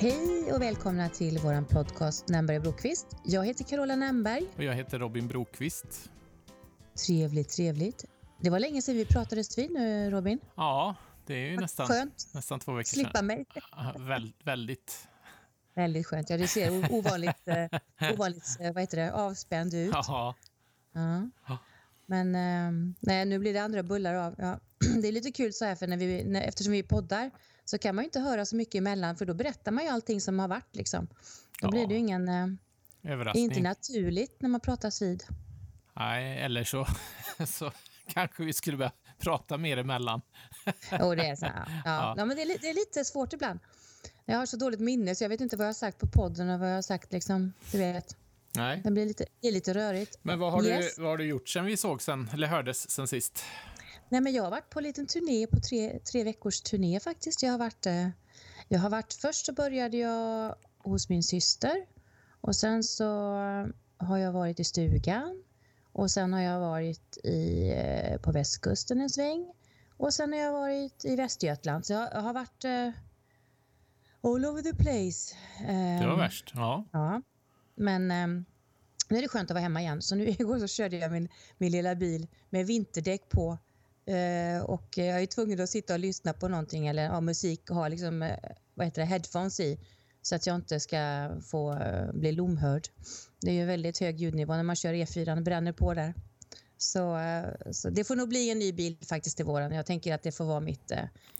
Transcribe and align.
Hej 0.00 0.52
och 0.52 0.62
välkomna 0.62 1.08
till 1.08 1.38
vår 1.38 1.62
podcast 1.64 2.28
Nämberg 2.28 2.60
Brokvist. 2.60 3.06
Jag 3.24 3.46
heter 3.46 3.64
Carola 3.64 3.96
Nämberg. 3.96 4.46
Och 4.56 4.64
jag 4.64 4.74
heter 4.74 4.98
Robin 4.98 5.28
Brokvist. 5.28 6.10
Trevligt, 7.06 7.48
trevligt. 7.48 8.04
Det 8.40 8.50
var 8.50 8.58
länge 8.58 8.82
sedan 8.82 8.94
vi 8.96 9.04
pratades 9.04 9.58
vid 9.58 9.70
nu, 9.70 10.10
Robin. 10.10 10.38
Ja, 10.54 10.96
det 11.26 11.34
är 11.34 11.50
ju 11.50 11.56
nästan, 11.56 11.86
Skönt. 11.86 12.28
nästan 12.34 12.60
två 12.60 12.72
veckor 12.72 12.88
Slippa 12.88 13.12
sedan. 13.12 13.26
mig. 13.26 13.46
Ja, 13.54 13.94
Väl, 13.98 14.32
väldigt. 14.44 15.08
Väldigt 15.74 16.06
skönt. 16.06 16.30
Ja, 16.30 16.36
du 16.36 16.46
ser 16.46 16.92
ovanligt, 16.94 17.48
eh, 17.48 18.12
ovanligt 18.12 18.56
eh, 18.60 18.72
vad 18.72 18.82
heter 18.82 18.96
det, 18.98 19.12
avspänd 19.12 19.74
ut. 19.74 19.90
Ja, 19.92 20.34
Ja. 20.92 21.30
Ja. 21.46 21.58
Men 22.06 22.34
eh, 22.34 22.94
nej, 23.00 23.24
nu 23.24 23.38
blir 23.38 23.54
det 23.54 23.62
andra 23.62 23.82
bullar 23.82 24.14
av. 24.14 24.34
Ja. 24.38 24.60
Det 25.02 25.08
är 25.08 25.12
lite 25.12 25.32
kul 25.32 25.52
så 25.52 25.64
här, 25.64 25.74
för 25.74 25.86
när 25.86 25.96
vi, 25.96 26.24
när, 26.24 26.42
eftersom 26.42 26.72
vi 26.72 26.82
poddar 26.82 27.30
så 27.70 27.78
kan 27.78 27.94
man 27.94 28.04
inte 28.04 28.20
höra 28.20 28.44
så 28.46 28.56
mycket 28.56 28.74
emellan, 28.74 29.16
för 29.16 29.24
då 29.26 29.34
berättar 29.34 29.72
man 29.72 29.84
ju 29.84 29.90
allting 29.90 30.20
som 30.20 30.38
har 30.38 30.48
varit. 30.48 30.76
Liksom. 30.76 31.06
Då 31.06 31.14
Ja. 31.60 31.70
blir 31.70 31.86
det 31.86 31.94
ju 31.94 32.00
ingen... 32.00 32.28
Eh, 32.28 32.46
det 33.02 33.08
är 33.08 33.12
överraskning. 33.12 33.44
inte 33.44 33.60
naturligt 33.60 34.42
när 34.42 34.48
man 34.48 34.60
pratas 34.60 35.02
vid. 35.02 35.24
Nej, 35.96 36.40
eller 36.40 36.64
så, 36.64 36.86
så 37.46 37.72
kanske 38.06 38.44
vi 38.44 38.52
skulle 38.52 38.76
börja 38.76 38.92
prata 39.18 39.56
mer 39.56 39.76
emellan. 39.76 40.20
Jo, 41.00 41.14
det 41.14 41.26
är 41.26 41.36
så. 41.36 41.46
Ja. 41.56 41.64
Ja. 41.84 42.14
Ja. 42.16 42.24
men 42.24 42.36
det 42.36 42.42
är, 42.42 42.46
det 42.60 42.70
är 42.70 42.74
lite 42.74 43.04
svårt 43.04 43.32
ibland. 43.32 43.60
Jag 44.24 44.38
har 44.38 44.46
så 44.46 44.56
dåligt 44.56 44.80
minne 44.80 45.14
så 45.14 45.24
jag 45.24 45.28
vet 45.28 45.40
inte 45.40 45.56
vad 45.56 45.64
jag 45.66 45.68
har 45.68 45.74
sagt 45.74 45.98
på 45.98 46.06
podden 46.06 46.50
och 46.50 46.60
vad 46.60 46.70
jag 46.70 46.74
har 46.74 46.82
sagt. 46.82 47.12
Liksom, 47.12 47.52
du 47.72 47.78
vet. 47.78 48.16
Nej. 48.56 48.80
Det 48.84 48.90
blir 48.90 49.06
lite, 49.06 49.26
det 49.40 49.48
är 49.48 49.52
lite 49.52 49.74
rörigt. 49.74 50.18
Men 50.22 50.38
vad 50.38 50.52
har, 50.52 50.64
Yes. 50.64 50.96
du, 50.96 51.02
vad 51.02 51.10
har 51.10 51.18
du 51.18 51.24
gjort 51.24 51.48
sen 51.48 51.64
vi 51.64 51.76
såg 51.76 52.02
sen, 52.02 52.30
eller 52.32 52.46
hördes 52.46 52.90
sen 52.90 53.08
sist? 53.08 53.44
Nej, 54.10 54.20
men 54.20 54.32
jag 54.32 54.42
har 54.42 54.50
varit 54.50 54.70
på 54.70 54.78
en 54.78 54.84
liten 54.84 55.06
turné, 55.06 55.46
på 55.46 55.60
tre, 55.60 55.98
tre 55.98 56.24
veckors 56.24 56.60
turné 56.60 57.00
faktiskt. 57.00 57.42
Jag 57.42 57.50
har 57.50 57.58
varit, 57.58 57.86
eh, 57.86 58.08
jag 58.68 58.78
har 58.78 58.90
varit, 58.90 59.12
först 59.12 59.46
så 59.46 59.52
började 59.52 59.96
jag 59.96 60.54
hos 60.78 61.08
min 61.08 61.22
syster 61.22 61.86
och 62.40 62.56
sen 62.56 62.84
så 62.84 63.04
har 63.96 64.18
jag 64.18 64.32
varit 64.32 64.60
i 64.60 64.64
stugan 64.64 65.44
och 65.92 66.10
sen 66.10 66.32
har 66.32 66.40
jag 66.40 66.60
varit 66.60 67.16
i, 67.24 67.70
eh, 67.70 68.20
på 68.20 68.32
västkusten 68.32 69.00
en 69.00 69.10
sväng 69.10 69.52
och 69.96 70.14
sen 70.14 70.32
har 70.32 70.40
jag 70.40 70.52
varit 70.52 71.04
i 71.04 71.16
Västergötland. 71.16 71.86
Så 71.86 71.92
jag, 71.92 72.08
jag 72.12 72.20
har 72.20 72.34
varit 72.34 72.64
eh, 72.64 72.88
all 74.22 74.46
over 74.46 74.62
the 74.62 74.74
place. 74.74 75.36
Det 76.00 76.06
var 76.06 76.12
Ehm, 76.12 76.18
värst. 76.18 76.52
Ja. 76.54 76.84
Ja, 76.92 77.22
men 77.74 78.10
ehm, 78.10 78.44
nu 79.08 79.18
är 79.18 79.22
det 79.22 79.28
skönt 79.28 79.50
att 79.50 79.54
vara 79.54 79.62
hemma 79.62 79.80
igen. 79.80 80.02
Så 80.02 80.14
nu 80.14 80.28
igår 80.38 80.58
så 80.58 80.66
körde 80.66 80.96
jag 80.96 81.12
min, 81.12 81.28
min 81.58 81.72
lilla 81.72 81.94
bil 81.94 82.26
med 82.50 82.66
vinterdäck 82.66 83.28
på. 83.28 83.58
Eh, 84.10 84.62
och 84.62 84.98
jag 84.98 85.22
är 85.22 85.26
tvungen 85.26 85.60
att 85.60 85.70
sitta 85.70 85.92
och 85.92 85.98
lyssna 85.98 86.32
på 86.32 86.48
någonting 86.48 86.86
eller 86.86 87.08
ha 87.08 87.20
musik 87.20 87.70
och 87.70 87.76
ha 87.76 87.88
liksom, 87.88 88.22
eh, 88.22 88.36
vad 88.74 88.86
heter 88.86 89.02
det, 89.02 89.06
headphones 89.06 89.60
i. 89.60 89.78
Så 90.22 90.34
att 90.34 90.46
jag 90.46 90.56
inte 90.56 90.80
ska 90.80 91.30
få 91.50 91.72
eh, 91.74 92.12
bli 92.12 92.32
lomhörd. 92.32 92.88
Det 93.40 93.50
är 93.50 93.54
ju 93.54 93.64
väldigt 93.64 93.98
hög 93.98 94.20
ljudnivå 94.20 94.56
när 94.56 94.62
man 94.62 94.76
kör 94.76 94.94
E4, 94.94 95.34
det 95.34 95.42
bränner 95.42 95.72
på 95.72 95.94
där. 95.94 96.14
Så, 96.78 97.18
så 97.70 97.90
det 97.90 98.04
får 98.04 98.16
nog 98.16 98.28
bli 98.28 98.50
en 98.50 98.58
ny 98.58 98.72
bil 98.72 98.96
faktiskt 99.08 99.36
till 99.36 99.46
våren. 99.46 99.72
Jag 99.72 99.86
tänker 99.86 100.14
att 100.14 100.22
det 100.22 100.32
får 100.32 100.44
vara 100.44 100.60
mitt... 100.60 100.92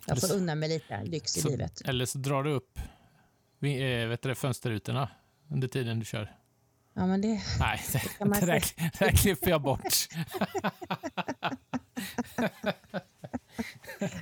Jag 0.07 0.21
får 0.21 0.35
unna 0.35 0.55
mig 0.55 0.69
lite 0.69 1.05
lyx 1.05 1.37
i 1.37 1.41
Så, 1.41 1.49
livet. 1.49 1.81
eller 1.85 2.07
så 2.07 2.19
drar 2.19 2.43
du 2.43 2.51
upp 2.53 2.79
vet 4.09 4.23
du, 4.23 4.35
fönsterrutorna 4.35 5.11
under 5.51 5.69
tiden 5.69 5.99
du 5.99 6.05
kör. 6.05 6.37
Ja, 6.95 7.07
men 7.07 7.21
det... 7.21 7.41
Nej, 7.61 7.81
det, 7.93 8.25
det, 8.25 8.47
där, 8.47 8.65
det 8.77 8.99
där 8.99 9.11
klipper 9.11 9.51
jag 9.51 9.63
bort. 9.63 10.09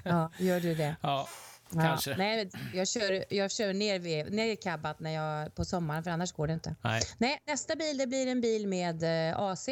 Ja, 0.05 0.31
gör 0.39 0.61
du 0.61 0.75
det? 0.75 0.97
Ja, 1.03 1.29
Ja, 1.71 1.81
kanske. 1.81 2.17
nej, 2.17 2.51
jag 2.75 2.89
kör, 2.89 3.25
jag 3.35 3.51
kör 3.51 3.75
ner, 3.75 3.99
vid, 3.99 4.33
ner 4.33 4.47
i 4.47 4.57
cabbat 4.57 5.01
när 5.01 5.11
jag, 5.11 5.55
på 5.55 5.65
sommaren, 5.65 6.05
för 6.05 6.11
annars 6.11 6.33
går 6.33 6.47
det 6.47 6.53
inte. 6.53 6.77
Nej. 6.85 7.03
Nej, 7.19 7.43
nästa 7.47 7.77
bil 7.77 7.99
det 7.99 8.07
blir 8.07 8.27
en 8.27 8.41
bil 8.41 8.67
med 8.69 9.03
eh, 9.31 9.39
AC 9.39 9.69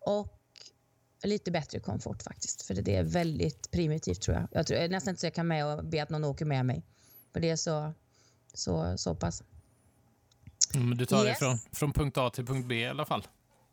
och 0.00 0.38
lite 1.24 1.50
bättre 1.50 1.80
komfort 1.80 2.22
faktiskt. 2.22 2.62
För 2.62 2.74
det 2.74 2.96
är 2.96 3.02
väldigt 3.02 3.70
primitivt 3.70 4.20
tror 4.22 4.36
jag. 4.36 4.48
Jag 4.52 4.66
tror 4.66 4.76
jag 4.76 4.84
är 4.84 4.88
nästan 4.88 5.10
inte 5.12 5.20
så 5.20 5.26
jag 5.26 5.34
kan 5.34 5.46
med 5.48 5.66
och 5.66 5.84
be 5.84 6.02
att 6.02 6.10
någon 6.10 6.24
åker 6.24 6.44
med 6.44 6.66
mig. 6.66 6.82
För 7.32 7.40
det 7.40 7.50
är 7.50 7.56
så, 7.56 7.92
så, 8.54 8.98
så 8.98 9.14
pass. 9.14 9.42
Mm, 10.74 10.98
du 10.98 11.06
tar 11.06 11.24
Yes. 11.26 11.38
det 11.38 11.44
från, 11.44 11.58
från 11.72 11.92
punkt 11.92 12.18
A 12.18 12.30
till 12.30 12.46
punkt 12.46 12.66
B 12.68 12.74
i 12.80 12.86
alla 12.88 13.04
fall. 13.04 13.26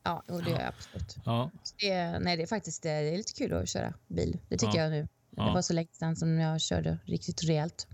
Ja, 0.03 0.23
och 0.27 0.43
det 0.43 0.51
är 0.51 0.59
jag 0.59 0.67
absolut. 0.67 1.15
Ja. 1.25 1.51
Det 1.79 2.19
nej, 2.19 2.37
det 2.37 2.43
är 2.43 2.47
faktiskt 2.47 2.83
det 2.83 2.89
är 2.91 3.17
lite 3.17 3.33
kul 3.33 3.53
att 3.53 3.69
köra 3.69 3.93
bil. 4.07 4.37
Det 4.49 4.57
tycker 4.57 4.77
Ja. 4.77 4.83
jag 4.83 4.91
nu. 4.91 5.07
Ja. 5.35 5.43
Det 5.43 5.51
var 5.53 5.61
så 5.61 5.73
länge 5.73 5.87
sedan 5.91 6.15
som 6.15 6.39
jag 6.39 6.61
körde 6.61 6.97
riktigt 7.05 7.43
rejält. 7.43 7.87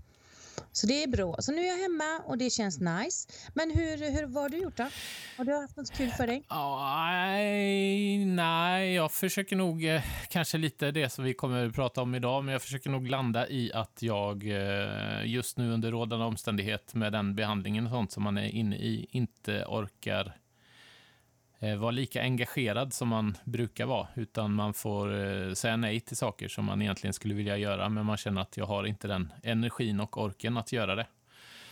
Så 0.72 0.86
det 0.86 1.02
är 1.02 1.08
bra. 1.08 1.36
Så 1.38 1.52
nu 1.52 1.62
är 1.62 1.66
jag 1.66 1.76
hemma 1.82 2.22
och 2.26 2.38
det 2.38 2.50
känns 2.50 2.80
nice. 2.80 3.28
Men 3.54 3.70
hur, 3.70 4.10
hur 4.16 4.26
vad 4.26 4.42
har 4.42 4.48
du 4.48 4.56
gjort 4.58 4.76
då? 4.76 4.88
Har 5.36 5.44
du 5.44 5.54
haft 5.54 5.76
något 5.76 5.90
kul 5.92 6.10
för 6.10 6.26
dig? 6.26 6.42
Nej, 6.50 8.24
nej, 8.24 8.94
jag 8.94 9.12
försöker 9.12 9.56
nog 9.56 9.84
eh, 9.84 10.02
kanske 10.30 10.58
lite 10.58 10.90
det 10.90 11.10
som 11.10 11.24
vi 11.24 11.34
kommer 11.34 11.66
att 11.66 11.74
prata 11.74 12.02
om 12.02 12.14
idag, 12.14 12.44
men 12.44 12.52
jag 12.52 12.62
försöker 12.62 12.90
nog 12.90 13.08
landa 13.08 13.48
i 13.48 13.72
att 13.74 14.02
jag 14.02 14.46
eh, 14.48 15.24
just 15.26 15.56
nu 15.58 15.72
under 15.72 15.90
rådande 15.90 16.24
omständighet 16.24 16.94
med 16.94 17.12
den 17.12 17.34
behandlingen 17.34 17.86
och 17.86 17.92
sånt 17.92 18.12
som 18.12 18.22
man 18.22 18.38
är 18.38 18.48
inne 18.48 18.76
i 18.76 19.06
inte 19.10 19.64
orkar 19.64 20.26
eh, 20.26 20.32
vara 21.60 21.90
lika 21.90 22.22
engagerad 22.22 22.92
som 22.92 23.08
man 23.08 23.36
brukar 23.44 23.86
vara, 23.86 24.08
utan 24.14 24.54
man 24.54 24.74
får 24.74 25.24
eh, 25.24 25.52
säga 25.52 25.76
nej 25.76 26.00
till 26.00 26.16
saker 26.16 26.48
som 26.48 26.64
man 26.64 26.82
egentligen 26.82 27.14
skulle 27.14 27.34
vilja 27.34 27.56
göra, 27.56 27.88
men 27.88 28.06
man 28.06 28.16
känner 28.16 28.40
att 28.40 28.56
jag 28.56 28.66
har 28.66 28.84
inte 28.86 29.08
den 29.08 29.32
energin 29.42 30.00
och 30.00 30.22
orken 30.22 30.56
att 30.56 30.72
göra 30.72 30.94
det. 30.94 31.06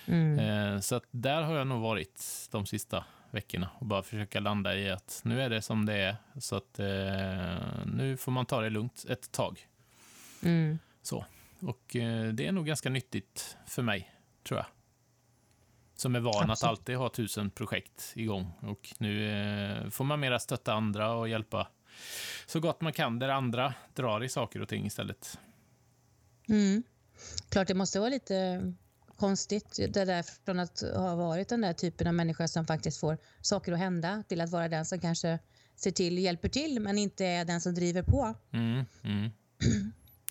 Mm. 0.07 0.39
Eh, 0.75 0.81
Så 0.81 1.01
där 1.11 1.43
har 1.43 1.57
jag 1.57 1.67
nog 1.67 1.81
varit 1.81 2.49
de 2.51 2.67
sista 2.67 3.05
veckorna 3.31 3.69
och 3.79 3.87
bara 3.87 4.03
försöka 4.03 4.41
landa 4.41 4.77
i 4.77 4.91
att 4.91 5.21
nu 5.25 5.43
är 5.43 5.51
det 5.51 5.63
som 5.63 5.87
det 5.87 5.95
är. 5.95 6.17
Så 6.41 6.57
att 6.57 6.79
eh, 6.79 7.87
nu 7.87 8.17
får 8.17 8.33
man 8.33 8.47
ta 8.47 8.61
det 8.61 8.71
lugnt 8.71 9.05
ett 9.09 9.33
tag. 9.33 9.67
Mm. 10.43 10.79
Så. 11.03 11.25
Och 11.61 11.97
eh, 11.97 12.27
det 12.33 12.47
är 12.47 12.53
nog 12.53 12.67
ganska 12.67 12.91
nyttigt 12.91 13.57
för 13.67 13.83
mig, 13.83 14.11
tror 14.43 14.59
jag. 14.59 14.67
Som 15.97 16.15
är 16.15 16.21
van 16.21 16.35
att 16.35 16.51
Absolut. 16.51 16.71
alltid 16.71 16.97
ha 16.97 17.09
tusen 17.09 17.51
projekt 17.51 18.13
igång. 18.15 18.53
Och 18.61 18.95
nu 18.99 19.31
eh, 19.31 19.91
får 19.91 20.05
man 20.05 20.21
mera 20.21 20.39
stötta 20.39 20.73
andra 20.73 21.13
och 21.13 21.29
hjälpa 21.29 21.69
så 22.47 22.61
gott 22.61 22.81
man 22.81 22.93
kan 22.93 23.19
där 23.19 23.29
andra 23.29 23.75
drar 23.95 24.25
i 24.25 24.29
saker 24.29 24.63
och 24.63 24.69
ting 24.69 24.87
istället. 24.87 25.39
Mm. 26.49 26.83
Klart 27.49 27.69
det 27.69 27.75
måste 27.75 28.01
vara 28.01 28.11
lite 28.11 28.63
konstigt 29.17 29.77
det 29.77 30.05
där 30.05 30.45
från 30.45 30.61
att 30.61 30.81
ha 30.81 31.15
varit 31.17 31.49
den 31.49 31.61
där 31.61 31.73
typen 31.73 32.07
av 32.07 32.15
människa 32.15 32.49
som 32.49 32.67
faktiskt 32.67 33.01
får 33.01 33.19
saker 33.41 33.73
att 33.73 33.79
hända 33.79 34.23
till 34.29 34.41
att 34.41 34.51
vara 34.51 34.69
den 34.69 34.85
som 34.85 35.01
kanske 35.01 35.39
ser 35.77 35.91
till, 35.91 36.19
hjälper 36.19 36.49
till 36.49 36.81
men 36.81 36.99
inte 36.99 37.27
är 37.27 37.45
den 37.45 37.61
som 37.61 37.75
driver 37.75 38.03
på. 38.03 38.35
Mm, 38.53 38.85
mm. 39.03 39.31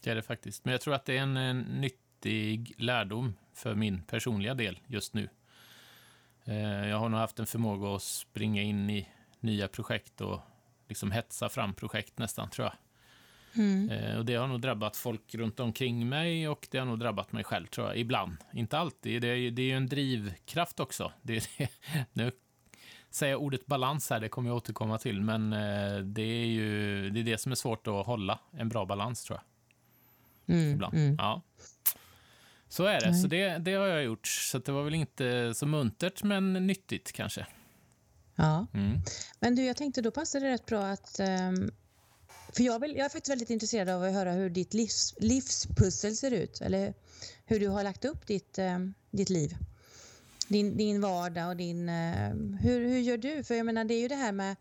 Det 0.01 0.11
är 0.11 0.15
det 0.15 0.21
faktiskt. 0.21 0.65
Men 0.65 0.71
jag 0.71 0.81
tror 0.81 0.93
att 0.93 1.05
det 1.05 1.17
är 1.17 1.21
en, 1.21 1.37
en 1.37 1.59
nyttig 1.59 2.73
lärdom 2.77 3.33
för 3.53 3.75
min 3.75 4.03
personliga 4.03 4.53
del 4.53 4.79
just 4.87 5.13
nu. 5.13 5.29
Eh, 6.45 6.87
jag 6.87 6.99
har 6.99 7.09
nog 7.09 7.19
haft 7.19 7.39
en 7.39 7.45
förmåga 7.45 7.95
att 7.95 8.01
springa 8.03 8.61
in 8.61 8.89
i 8.89 9.07
nya 9.39 9.67
projekt 9.67 10.21
och 10.21 10.39
liksom 10.87 11.11
hetsa 11.11 11.49
fram 11.49 11.73
projekt 11.73 12.17
nästan, 12.17 12.49
tror 12.49 12.65
jag. 12.67 12.73
Mm. 13.63 13.89
Eh, 13.89 14.17
och 14.17 14.25
det 14.25 14.35
har 14.35 14.47
nog 14.47 14.61
drabbat 14.61 14.97
folk 14.97 15.35
runt 15.35 15.59
omkring 15.59 16.09
mig 16.09 16.47
och 16.49 16.67
det 16.71 16.77
har 16.77 16.85
nog 16.85 16.99
drabbat 16.99 17.31
mig 17.31 17.43
själv, 17.43 17.67
tror 17.67 17.87
jag. 17.87 17.97
Ibland. 17.97 18.37
Inte 18.53 18.77
alltid. 18.77 19.21
Det 19.21 19.27
är, 19.27 19.35
ju- 19.35 19.51
det 19.51 19.61
är 19.61 19.65
ju 19.65 19.77
en 19.77 19.87
drivkraft 19.87 20.79
också. 20.79 21.11
Det 21.21 21.35
är 21.37 21.47
det. 21.57 21.69
Nu 22.13 22.31
säger 23.09 23.33
jag 23.33 23.41
ordet 23.41 23.65
balans 23.65 24.09
här, 24.09 24.19
det 24.19 24.29
kommer 24.29 24.49
jag 24.49 24.57
återkomma 24.57 24.97
till, 24.97 25.21
men 25.21 25.53
eh, 25.53 25.97
det 25.99 26.21
är 26.21 26.45
ju 26.45 27.09
det, 27.09 27.19
är 27.19 27.23
det 27.23 27.37
som 27.37 27.51
är 27.51 27.55
svårt 27.55 27.87
att 27.87 28.05
hålla, 28.05 28.39
en 28.51 28.69
bra 28.69 28.85
balans, 28.85 29.23
tror 29.23 29.39
jag. 30.47 30.55
Mm. 30.55 30.71
Ibland. 30.73 30.93
Mm. 30.93 31.15
Ja. 31.19 31.41
Så 32.69 32.85
är 32.85 33.01
det. 33.01 33.13
Så 33.13 33.27
det, 33.27 33.57
det 33.57 33.73
har 33.73 33.87
jag 33.87 34.03
gjort. 34.03 34.27
Så 34.27 34.57
det 34.57 34.71
var 34.71 34.83
väl 34.83 34.95
inte 34.95 35.53
så 35.55 35.65
muntert, 35.65 36.23
men 36.23 36.53
nyttigt 36.53 37.11
kanske. 37.11 37.47
Ja. 38.35 38.67
Mm. 38.73 38.99
Men 39.39 39.55
du, 39.55 39.65
jag 39.65 39.77
tänkte 39.77 40.01
då 40.01 40.11
passar 40.11 40.39
det 40.39 40.49
rätt 40.49 40.65
bra 40.65 40.85
att... 40.85 41.19
ehm, 41.19 41.71
för 42.53 42.63
jag, 42.63 42.79
vill, 42.79 42.95
jag 42.95 43.05
är 43.05 43.09
faktiskt 43.09 43.31
väldigt 43.31 43.49
intresserad 43.49 43.89
av 43.89 44.03
att 44.03 44.13
höra 44.13 44.31
hur 44.31 44.49
ditt 44.49 44.73
livs, 44.73 45.15
livspussel 45.17 46.15
ser 46.15 46.31
ut. 46.31 46.61
Eller 46.61 46.93
hur 47.45 47.59
du 47.59 47.67
har 47.67 47.83
lagt 47.83 48.05
upp 48.05 48.27
ditt, 48.27 48.57
ehm, 48.57 48.93
ditt 49.11 49.29
liv. 49.29 49.57
Din, 50.47 50.77
din 50.77 51.01
vardag 51.01 51.49
och 51.49 51.55
din... 51.55 51.89
ehm, 51.89 52.53
hur, 52.61 52.89
hur 52.89 52.99
gör 52.99 53.17
du? 53.17 53.43
För 53.43 53.55
jag 53.55 53.65
menar, 53.65 53.83
det 53.85 53.93
är 53.93 54.01
ju 54.01 54.07
det 54.07 54.15
här 54.15 54.31
med... 54.31 54.55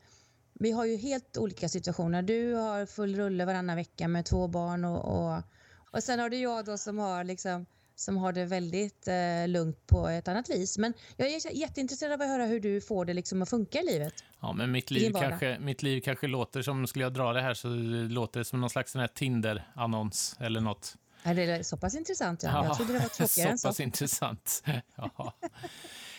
Vi 0.52 0.70
har 0.70 0.84
ju 0.84 0.96
helt 0.96 1.36
olika 1.36 1.68
situationer. 1.68 2.22
Du 2.22 2.54
har 2.54 2.86
full 2.86 3.16
rulle 3.16 3.44
varannan 3.44 3.76
vecka 3.76 4.08
med 4.08 4.24
två 4.24 4.48
barn 4.48 4.84
och, 4.84 5.04
och, 5.04 5.42
och 5.90 6.02
sen 6.02 6.18
har 6.18 6.28
du 6.30 6.36
jag 6.36 6.64
då 6.64 6.78
som 6.78 6.98
har 6.98 7.24
liksom 7.24 7.66
som 7.96 8.16
har 8.16 8.32
det 8.32 8.44
väldigt 8.44 9.08
eh, 9.08 9.48
lugnt 9.48 9.86
på 9.86 10.08
ett 10.08 10.28
annat 10.28 10.50
vis. 10.50 10.78
Men 10.78 10.94
jag 11.16 11.28
är 11.28 11.56
jätteintresserad 11.56 12.12
av 12.12 12.20
att 12.20 12.28
höra 12.28 12.46
hur 12.46 12.60
du 12.60 12.80
får 12.80 13.04
det 13.04 13.14
liksom 13.14 13.42
att 13.42 13.50
funka 13.50 13.80
i 13.80 13.84
livet. 13.84 14.14
Ja, 14.40 14.52
men 14.52 14.72
mitt 14.72 14.90
liv, 14.90 15.12
kanske, 15.20 15.58
mitt 15.60 15.82
liv 15.82 16.00
kanske 16.00 16.26
låter 16.26 16.62
som, 16.62 16.86
skulle 16.86 17.04
jag 17.04 17.14
dra 17.14 17.32
det 17.32 17.42
här 17.42 17.54
så 17.54 17.68
låter 18.14 18.40
det 18.40 18.44
som 18.44 18.60
någon 18.60 18.70
slags 18.70 18.96
Tinder-annons 19.14 20.36
eller 20.40 20.60
något. 20.60 20.96
Är 21.22 21.34
det 21.34 21.64
så 21.64 21.76
pass 21.76 21.94
intressant? 21.94 22.42
Ja. 22.42 22.64
Jag 22.64 22.76
trodde 22.76 22.92
det 22.92 22.98
var 22.98 23.08
tråkigare 23.16 23.50
än 23.50 23.58
så 23.58 23.62
så. 23.62 23.68
pass 23.68 23.80
intressant. 23.80 24.62
Ja. 24.96 25.34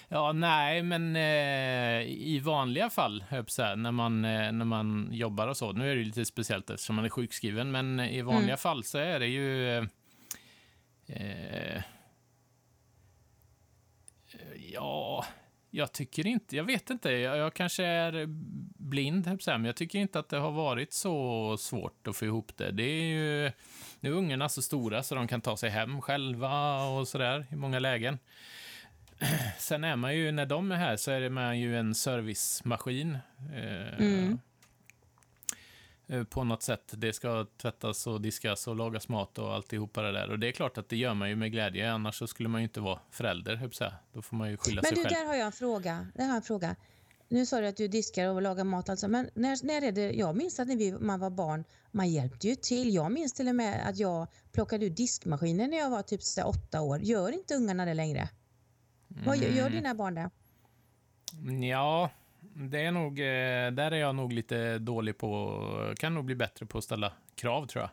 Ja, 0.07 0.31
nej, 0.31 0.83
men 0.83 1.15
eh, 1.15 2.01
i 2.07 2.41
vanliga 2.43 2.89
fall, 2.89 3.23
här, 3.29 3.75
när, 3.75 3.91
man, 3.91 4.25
eh, 4.25 4.51
när 4.51 4.65
man 4.65 5.09
jobbar 5.11 5.47
och 5.47 5.57
så. 5.57 5.71
Nu 5.71 5.91
är 5.91 5.95
det 5.95 6.03
lite 6.03 6.25
speciellt 6.25 6.69
eftersom 6.69 6.95
man 6.95 7.05
är 7.05 7.09
sjukskriven, 7.09 7.71
men 7.71 7.99
i 7.99 8.21
vanliga 8.21 8.43
mm. 8.43 8.57
fall 8.57 8.83
så 8.83 8.97
är 8.97 9.19
det 9.19 9.27
ju... 9.27 9.87
Eh, 11.07 11.81
ja, 14.73 15.25
jag 15.69 15.91
tycker 15.91 16.27
inte, 16.27 16.55
jag 16.55 16.63
vet 16.63 16.89
inte, 16.89 17.11
jag, 17.11 17.37
jag 17.37 17.53
kanske 17.53 17.85
är 17.85 18.25
blind, 18.77 19.39
men 19.45 19.65
jag 19.65 19.75
tycker 19.75 19.99
inte 19.99 20.19
att 20.19 20.29
det 20.29 20.37
har 20.37 20.51
varit 20.51 20.93
så 20.93 21.57
svårt 21.57 22.07
att 22.07 22.15
få 22.15 22.25
ihop 22.25 22.57
det. 22.57 22.71
Det 22.71 22.83
är 22.83 23.03
ju, 23.03 23.51
nu 23.99 24.09
är 24.09 24.13
ungarna 24.13 24.49
så 24.49 24.61
stora 24.61 25.03
så 25.03 25.15
de 25.15 25.27
kan 25.27 25.41
ta 25.41 25.57
sig 25.57 25.69
hem 25.69 26.01
själva 26.01 26.83
och 26.83 27.07
sådär 27.07 27.45
i 27.51 27.55
många 27.55 27.79
lägen. 27.79 28.19
Sen 29.57 29.83
är 29.83 29.95
man 29.95 30.15
ju, 30.15 30.31
när 30.31 30.45
de 30.45 30.71
är 30.71 30.75
här 30.75 30.97
så 30.97 31.11
är 31.11 31.29
man 31.29 31.59
ju 31.59 31.77
en 31.77 31.95
servicemaskin. 31.95 33.17
Eh, 33.53 33.99
mm. 33.99 34.39
Eh, 36.07 36.23
på 36.23 36.43
något 36.43 36.63
sätt. 36.63 36.93
Det 36.97 37.13
ska 37.13 37.45
tvättas 37.57 38.07
och 38.07 38.21
diskas 38.21 38.67
och 38.67 38.75
lagas 38.75 39.07
mat 39.07 39.37
och 39.37 39.53
alltihopa 39.53 40.01
det 40.01 40.11
där. 40.11 40.31
Och 40.31 40.39
det 40.39 40.47
är 40.47 40.51
klart 40.51 40.77
att 40.77 40.89
det 40.89 40.97
gör 40.97 41.13
man 41.13 41.29
ju 41.29 41.35
med 41.35 41.51
glädje, 41.51 41.91
annars 41.91 42.17
så 42.17 42.27
skulle 42.27 42.49
man 42.49 42.61
ju 42.61 42.63
inte 42.63 42.79
vara 42.79 42.99
förälder, 43.11 43.55
höll 43.55 43.71
Då 44.13 44.21
får 44.21 44.35
man 44.35 44.49
ju 44.49 44.57
skylla 44.57 44.81
Men 44.81 44.89
sig 44.89 44.95
du, 44.95 45.03
själv. 45.03 45.15
där 45.19 45.25
har 45.25 45.35
jag 45.35 45.45
en 45.45 45.51
fråga. 45.51 46.07
Där 46.15 46.23
har 46.23 46.29
jag 46.29 46.35
en 46.35 46.41
fråga. 46.41 46.75
Nu 47.27 47.45
sa 47.45 47.61
du 47.61 47.67
att 47.67 47.77
du 47.77 47.87
diskar 47.87 48.29
och 48.29 48.41
lagar 48.41 48.63
mat 48.63 48.89
alltså, 48.89 49.07
men 49.07 49.29
när, 49.33 49.65
när 49.65 49.81
är 49.81 49.91
det, 49.91 50.11
jag 50.11 50.35
minns 50.35 50.59
att 50.59 50.67
när 50.67 50.75
vi, 50.75 50.91
man 50.91 51.19
var 51.19 51.29
barn, 51.29 51.63
man 51.91 52.09
hjälpte 52.09 52.47
ju 52.47 52.55
till. 52.55 52.93
Jag 52.93 53.11
minns 53.11 53.33
till 53.33 53.47
och 53.47 53.55
med 53.55 53.89
att 53.89 53.97
jag 53.97 54.27
plockade 54.51 54.85
ut 54.85 54.97
diskmaskinen 54.97 55.69
när 55.69 55.77
jag 55.77 55.89
var 55.89 56.01
typ 56.01 56.23
så 56.23 56.43
åtta 56.43 56.81
år. 56.81 56.99
Gör 56.99 57.31
inte 57.31 57.55
ungarna 57.55 57.85
det 57.85 57.93
längre? 57.93 58.29
Mm. 59.11 59.23
Vad 59.25 59.37
gör, 59.37 59.49
gör 59.49 59.69
dina 59.69 59.95
barn 59.95 60.15
det? 60.15 60.29
Ja, 61.67 62.09
det 62.57 62.85
är 62.85 62.91
nog, 62.91 63.19
eh, 63.19 63.71
där 63.71 63.91
är 63.91 63.95
jag 63.95 64.15
nog 64.15 64.33
lite 64.33 64.79
dålig 64.79 65.17
på, 65.17 65.93
kan 65.97 66.13
nog 66.13 66.25
bli 66.25 66.35
bättre 66.35 66.65
på 66.65 66.77
att 66.77 66.83
ställa 66.83 67.13
krav 67.35 67.65
tror 67.65 67.81
jag. 67.81 67.89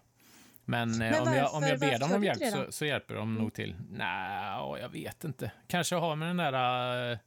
Men, 0.64 0.92
eh, 0.92 0.98
Men 0.98 1.28
om, 1.28 1.34
jag, 1.34 1.54
om 1.54 1.62
jag 1.62 1.80
ber 1.80 1.98
dem 1.98 2.12
om 2.12 2.24
hjälp 2.24 2.52
så, 2.52 2.72
så, 2.72 2.84
hjälper 2.84 3.14
de 3.14 3.30
mm. 3.30 3.42
nog 3.42 3.54
till. 3.54 3.76
Nej, 3.90 4.80
jag 4.80 4.88
vet 4.88 5.24
inte. 5.24 5.52
Kanske 5.66 5.94
har 5.94 6.16
med 6.16 6.28
den 6.28 6.36
där... 6.36 7.12
Eh, 7.12 7.18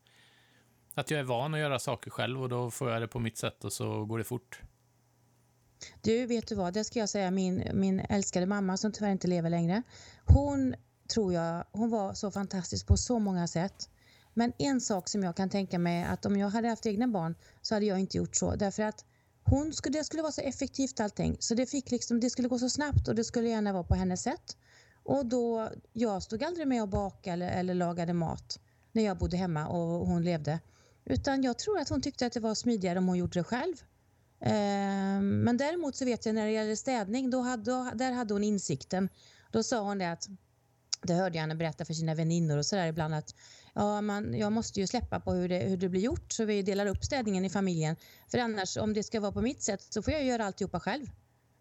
att 0.93 1.11
jag 1.11 1.19
är 1.19 1.23
van 1.23 1.53
att 1.53 1.59
göra 1.59 1.79
saker 1.79 2.11
själv 2.11 2.41
och 2.41 2.49
då 2.49 2.71
får 2.71 2.91
jag 2.91 3.01
det 3.01 3.07
på 3.07 3.19
mitt 3.19 3.37
sätt 3.37 3.63
och 3.63 3.73
så 3.73 4.05
går 4.05 4.17
det 4.17 4.23
fort. 4.23 4.61
Du, 6.01 6.25
vet 6.25 6.47
du 6.47 6.55
vad? 6.55 6.73
Det 6.73 6.83
ska 6.83 6.99
jag 6.99 7.09
säga 7.09 7.31
min, 7.31 7.69
min 7.73 7.99
älskade 7.99 8.45
mamma 8.45 8.77
som 8.77 8.91
tyvärr 8.91 9.11
inte 9.11 9.27
lever 9.27 9.49
längre. 9.49 9.83
Hon 10.25 10.75
tror 11.13 11.33
jag, 11.33 11.63
hon 11.71 11.89
var 11.89 12.13
så 12.13 12.31
fantastisk 12.31 12.87
på 12.87 12.97
så 12.97 13.19
många 13.19 13.47
sätt. 13.47 13.89
Men 14.37 14.53
en 14.57 14.81
sak 14.81 15.09
som 15.09 15.23
jag 15.23 15.35
kan 15.35 15.49
tänka 15.49 15.79
mig 15.79 16.03
att 16.03 16.25
om 16.25 16.37
jag 16.37 16.49
hade 16.49 16.67
haft 16.67 16.85
egna 16.85 17.07
barn 17.07 17.35
så 17.61 17.75
hade 17.75 17.85
jag 17.85 17.99
inte 17.99 18.17
gjort 18.17 18.35
så. 18.35 18.55
Därför 18.55 18.83
att 18.83 19.05
hon 19.43 19.73
skulle, 19.73 19.99
det 19.99 20.03
skulle 20.03 20.21
vara 20.21 20.31
så 20.31 20.41
effektivt 20.41 20.99
allting. 20.99 21.37
Så 21.39 21.55
det, 21.55 21.65
fick 21.65 21.91
liksom, 21.91 22.19
det 22.19 22.29
skulle 22.29 22.47
gå 22.47 22.59
så 22.59 22.69
snabbt 22.69 23.07
och 23.07 23.15
det 23.15 23.23
skulle 23.23 23.49
gärna 23.49 23.73
vara 23.73 23.83
på 23.83 23.95
hennes 23.95 24.21
sätt. 24.21 24.57
Och 25.03 25.25
då, 25.25 25.69
jag 25.93 26.23
stod 26.23 26.43
aldrig 26.43 26.67
med 26.67 26.81
och 26.81 26.89
bakade 26.89 27.33
eller, 27.33 27.59
eller 27.59 27.73
lagade 27.73 28.13
mat 28.13 28.59
när 28.91 29.03
jag 29.03 29.17
bodde 29.17 29.37
hemma 29.37 29.67
och 29.67 30.07
hon 30.07 30.23
levde. 30.23 30.59
Utan 31.05 31.43
jag 31.43 31.59
tror 31.59 31.79
att 31.79 31.89
hon 31.89 32.01
tyckte 32.01 32.25
att 32.25 32.33
det 32.33 32.39
var 32.39 32.55
smidigare 32.55 32.99
om 32.99 33.07
hon 33.07 33.17
gjorde 33.17 33.39
det 33.39 33.43
själv. 33.43 33.75
Ehm, 34.41 35.39
men 35.39 35.57
däremot 35.57 35.95
så 35.95 36.05
vet 36.05 36.25
jag 36.25 36.35
när 36.35 36.45
det 36.45 36.51
gäller 36.51 36.75
städning, 36.75 37.29
då 37.29 37.41
hade, 37.41 37.63
då, 37.63 37.91
där 37.95 38.11
hade 38.11 38.33
hon 38.33 38.43
insikten. 38.43 39.09
Då 39.51 39.63
sa 39.63 39.81
hon 39.81 39.97
det 39.97 40.11
att, 40.11 40.29
det 41.01 41.13
hörde 41.13 41.35
jag 41.35 41.41
henne 41.41 41.55
berätta 41.55 41.85
för 41.85 41.93
sina 41.93 42.15
väninnor 42.15 42.57
och 42.57 42.65
sådär 42.65 42.87
ibland 42.87 43.15
att 43.15 43.35
ja, 43.75 44.01
man, 44.01 44.33
jag 44.33 44.51
måste 44.51 44.79
ju 44.79 44.87
släppa 44.87 45.19
på 45.19 45.31
hur 45.31 45.49
det, 45.49 45.59
hur 45.59 45.77
det 45.77 45.89
blir 45.89 46.01
gjort 46.01 46.31
så 46.31 46.45
vi 46.45 46.61
delar 46.61 46.85
upp 46.85 47.03
städningen 47.03 47.45
i 47.45 47.49
familjen. 47.49 47.95
För 48.27 48.37
annars, 48.37 48.77
om 48.77 48.93
det 48.93 49.03
ska 49.03 49.19
vara 49.19 49.31
på 49.31 49.41
mitt 49.41 49.61
sätt 49.61 49.81
så 49.81 50.01
får 50.01 50.13
jag 50.13 50.23
göra 50.23 50.45
alltihopa 50.45 50.79
själv. 50.79 51.05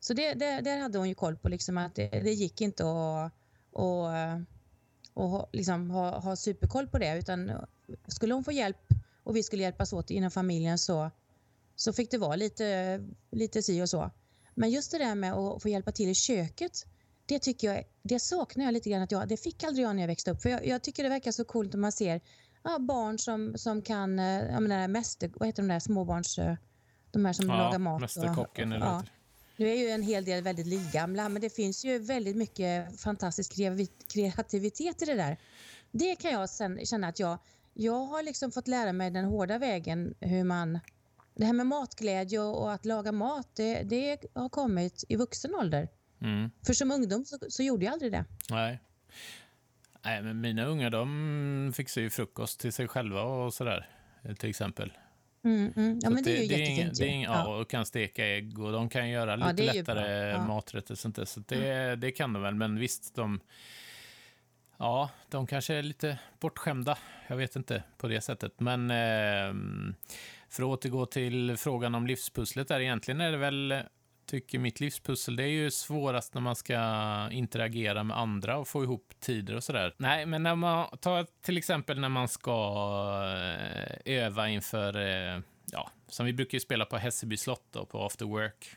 Så 0.00 0.14
det, 0.14 0.34
det, 0.34 0.60
där 0.60 0.80
hade 0.80 0.98
hon 0.98 1.08
ju 1.08 1.14
koll 1.14 1.36
på 1.36 1.48
liksom 1.48 1.78
att 1.78 1.94
det, 1.94 2.08
det 2.08 2.32
gick 2.32 2.60
inte 2.60 2.84
att 2.84 3.32
och, 3.74 4.06
och 5.14 5.48
liksom 5.52 5.90
ha, 5.90 6.18
ha 6.18 6.36
superkoll 6.36 6.86
på 6.86 6.98
det 6.98 7.18
utan 7.18 7.52
skulle 8.08 8.34
hon 8.34 8.44
få 8.44 8.52
hjälp 8.52 8.86
och 9.22 9.36
vi 9.36 9.42
skulle 9.42 9.62
hjälpas 9.62 9.92
åt 9.92 10.10
inom 10.10 10.30
familjen 10.30 10.78
så, 10.78 11.10
så 11.76 11.92
fick 11.92 12.10
det 12.10 12.18
vara 12.18 12.36
lite, 12.36 13.00
lite 13.30 13.62
si 13.62 13.82
och 13.82 13.88
så. 13.88 14.10
Men 14.54 14.70
just 14.70 14.90
det 14.90 14.98
där 14.98 15.14
med 15.14 15.32
att 15.32 15.62
få 15.62 15.68
hjälpa 15.68 15.92
till 15.92 16.08
i 16.08 16.14
köket 16.14 16.86
det 17.26 17.38
tycker 17.38 17.74
jag, 17.74 17.84
det 18.02 18.20
saknar 18.20 18.64
jag 18.64 18.72
lite 18.72 18.90
grann 18.90 19.02
att 19.02 19.12
jag, 19.12 19.28
det 19.28 19.36
fick 19.36 19.64
aldrig 19.64 19.86
jag 19.86 19.96
när 19.96 20.02
jag 20.02 20.08
växte 20.08 20.30
upp. 20.30 20.42
För 20.42 20.48
jag, 20.48 20.66
jag 20.66 20.82
tycker 20.82 21.02
det 21.02 21.08
verkar 21.08 21.32
så 21.32 21.44
coolt 21.44 21.72
när 21.72 21.80
man 21.80 21.92
ser 21.92 22.20
ja, 22.62 22.78
barn 22.78 23.18
som, 23.18 23.58
som 23.58 23.82
kan, 23.82 24.18
eh, 24.18 24.52
jag 24.52 24.62
menar 24.62 24.88
mäster, 24.88 25.30
vad 25.34 25.48
heter 25.48 25.62
de 25.62 25.68
där 25.68 25.80
småbarns, 25.80 26.38
eh, 26.38 26.54
de 27.10 27.24
här 27.24 27.32
som 27.32 27.48
ja, 27.48 27.56
lagar 27.56 27.78
mat. 27.78 28.00
Mästerkocken 28.00 28.72
och, 28.72 28.78
och, 28.78 28.84
eller 28.84 28.86
ja. 28.86 29.04
Nu 29.56 29.68
är 29.68 29.74
ju 29.74 29.88
en 29.88 30.02
hel 30.02 30.24
del 30.24 30.42
väldigt 30.42 30.66
livgamla 30.66 31.28
men 31.28 31.42
det 31.42 31.50
finns 31.50 31.84
ju 31.84 31.98
väldigt 31.98 32.36
mycket 32.36 33.00
fantastisk 33.00 33.54
kreativitet 34.12 35.02
i 35.02 35.04
det 35.04 35.14
där. 35.14 35.38
Det 35.90 36.16
kan 36.16 36.30
jag 36.30 36.50
sen 36.50 36.86
känna 36.86 37.08
att 37.08 37.18
jag, 37.18 37.38
jag 37.74 38.06
har 38.06 38.22
liksom 38.22 38.52
fått 38.52 38.68
lära 38.68 38.92
mig 38.92 39.10
den 39.10 39.24
hårda 39.24 39.58
vägen 39.58 40.14
hur 40.20 40.44
man 40.44 40.80
det 41.34 41.44
här 41.44 41.52
med 41.52 41.66
matglädje 41.66 42.40
och, 42.40 42.62
och 42.62 42.72
att 42.72 42.84
laga 42.84 43.12
mat, 43.12 43.48
det, 43.54 43.82
det 43.82 44.24
har 44.34 44.48
kommit 44.48 45.04
i 45.08 45.16
vuxen 45.16 45.54
ålder. 45.54 45.88
Mm. 46.24 46.50
För 46.66 46.72
som 46.72 46.90
ungdom 46.90 47.24
så, 47.24 47.38
så, 47.48 47.62
gjorde 47.62 47.84
jag 47.84 47.92
aldrig 47.92 48.12
det. 48.12 48.24
Nej. 48.50 48.80
Nej, 50.04 50.22
men 50.22 50.40
mina 50.40 50.64
unga 50.64 50.90
de 50.90 51.72
fixar 51.76 52.00
ju 52.00 52.10
frukost 52.10 52.60
till 52.60 52.72
sig 52.72 52.88
själva 52.88 53.22
och 53.22 53.54
sådär, 53.54 53.88
till 54.38 54.50
exempel. 54.50 54.92
Mm, 55.44 55.72
mm. 55.76 55.98
Ja, 56.02 56.10
men 56.10 56.22
det, 56.22 56.30
det, 56.30 56.36
är 56.36 56.42
ju 56.42 56.74
jättefint. 56.74 56.98
Det 56.98 57.08
är, 57.08 57.22
ja. 57.22 57.56
och 57.56 57.70
kan 57.70 57.86
steka 57.86 58.26
ägg 58.26 58.58
och 58.58 58.72
de 58.72 58.88
kan 58.88 59.08
göra 59.08 59.36
lite 59.36 59.64
ja, 59.64 59.72
lättare 59.72 60.30
ja. 60.30 60.46
maträtter. 60.46 60.94
Sånt 60.94 61.16
där, 61.16 61.24
så 61.24 61.40
det, 61.40 61.96
det 61.96 62.10
kan 62.10 62.32
de 62.32 62.42
väl, 62.42 62.54
men 62.54 62.78
visst, 62.78 63.14
de... 63.14 63.40
Ja, 64.76 65.10
de 65.28 65.46
kanske 65.46 65.74
är 65.74 65.82
lite 65.82 66.18
bortskämda. 66.40 66.98
Jag 67.26 67.36
vet 67.36 67.56
inte 67.56 67.82
på 67.98 68.08
det 68.08 68.20
sättet. 68.20 68.60
Men 68.60 68.90
eh, 68.90 69.54
för 70.48 70.62
att 70.62 70.68
återgå 70.68 71.06
till 71.06 71.56
frågan 71.56 71.94
om 71.94 72.06
livspusslet 72.06 72.68
där, 72.68 72.80
egentligen 72.80 73.20
är 73.20 73.32
det 73.32 73.38
väl 73.38 73.74
tycker 74.26 74.58
mitt 74.58 74.80
livspussel, 74.80 75.36
det 75.36 75.42
är 75.42 75.48
ju 75.48 75.70
svårast 75.70 76.34
när 76.34 76.40
man 76.40 76.56
ska 76.56 76.78
interagera 77.30 78.04
med 78.04 78.18
andra 78.18 78.56
och 78.56 78.68
få 78.68 78.84
ihop 78.84 79.12
tider 79.20 79.56
och 79.56 79.64
sådär. 79.64 79.94
Nej, 79.96 80.26
men 80.26 80.42
när 80.42 80.54
man 80.54 80.98
tar 80.98 81.26
till 81.42 81.58
exempel 81.58 82.00
när 82.00 82.08
man 82.08 82.28
ska 82.28 82.50
eh, 84.04 84.14
öva 84.14 84.48
inför, 84.48 84.96
eh, 84.96 85.40
ja, 85.72 85.90
som 86.08 86.26
vi 86.26 86.32
brukar 86.32 86.56
ju 86.56 86.60
spela 86.60 86.84
på 86.84 86.96
Hässelby 86.96 87.36
slott 87.36 87.66
då, 87.70 87.86
på 87.86 88.04
after 88.04 88.24
work. 88.24 88.76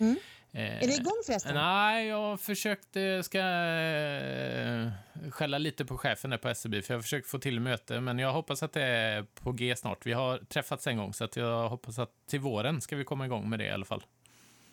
Mm. 0.00 0.16
Eh, 0.56 0.82
är 0.82 0.86
det 0.86 0.94
igång 0.94 1.22
förresten? 1.26 1.54
Nej, 1.54 2.06
jag 2.06 2.40
försökte, 2.40 3.22
ska 3.22 3.38
eh, 3.38 4.90
skälla 5.30 5.58
lite 5.58 5.84
på 5.84 5.98
chefen 5.98 6.30
där 6.30 6.38
på 6.38 6.54
SEB, 6.54 6.84
för 6.84 6.94
jag 6.94 6.98
har 6.98 7.02
försökt 7.02 7.28
få 7.28 7.38
till 7.38 7.60
möte, 7.60 8.00
men 8.00 8.18
jag 8.18 8.32
hoppas 8.32 8.62
att 8.62 8.72
det 8.72 8.82
är 8.82 9.22
på 9.22 9.52
G 9.52 9.76
snart. 9.76 10.06
Vi 10.06 10.12
har 10.12 10.38
träffats 10.38 10.86
en 10.86 10.96
gång, 10.96 11.14
så 11.14 11.24
att 11.24 11.36
jag 11.36 11.68
hoppas 11.68 11.98
att 11.98 12.10
till 12.26 12.40
våren 12.40 12.80
ska 12.80 12.96
vi 12.96 13.04
komma 13.04 13.26
igång 13.26 13.48
med 13.48 13.58
det 13.58 13.64
i 13.64 13.70
alla 13.70 13.84
fall. 13.84 14.02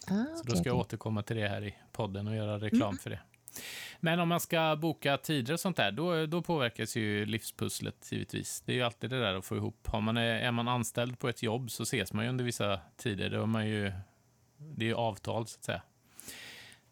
Ah, 0.07 0.36
så 0.36 0.43
då 0.43 0.55
ska 0.55 0.69
jag 0.69 0.77
återkomma 0.77 1.24
till 1.24 1.36
det 1.36 1.48
här 1.48 1.63
i 1.63 1.75
podden 1.91 2.27
och 2.27 2.36
göra 2.36 2.60
reklam 2.60 2.81
mm. 2.81 2.98
för 2.98 3.10
det. 3.10 3.19
Men 4.00 4.19
om 4.19 4.29
man 4.29 4.39
ska 4.39 4.77
boka 4.81 5.17
tider 5.17 5.53
och 5.53 5.60
sånt 5.60 5.77
där, 5.77 5.91
då, 5.91 6.25
då 6.25 6.41
påverkas 6.41 6.95
ju 6.95 7.25
livspusslet 7.25 8.12
givetvis. 8.12 8.62
Det 8.65 8.72
är 8.72 8.75
ju 8.75 8.81
alltid 8.81 9.10
det 9.10 9.19
där 9.19 9.36
att 9.36 9.45
få 9.45 9.55
ihop. 9.55 9.88
Har 9.88 10.01
man, 10.01 10.17
är 10.17 10.51
man 10.51 10.67
anställd 10.67 11.19
på 11.19 11.29
ett 11.29 11.43
jobb 11.43 11.72
så 11.72 11.83
ses 11.83 12.13
man 12.13 12.25
ju 12.25 12.29
under 12.29 12.45
vissa 12.45 12.79
tider. 12.98 13.29
Då 13.29 13.41
är 13.41 13.45
man 13.45 13.67
ju, 13.67 13.91
det 14.57 14.86
är 14.86 14.89
ju 14.89 14.95
avtal 14.95 15.48
så 15.48 15.57
att 15.57 15.63
säga. 15.63 15.81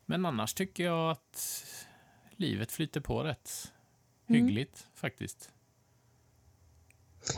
Men 0.05 0.25
annars 0.25 0.53
tycker 0.53 0.83
jag 0.83 1.11
att 1.11 1.65
livet 2.35 2.71
flyter 2.71 3.01
på 3.01 3.23
rätt 3.23 3.71
mm. 4.27 4.41
hyggligt 4.41 4.81
mm. 4.81 4.91
faktiskt. 4.93 5.49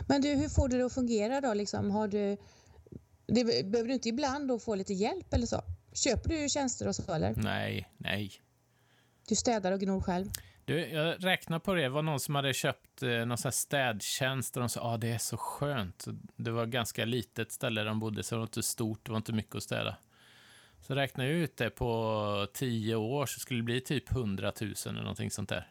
Men 0.07 0.21
du, 0.21 0.29
hur 0.29 0.49
får 0.49 0.67
du 0.67 0.77
det 0.77 0.85
att 0.85 0.93
fungera 0.93 1.41
då? 1.41 1.53
Liksom, 1.53 1.91
har 1.91 2.07
du 2.07 2.37
det 3.27 3.43
behöver 3.43 3.87
du 3.87 3.93
inte 3.93 4.09
ibland 4.09 4.47
då 4.47 4.59
få 4.59 4.75
lite 4.75 4.93
hjälp 4.93 5.33
eller 5.33 5.45
så? 5.45 5.61
Köper 5.93 6.29
du 6.29 6.49
tjänster 6.49 6.87
och 6.87 6.95
så 6.95 7.13
eller? 7.13 7.33
Nej, 7.35 7.89
nej. 7.97 8.31
Du 9.27 9.35
städar 9.35 9.71
och 9.71 9.79
gnor 9.79 10.01
själv? 10.01 10.29
Du, 10.65 10.87
jag 10.87 11.25
räknar 11.25 11.59
på 11.59 11.73
det. 11.73 11.81
Det 11.81 11.89
var 11.89 12.01
någon 12.01 12.19
som 12.19 12.35
hade 12.35 12.53
köpt 12.53 13.03
eh, 13.03 13.09
någon 13.09 13.37
sån 13.37 13.49
här 13.49 13.51
städtjänst 13.51 14.55
och 14.57 14.59
de 14.59 14.69
sa 14.69 14.79
att 14.79 14.85
ah, 14.85 14.97
det 14.97 15.11
är 15.11 15.17
så 15.17 15.37
skönt. 15.37 16.05
Det 16.35 16.51
var 16.51 16.65
ganska 16.65 17.05
litet 17.05 17.51
ställe 17.51 17.83
de 17.83 17.99
bodde, 17.99 18.23
så 18.23 18.35
det 18.35 18.39
var 18.39 18.43
inte 18.45 18.63
stort, 18.63 19.05
det 19.05 19.11
var 19.11 19.17
inte 19.17 19.33
mycket 19.33 19.55
att 19.55 19.63
städa. 19.63 19.97
Så 20.81 20.95
räknade 20.95 21.29
jag 21.29 21.39
ut 21.39 21.57
det 21.57 21.69
på 21.69 22.47
tio 22.53 22.95
år 22.95 23.25
så 23.25 23.39
skulle 23.39 23.59
det 23.59 23.63
bli 23.63 23.81
typ 23.81 24.11
100 24.11 24.51
000 24.61 24.73
eller 24.85 24.99
någonting 24.99 25.31
sånt 25.31 25.49
där. 25.49 25.67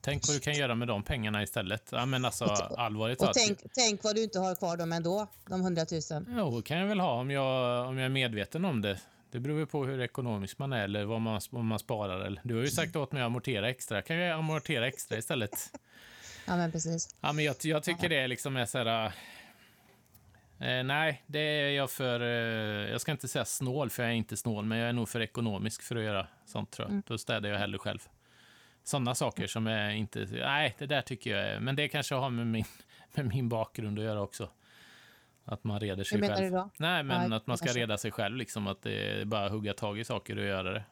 Tänk 0.00 0.26
vad 0.28 0.36
du 0.36 0.40
kan 0.40 0.54
göra 0.54 0.74
med 0.74 0.88
de 0.88 1.02
pengarna 1.02 1.42
istället. 1.42 1.88
Ja, 1.92 2.06
men 2.06 2.24
alltså, 2.24 2.44
allvarligt 2.44 3.22
och 3.22 3.32
tänk, 3.34 3.58
tänk 3.74 4.04
vad 4.04 4.14
du 4.14 4.22
inte 4.22 4.38
har 4.38 4.54
kvar 4.54 4.76
dem 4.76 4.92
ändå, 4.92 5.26
de 5.48 5.60
hundratusen. 5.60 6.34
Jo, 6.36 6.56
det 6.56 6.62
kan 6.62 6.78
jag 6.78 6.86
väl 6.86 7.00
ha 7.00 7.12
om 7.12 7.30
jag, 7.30 7.86
om 7.88 7.98
jag 7.98 8.04
är 8.04 8.08
medveten 8.08 8.64
om 8.64 8.82
det. 8.82 8.98
Det 9.30 9.40
beror 9.40 9.58
ju 9.58 9.66
på 9.66 9.84
hur 9.84 10.00
ekonomisk 10.00 10.58
man 10.58 10.72
är 10.72 10.84
eller 10.84 11.04
vad 11.04 11.20
man, 11.20 11.40
vad 11.50 11.64
man 11.64 11.78
sparar. 11.78 12.20
Eller. 12.20 12.40
Du 12.44 12.54
har 12.54 12.62
ju 12.62 12.68
sagt 12.68 12.96
åt 12.96 13.12
mig 13.12 13.22
att 13.22 13.26
amortera 13.26 13.70
extra. 13.70 14.02
Kan 14.02 14.16
jag 14.16 14.38
amortera 14.38 14.86
extra 14.86 15.18
istället? 15.18 15.70
Ja, 16.46 16.56
men 16.56 16.72
precis. 16.72 17.16
Ja, 17.20 17.32
men 17.32 17.44
jag, 17.44 17.56
jag 17.62 17.82
tycker 17.82 18.08
det 18.08 18.26
liksom 18.26 18.56
är 18.56 18.66
så 18.66 18.78
här... 18.78 19.06
Eh, 20.58 20.84
nej, 20.84 21.22
det 21.26 21.38
är 21.38 21.70
jag 21.70 21.90
för... 21.90 22.20
Eh, 22.20 22.90
jag 22.90 23.00
ska 23.00 23.12
inte 23.12 23.28
säga 23.28 23.44
snål, 23.44 23.90
för 23.90 24.02
jag 24.02 24.12
är 24.12 24.16
inte 24.16 24.36
snål, 24.36 24.64
men 24.64 24.78
jag 24.78 24.88
är 24.88 24.92
nog 24.92 25.08
för 25.08 25.20
ekonomisk 25.20 25.82
för 25.82 25.96
att 25.96 26.02
göra 26.02 26.26
sånt, 26.46 26.70
tror 26.70 26.86
jag. 26.86 26.90
Mm. 26.90 27.02
Då 27.06 27.18
städar 27.18 27.48
jag 27.48 27.58
hellre 27.58 27.78
själv. 27.78 28.08
Sådana 28.84 29.14
saker 29.14 29.46
som 29.46 29.66
är 29.66 29.90
inte... 29.90 30.28
Nej, 30.30 30.76
det 30.78 30.86
där 30.86 31.02
tycker 31.02 31.30
jag 31.36 31.46
är... 31.48 31.60
Men 31.60 31.76
det 31.76 31.88
kanske 31.88 32.14
har 32.14 32.30
med 32.30 32.46
min, 32.46 32.64
med 33.14 33.26
min 33.26 33.48
bakgrund 33.48 33.98
att 33.98 34.04
göra 34.04 34.22
också. 34.22 34.50
Att 35.44 35.64
man 35.64 35.80
reder 35.80 36.04
sig 36.04 36.16
Hur 36.16 36.20
menar 36.20 36.36
själv. 36.36 36.50
du 36.52 36.56
då? 36.58 36.70
Nej, 36.76 37.02
men 37.02 37.30
Ja, 37.30 37.36
att 37.36 37.46
man 37.46 37.56
ska 37.56 37.66
kanske. 37.66 37.80
reda 37.80 37.98
sig 37.98 38.10
själv, 38.10 38.36
liksom. 38.36 38.66
Att 38.66 38.82
det 38.82 39.20
är 39.20 39.24
bara 39.24 39.46
att 39.46 39.52
hugga 39.52 39.74
tag 39.74 39.98
i 39.98 40.04
saker 40.04 40.38
och 40.38 40.44
göra 40.44 40.72
det. 40.72 40.84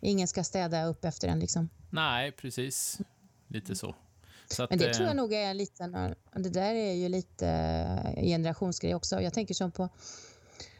Ingen 0.00 0.28
ska 0.28 0.44
städa 0.44 0.84
upp 0.84 1.04
efter 1.04 1.28
en 1.28 1.40
liksom. 1.40 1.68
Nej, 1.90 2.32
precis. 2.32 3.00
Lite 3.48 3.76
så. 3.76 3.94
så 4.46 4.62
att, 4.62 4.70
Men 4.70 4.78
det 4.78 4.86
eh, 4.86 4.92
tror 4.92 5.06
jag 5.08 5.16
nog 5.16 5.32
är 5.32 5.50
en 5.50 5.56
liten... 5.56 5.92
Det 6.32 6.50
där 6.50 6.74
är 6.74 6.92
ju 6.92 7.08
lite 7.08 7.48
eh, 7.48 8.24
generationsgrej 8.24 8.94
också. 8.94 9.20
Jag 9.20 9.34
tänker 9.34 9.54
som 9.54 9.72
på, 9.72 9.88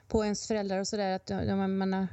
på 0.09 0.25
ens 0.25 0.47
föräldrar 0.49 0.79
och 0.79 0.89
sådär. 0.89 1.13
Att 1.13 1.27
de, 1.27 1.47
de, 1.47 2.07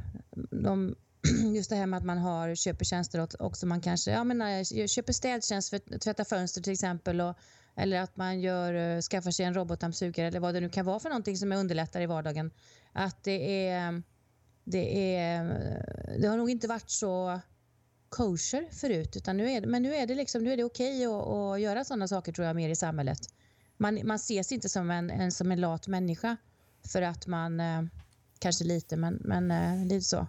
de, 0.51 0.95
just 1.55 1.69
det 1.69 1.75
här 1.75 1.85
med 1.85 1.97
att 1.97 2.05
man 2.05 2.17
har, 2.17 2.55
köper 2.55 2.85
tjänster 2.85 3.27
också. 3.39 3.65
Man 3.65 3.81
kanske 3.81 4.11
ja, 4.11 4.23
men, 4.23 4.65
jag 4.71 4.89
köper 4.89 5.13
städtjänst 5.13 5.69
för 5.69 5.77
att 5.77 6.01
tvätta 6.01 6.25
fönster 6.25 6.61
till 6.61 6.73
exempel. 6.73 7.21
Och, 7.21 7.35
eller 7.75 8.01
att 8.01 8.17
man 8.17 8.39
gör, 8.41 8.73
eh, 8.73 9.01
skaffar 9.01 9.31
sig 9.31 9.45
en 9.45 9.53
robotdammsugare 9.53 10.27
eller 10.27 10.39
vad 10.39 10.53
det 10.53 10.59
nu 10.59 10.69
kan 10.69 10.85
vara 10.85 10.99
för 10.99 11.09
någonting 11.09 11.37
som 11.37 11.51
underlättar 11.51 12.01
i 12.01 12.05
vardagen. 12.05 12.51
Att 12.93 13.23
det 13.23 13.67
är... 13.67 14.03
Det, 14.63 15.15
är, 15.15 15.43
det 16.19 16.27
har 16.27 16.37
nog 16.37 16.49
inte 16.49 16.67
varit 16.67 16.89
så 16.89 17.39
kosher 18.09 18.69
förut. 18.71 19.15
Utan 19.15 19.37
nu 19.37 19.51
är 19.51 19.65
men 19.65 19.83
nu 19.83 19.95
är 19.95 20.07
det, 20.07 20.15
liksom, 20.15 20.43
nu 20.43 20.53
är 20.53 20.57
det 20.57 20.63
okej 20.63 21.05
att, 21.05 21.27
att 21.27 21.61
göra 21.61 21.83
sådana 21.83 22.07
saker 22.07 22.31
tror 22.31 22.47
jag 22.47 22.55
mer 22.55 22.69
i 22.69 22.75
samhället. 22.75 23.19
Man, 23.77 24.07
man 24.07 24.15
ses 24.15 24.51
inte 24.51 24.69
som 24.69 24.91
en, 24.91 25.09
en, 25.09 25.31
som 25.31 25.51
en 25.51 25.61
lat 25.61 25.87
människa 25.87 26.37
för 26.87 27.01
att 27.01 27.27
man, 27.27 27.59
eh, 27.59 27.83
kanske 28.39 28.63
lite, 28.63 28.97
men, 28.97 29.13
men 29.13 29.51
eh, 29.51 29.85
lite 29.85 30.05
så. 30.05 30.27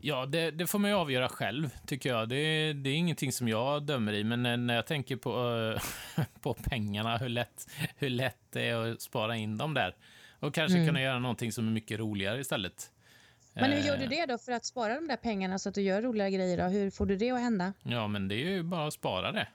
Ja, 0.00 0.26
det, 0.26 0.50
det 0.50 0.66
får 0.66 0.78
man 0.78 0.90
ju 0.90 0.96
avgöra 0.96 1.28
själv, 1.28 1.70
tycker 1.86 2.08
jag. 2.08 2.28
Det, 2.28 2.72
det 2.72 2.90
är 2.90 2.94
ingenting 2.94 3.32
som 3.32 3.48
jag 3.48 3.82
dömer 3.86 4.12
i, 4.12 4.24
men 4.24 4.42
när- 4.66 4.74
jag 4.74 4.86
tänker 4.86 5.16
på, 5.16 5.30
eh, 6.16 6.24
på 6.40 6.54
pengarna, 6.54 7.16
hur 7.16 7.28
lätt, 7.28 7.66
hur 7.96 8.10
lätt 8.10 8.38
det 8.50 8.68
är 8.68 8.92
att 8.92 9.02
spara 9.02 9.36
in 9.36 9.58
dem 9.58 9.74
där. 9.74 9.96
Och 10.40 10.54
kanske 10.54 10.76
Mm. 10.78 10.88
kunna 10.88 11.00
göra 11.02 11.18
någonting 11.18 11.52
som 11.52 11.66
är 11.68 11.72
mycket 11.72 11.98
roligare 11.98 12.40
istället. 12.40 12.90
Men 13.54 13.72
hur 13.72 13.78
gör 13.80 13.94
Eh, 13.94 14.00
du 14.00 14.06
det 14.06 14.26
då 14.26 14.38
för 14.38 14.52
att 14.52 14.64
spara 14.64 14.94
de 14.94 15.06
där 15.08 15.16
pengarna 15.16 15.58
så 15.58 15.68
att 15.68 15.74
du 15.74 15.82
gör 15.82 16.02
roligare 16.02 16.30
grejer? 16.30 16.58
Då? 16.58 16.64
Hur 16.64 16.90
får 16.90 17.06
du 17.06 17.16
det 17.16 17.30
att 17.30 17.40
hända? 17.40 17.72
Ja, 17.82 18.06
men 18.08 18.28
det 18.28 18.34
är 18.34 18.48
ju 18.50 18.62
bara 18.62 18.86
att 18.86 18.92
spara 18.94 19.32
det. 19.32 19.48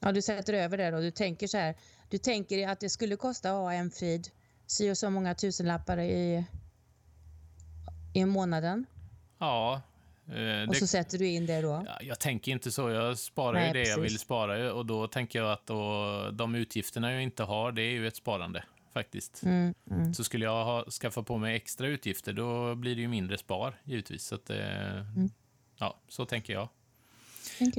Ja, 0.00 0.12
du 0.12 0.22
sätter 0.22 0.52
över 0.54 0.76
det 0.78 0.90
då. 0.90 1.00
Du 1.00 1.10
tänker 1.10 1.46
så 1.46 1.58
här. 1.58 1.74
Du 2.10 2.18
tänker 2.18 2.68
att 2.68 2.80
det 2.80 2.88
skulle 2.90 3.16
kosta 3.16 3.50
AM-frid 3.50 4.28
si 4.66 4.90
och 4.90 4.98
så 4.98 5.10
många 5.10 5.34
tusenlappar 5.34 5.98
i, 6.00 6.44
i 8.14 8.24
månaden. 8.24 8.86
Ja. 9.38 9.80
eh, 10.28 10.62
Och 10.68 10.74
det, 10.74 10.80
så 10.80 10.86
sätter 10.86 11.18
du 11.18 11.26
in 11.26 11.46
det 11.46 11.60
då. 11.60 11.84
ja, 11.86 11.98
jag 12.00 12.18
tänker 12.20 12.52
inte 12.52 12.70
så. 12.72 12.90
Jag 12.90 13.18
sparar 13.18 13.52
Nej, 13.52 13.66
ju 13.66 13.72
det 13.72 13.88
jag 13.88 13.96
precis. 13.98 14.12
vill 14.12 14.18
spara 14.18 14.72
och 14.74 14.86
då 14.86 15.06
tänker 15.06 15.38
jag 15.38 15.52
att 15.52 15.66
då, 15.66 16.30
de 16.32 16.54
utgifterna 16.54 17.12
jag 17.12 17.22
inte 17.22 17.42
har, 17.42 17.72
det 17.72 17.82
är 17.82 17.90
ju 17.90 18.06
ett 18.06 18.16
sparande 18.16 18.64
faktiskt. 18.92 19.42
Mm, 19.42 19.74
mm. 19.90 20.14
Så 20.14 20.24
skulle 20.24 20.44
jag 20.44 20.64
ha, 20.64 20.84
skaffa 20.90 21.22
på 21.22 21.38
mig 21.38 21.56
extra 21.56 21.86
utgifter, 21.86 22.32
då 22.32 22.74
blir 22.74 22.94
det 22.94 23.00
ju 23.00 23.08
mindre 23.08 23.38
spar, 23.38 23.74
givetvis. 23.84 24.24
Så 24.24 24.34
att, 24.34 24.50
eh, 24.50 24.56
Mm. 24.96 25.30
Ja, 25.78 25.98
så 26.08 26.24
tänker 26.24 26.52
jag. 26.52 26.68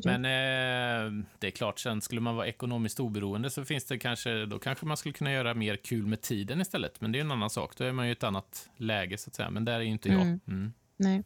Men 0.03 0.25
eh, 0.25 1.23
det 1.39 1.47
är 1.47 1.51
klart, 1.51 1.79
sen 1.79 2.01
skulle 2.01 2.21
man 2.21 2.35
vara 2.35 2.47
ekonomiskt 2.47 2.99
oberoende 2.99 3.49
så 3.49 3.65
finns 3.65 3.85
det 3.85 3.97
kanske, 3.97 4.45
då 4.45 4.59
kanske 4.59 4.85
man 4.85 4.97
skulle 4.97 5.13
kunna 5.13 5.31
göra 5.31 5.53
mer 5.53 5.75
kul 5.75 6.05
med 6.05 6.21
tiden 6.21 6.61
istället. 6.61 7.01
Men 7.01 7.11
det 7.11 7.19
är 7.19 7.21
en 7.21 7.31
annan 7.31 7.49
sak, 7.49 7.77
då 7.77 7.83
är 7.83 7.91
man 7.91 8.05
ju 8.05 8.09
i 8.09 8.11
ett 8.11 8.23
annat 8.23 8.69
läge 8.77 9.17
så 9.17 9.29
att 9.29 9.35
säga. 9.35 9.49
Men 9.49 9.65
där 9.65 9.73
är 9.73 9.79
ju 9.79 9.87
inte 9.91 10.09
jag. 10.09 10.21
Mm. 10.21 10.39
Mm. 10.47 10.73
Nej. 10.97 11.23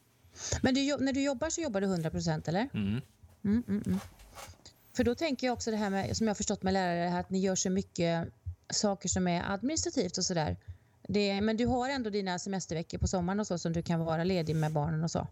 Men 0.61 0.73
du, 0.73 0.97
när 0.97 1.13
du 1.13 1.21
jobbar 1.23 1.49
så 1.49 1.61
jobbar 1.61 1.81
du 1.81 1.87
100 1.87 2.09
procent, 2.09 2.47
eller? 2.47 2.69
Mm. 2.73 3.01
Mm, 3.45 3.63
mm, 3.67 3.83
mm. 3.85 3.99
För 4.95 5.03
då 5.03 5.15
tänker 5.15 5.47
jag 5.47 5.53
också 5.53 5.71
det 5.71 5.77
här 5.77 5.89
med, 5.89 6.17
som 6.17 6.27
jag 6.27 6.29
har 6.29 6.35
förstått 6.35 6.63
med 6.63 6.73
lärare, 6.73 7.09
här 7.09 7.19
att 7.19 7.29
ni 7.29 7.39
gör 7.39 7.55
så 7.55 7.69
mycket 7.69 8.27
saker 8.69 9.09
som 9.09 9.27
är 9.27 9.43
administrativt 9.53 10.17
och 10.17 10.25
sådär. 10.25 10.57
Men 11.41 11.57
du 11.57 11.65
har 11.65 11.89
ändå 11.89 12.09
dina 12.09 12.39
semesterveckor 12.39 12.97
på 12.97 13.07
sommaren 13.07 13.39
och 13.39 13.47
så 13.47 13.57
som 13.57 13.73
du 13.73 13.81
kan 13.81 13.99
vara 13.99 14.23
ledig 14.23 14.55
med 14.55 14.71
barnen 14.71 15.03
och 15.03 15.11
så? 15.11 15.27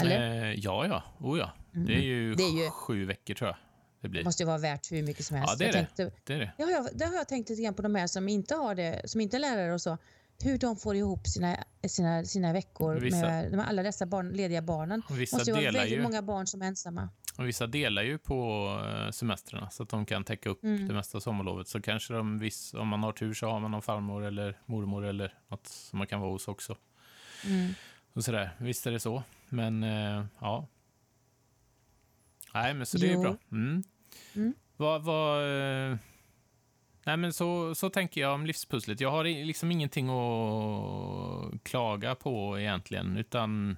Eller? 0.00 0.42
Eh, 0.44 0.54
ja, 0.54 0.86
ja. 0.86 1.02
Oh, 1.18 1.38
ja. 1.38 1.50
Mm. 1.74 1.86
Det 1.86 1.94
är 1.94 2.02
ju, 2.02 2.34
Det 2.34 2.42
är 2.42 2.64
ju- 2.64 2.70
sju 2.70 3.04
veckor 3.04 3.34
tror 3.34 3.48
jag 3.48 3.56
det 4.00 4.08
blir. 4.08 4.24
Måste 4.24 4.42
ju 4.42 4.46
vara 4.46 4.58
värt 4.58 4.92
hur 4.92 5.02
mycket 5.02 5.26
som 5.26 5.36
helst. 5.36 5.52
Ja, 5.52 5.56
det 5.58 5.64
är 5.64 5.72
det. 5.72 5.78
tänkte, 5.78 6.12
Det 6.24 6.34
är 6.34 6.38
det. 6.38 6.52
det, 6.56 6.62
har 6.62 6.70
jag, 6.70 6.88
det 6.94 7.04
har 7.04 7.14
jag 7.14 7.28
tänkt 7.28 7.50
lite 7.50 7.62
grann 7.62 7.74
på 7.74 7.82
de 7.82 7.94
här 7.94 8.06
som 8.06 8.28
inte 8.28 8.54
har 8.54 8.74
det, 8.74 9.02
som 9.10 9.20
inte 9.20 9.36
är 9.36 9.38
lärare 9.38 9.74
och 9.74 9.80
så. 9.80 9.98
Hur 10.42 10.58
de 10.58 10.76
får 10.76 10.96
ihop 10.96 11.26
sina, 11.26 11.56
sina, 11.88 12.24
sina 12.24 12.52
veckor 12.52 12.94
Vissa- 13.00 13.20
med, 13.20 13.52
med 13.52 13.68
alla 13.68 13.82
dessa 13.82 14.06
barn, 14.06 14.32
lediga 14.32 14.62
barnen. 14.62 15.02
Vissa, 15.10 15.36
måste 15.36 15.50
ju 15.50 15.54
vara 15.54 15.64
väldigt 15.72 15.98
ju, 15.98 16.02
många 16.02 16.22
barn 16.22 16.46
som 16.46 16.62
är 16.62 16.66
ensamma. 16.66 17.08
och 17.38 17.46
vissa 17.48 17.66
delar 17.66 18.02
ju 18.02 18.18
på 18.18 18.66
eh, 18.86 19.10
semestrarna 19.10 19.70
så 19.70 19.82
att 19.82 19.88
de 19.88 20.06
kan 20.06 20.24
täcka 20.24 20.48
upp 20.50 20.64
Mm. 20.64 20.88
det 20.88 20.94
mesta 20.94 21.18
av 21.18 21.20
sommarlovet. 21.20 21.68
Så 21.68 21.80
kanske 21.82 22.14
de, 22.14 22.38
viss, 22.38 22.74
om 22.74 22.88
man 22.88 23.02
har 23.02 23.12
tur 23.12 23.34
så 23.34 23.50
har 23.50 23.60
man 23.60 23.70
någon 23.70 23.82
farmor 23.82 24.24
eller 24.24 24.58
mormor 24.66 25.04
eller 25.04 25.34
något 25.48 25.66
som 25.66 25.98
man 25.98 26.06
kan 26.06 26.20
vara 26.20 26.30
hos 26.30 26.48
också. 26.48 26.76
Mm. 27.46 27.72
Och 28.12 28.24
sådär. 28.24 28.50
Visst 28.58 28.86
är 28.86 28.90
det 28.90 29.00
så. 29.00 29.22
Men 29.48 29.82
eh, 29.84 30.24
ja. 30.40 30.66
Nej, 32.54 32.74
men 32.74 32.86
så 32.86 32.98
det 32.98 33.06
är 33.06 33.08
ju 33.08 33.14
Jo. 33.14 33.20
bra. 33.22 33.36
Mm. 33.52 33.82
Mm. 34.34 34.54
Vad, 34.76 35.02
vad, 35.02 35.42
eh, 35.90 35.96
nej, 37.04 37.16
men 37.16 37.32
så, 37.32 37.74
så 37.74 37.90
tänker 37.90 38.20
jag 38.20 38.34
om 38.34 38.46
livspusslet. 38.46 39.00
Jag 39.00 39.10
har 39.10 39.24
liksom 39.24 39.70
ingenting 39.72 40.08
att 40.08 41.62
klaga 41.62 42.14
på 42.14 42.58
egentligen, 42.60 43.16
utan 43.16 43.76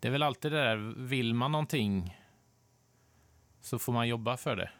det 0.00 0.08
är 0.08 0.12
väl 0.12 0.22
alltid 0.22 0.52
det 0.52 0.58
där, 0.64 0.76
vill 0.96 1.34
man 1.34 1.52
någonting 1.52 2.20
så 3.60 3.78
får 3.78 3.92
man 3.92 4.08
jobba 4.08 4.36
för 4.36 4.56
det. 4.56 4.70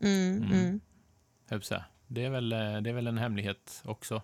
Mm, 0.00 0.36
Mm. 0.36 0.52
mm. 0.52 0.80
Det 2.06 2.24
är 2.24 2.30
väl, 2.30 2.48
det 2.48 2.90
är 2.90 2.92
väl 2.92 3.06
en 3.06 3.18
hemlighet 3.18 3.82
också. 3.84 4.22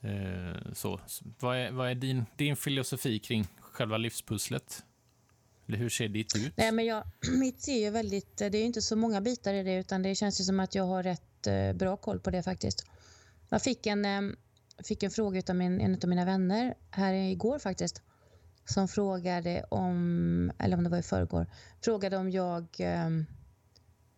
Eh, 0.00 0.72
så. 0.72 1.00
Så 1.06 1.24
Vad 1.40 1.56
är, 1.56 1.70
vad 1.70 1.90
är 1.90 1.94
din, 1.94 2.26
din 2.36 2.56
filosofi 2.56 3.18
kring 3.18 3.44
själva 3.60 3.96
livspusslet? 3.96 4.84
Eller 5.68 5.78
hur 5.78 5.88
ser 5.88 6.08
ditt 6.08 6.36
ut? 6.36 6.52
Nej, 6.56 6.72
men 6.72 6.84
jag, 6.84 7.04
mitt 7.38 7.62
ser 7.62 7.78
ju 7.78 7.90
väldigt, 7.90 8.36
det 8.36 8.44
är 8.44 8.54
ju 8.54 8.64
inte 8.64 8.82
så 8.82 8.96
många 8.96 9.20
bitar 9.20 9.54
i 9.54 9.62
det 9.62 9.74
utan 9.74 10.02
det 10.02 10.14
känns 10.14 10.40
ju 10.40 10.44
som 10.44 10.60
att 10.60 10.74
jag 10.74 10.84
har 10.84 11.02
rätt 11.02 11.46
eh, 11.46 11.72
bra 11.72 11.96
koll 11.96 12.20
på 12.20 12.30
det 12.30 12.42
faktiskt. 12.42 12.86
Jag 13.48 13.62
fick 13.62 13.86
en, 13.86 14.04
eh, 14.04 14.20
fick 14.84 15.02
en 15.02 15.10
fråga 15.10 15.42
av 15.48 15.56
min, 15.56 15.80
en 15.80 15.94
av 16.02 16.08
mina 16.08 16.24
vänner 16.24 16.74
här 16.90 17.12
igår 17.12 17.58
faktiskt. 17.58 18.02
Som 18.64 18.88
frågade 18.88 19.64
om, 19.70 20.52
eller 20.58 20.76
om 20.76 20.84
det 20.84 20.90
var 20.90 20.98
i 20.98 21.02
förrgår, 21.02 21.46
frågade 21.80 22.16
om 22.16 22.30
jag 22.30 22.66
ehm, 22.78 23.26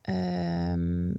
ehm 0.02 1.16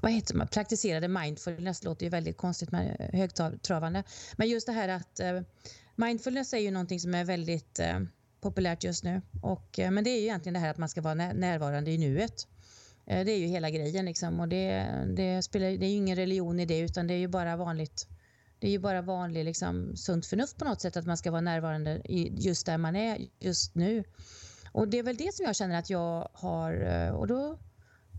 vad 0.00 0.12
heter 0.12 0.34
man, 0.34 0.48
praktiserade 0.48 1.08
mindfulness, 1.08 1.84
låter 1.84 2.06
ju 2.06 2.10
väldigt 2.10 2.36
konstigt 2.36 2.72
med 2.72 3.10
högtravande. 3.12 4.02
Men 4.36 4.48
just 4.48 4.66
det 4.66 4.72
här 4.72 4.88
att 4.88 5.20
eh, 5.20 5.40
mindfulness 5.96 6.52
är 6.52 6.58
ju 6.58 6.70
någonting 6.70 7.00
som 7.00 7.14
är 7.14 7.24
väldigt 7.24 7.78
eh, 7.78 8.00
populärt 8.40 8.84
just 8.84 9.04
nu. 9.04 9.22
Och, 9.42 9.78
eh, 9.78 9.90
men 9.90 10.04
det 10.04 10.10
är 10.10 10.16
ju 10.16 10.22
egentligen 10.22 10.54
det 10.54 10.60
här 10.60 10.70
att 10.70 10.78
man 10.78 10.88
ska 10.88 11.00
vara 11.00 11.14
närvarande 11.14 11.90
i 11.90 11.98
nuet. 11.98 12.46
Eh, 13.06 13.24
det 13.24 13.32
är 13.32 13.38
ju 13.38 13.46
hela 13.46 13.70
grejen 13.70 14.04
liksom. 14.04 14.40
Och 14.40 14.48
det, 14.48 14.86
det, 15.16 15.42
spelar, 15.42 15.66
det 15.66 15.86
är 15.86 15.90
ju 15.90 15.96
ingen 15.96 16.16
religion 16.16 16.60
i 16.60 16.66
det 16.66 16.78
utan 16.78 17.06
det 17.06 17.14
är 17.14 17.18
ju 17.18 17.28
bara 17.28 17.56
vanligt. 17.56 18.08
Det 18.58 18.66
är 18.66 18.70
ju 18.70 18.78
bara 18.78 19.02
vanlig 19.02 19.44
liksom, 19.44 19.96
sunt 19.96 20.26
förnuft 20.26 20.56
på 20.56 20.64
något 20.64 20.80
sätt 20.80 20.96
att 20.96 21.06
man 21.06 21.16
ska 21.16 21.30
vara 21.30 21.40
närvarande 21.40 22.00
i 22.04 22.32
just 22.36 22.66
där 22.66 22.78
man 22.78 22.96
är 22.96 23.26
just 23.38 23.74
nu. 23.74 24.04
Och 24.72 24.88
det 24.88 24.98
är 24.98 25.02
väl 25.02 25.16
det 25.16 25.34
som 25.34 25.46
jag 25.46 25.56
känner 25.56 25.78
att 25.78 25.90
jag 25.90 26.28
har 26.32 26.72
eh, 26.72 27.10
och 27.10 27.26
då 27.26 27.58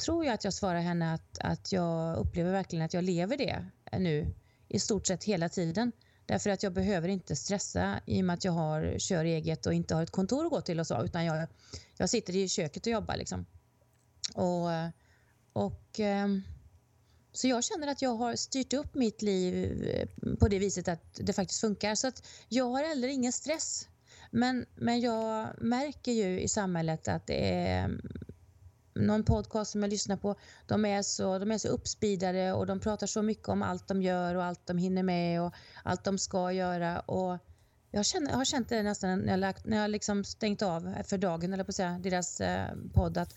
tror 0.06 0.26
jag 0.26 0.34
att 0.34 0.44
jag 0.44 0.54
svarar 0.54 0.80
henne 0.80 1.14
att, 1.14 1.38
att 1.40 1.72
jag 1.72 2.18
upplever 2.18 2.52
verkligen 2.52 2.86
att 2.86 2.94
jag 2.94 3.04
lever 3.04 3.38
det 3.38 3.66
nu 4.00 4.34
i 4.68 4.80
stort 4.80 5.08
sett 5.08 5.24
hela 5.24 5.50
tiden. 5.50 5.92
Därför 6.28 6.50
att 6.50 6.64
jag 6.64 6.74
behöver 6.74 7.10
inte 7.10 7.36
stressa 7.36 8.02
i 8.06 8.22
och 8.22 8.26
med 8.26 8.34
att 8.34 8.44
jag 8.44 8.52
har, 8.52 9.00
kör 9.00 9.26
eget 9.26 9.66
och 9.66 9.74
inte 9.74 9.96
har 9.96 10.04
ett 10.04 10.12
kontor 10.12 10.46
att 10.46 10.52
gå 10.52 10.62
till 10.62 10.80
och 10.80 10.88
så, 10.88 11.04
utan 11.04 11.26
jag, 11.26 11.48
jag 11.98 12.10
sitter 12.10 12.36
i 12.36 12.50
köket 12.50 12.86
och 12.86 12.92
jobbar. 12.92 13.18
Liksom. 13.18 13.46
Och, 14.34 14.68
och, 15.54 16.00
ehm, 16.00 16.42
så 17.32 17.48
jag 17.48 17.64
känner 17.64 17.88
att 17.88 18.02
jag 18.02 18.16
har 18.16 18.36
styrt 18.36 18.74
upp 18.74 18.96
mitt 18.96 19.22
liv 19.22 19.84
eh, 19.84 20.36
på 20.40 20.48
det 20.48 20.60
viset 20.60 20.88
att 20.88 21.20
det 21.22 21.34
faktiskt 21.34 21.62
funkar. 21.62 21.96
Så 21.96 22.08
att 22.08 22.28
jag 22.50 22.66
har 22.66 22.84
heller 22.84 23.08
ingen 23.08 23.32
stress. 23.32 23.88
Men, 24.32 24.66
men 24.76 25.00
jag 25.00 25.48
märker 25.62 26.12
ju 26.12 26.42
i 26.42 26.48
samhället 26.48 27.08
att 27.08 27.28
det 27.28 27.68
är 27.68 28.00
någon 29.00 29.24
podcast 29.24 29.72
som 29.72 29.82
jag 29.84 29.90
lyssnar 29.90 30.18
på, 30.18 30.36
de 30.68 30.86
är 30.86 31.02
så, 31.02 31.40
de 31.40 31.52
är 31.52 31.58
så 31.58 31.68
uppspidade 31.68 32.54
och 32.54 32.66
de 32.66 32.80
pratar 32.80 33.08
så 33.08 33.22
mycket 33.22 33.48
om 33.48 33.62
allt 33.62 33.88
de 33.88 34.02
gör 34.02 34.36
och 34.36 34.44
allt 34.44 34.68
de 34.68 34.78
hinner 34.78 35.04
med 35.04 35.42
och 35.42 35.54
allt 35.84 36.04
de 36.04 36.18
ska 36.18 36.52
göra. 36.52 37.00
Och 37.00 37.38
jag, 37.92 38.06
känner, 38.06 38.30
jag 38.30 38.38
har 38.38 38.46
känt 38.46 38.70
det 38.70 38.84
nästan 38.84 39.20
när 39.20 39.32
jag, 39.32 39.40
lagt, 39.40 39.66
när 39.66 39.78
jag 39.78 39.90
liksom 39.90 40.24
stängt 40.24 40.62
av 40.62 40.96
för 41.04 41.18
dagen, 41.18 41.54
eller 41.54 41.64
på 41.64 41.70
att 41.70 41.76
säga, 41.76 42.00
deras 42.04 42.42
eh, 42.42 42.76
podd, 42.94 43.18
att 43.18 43.34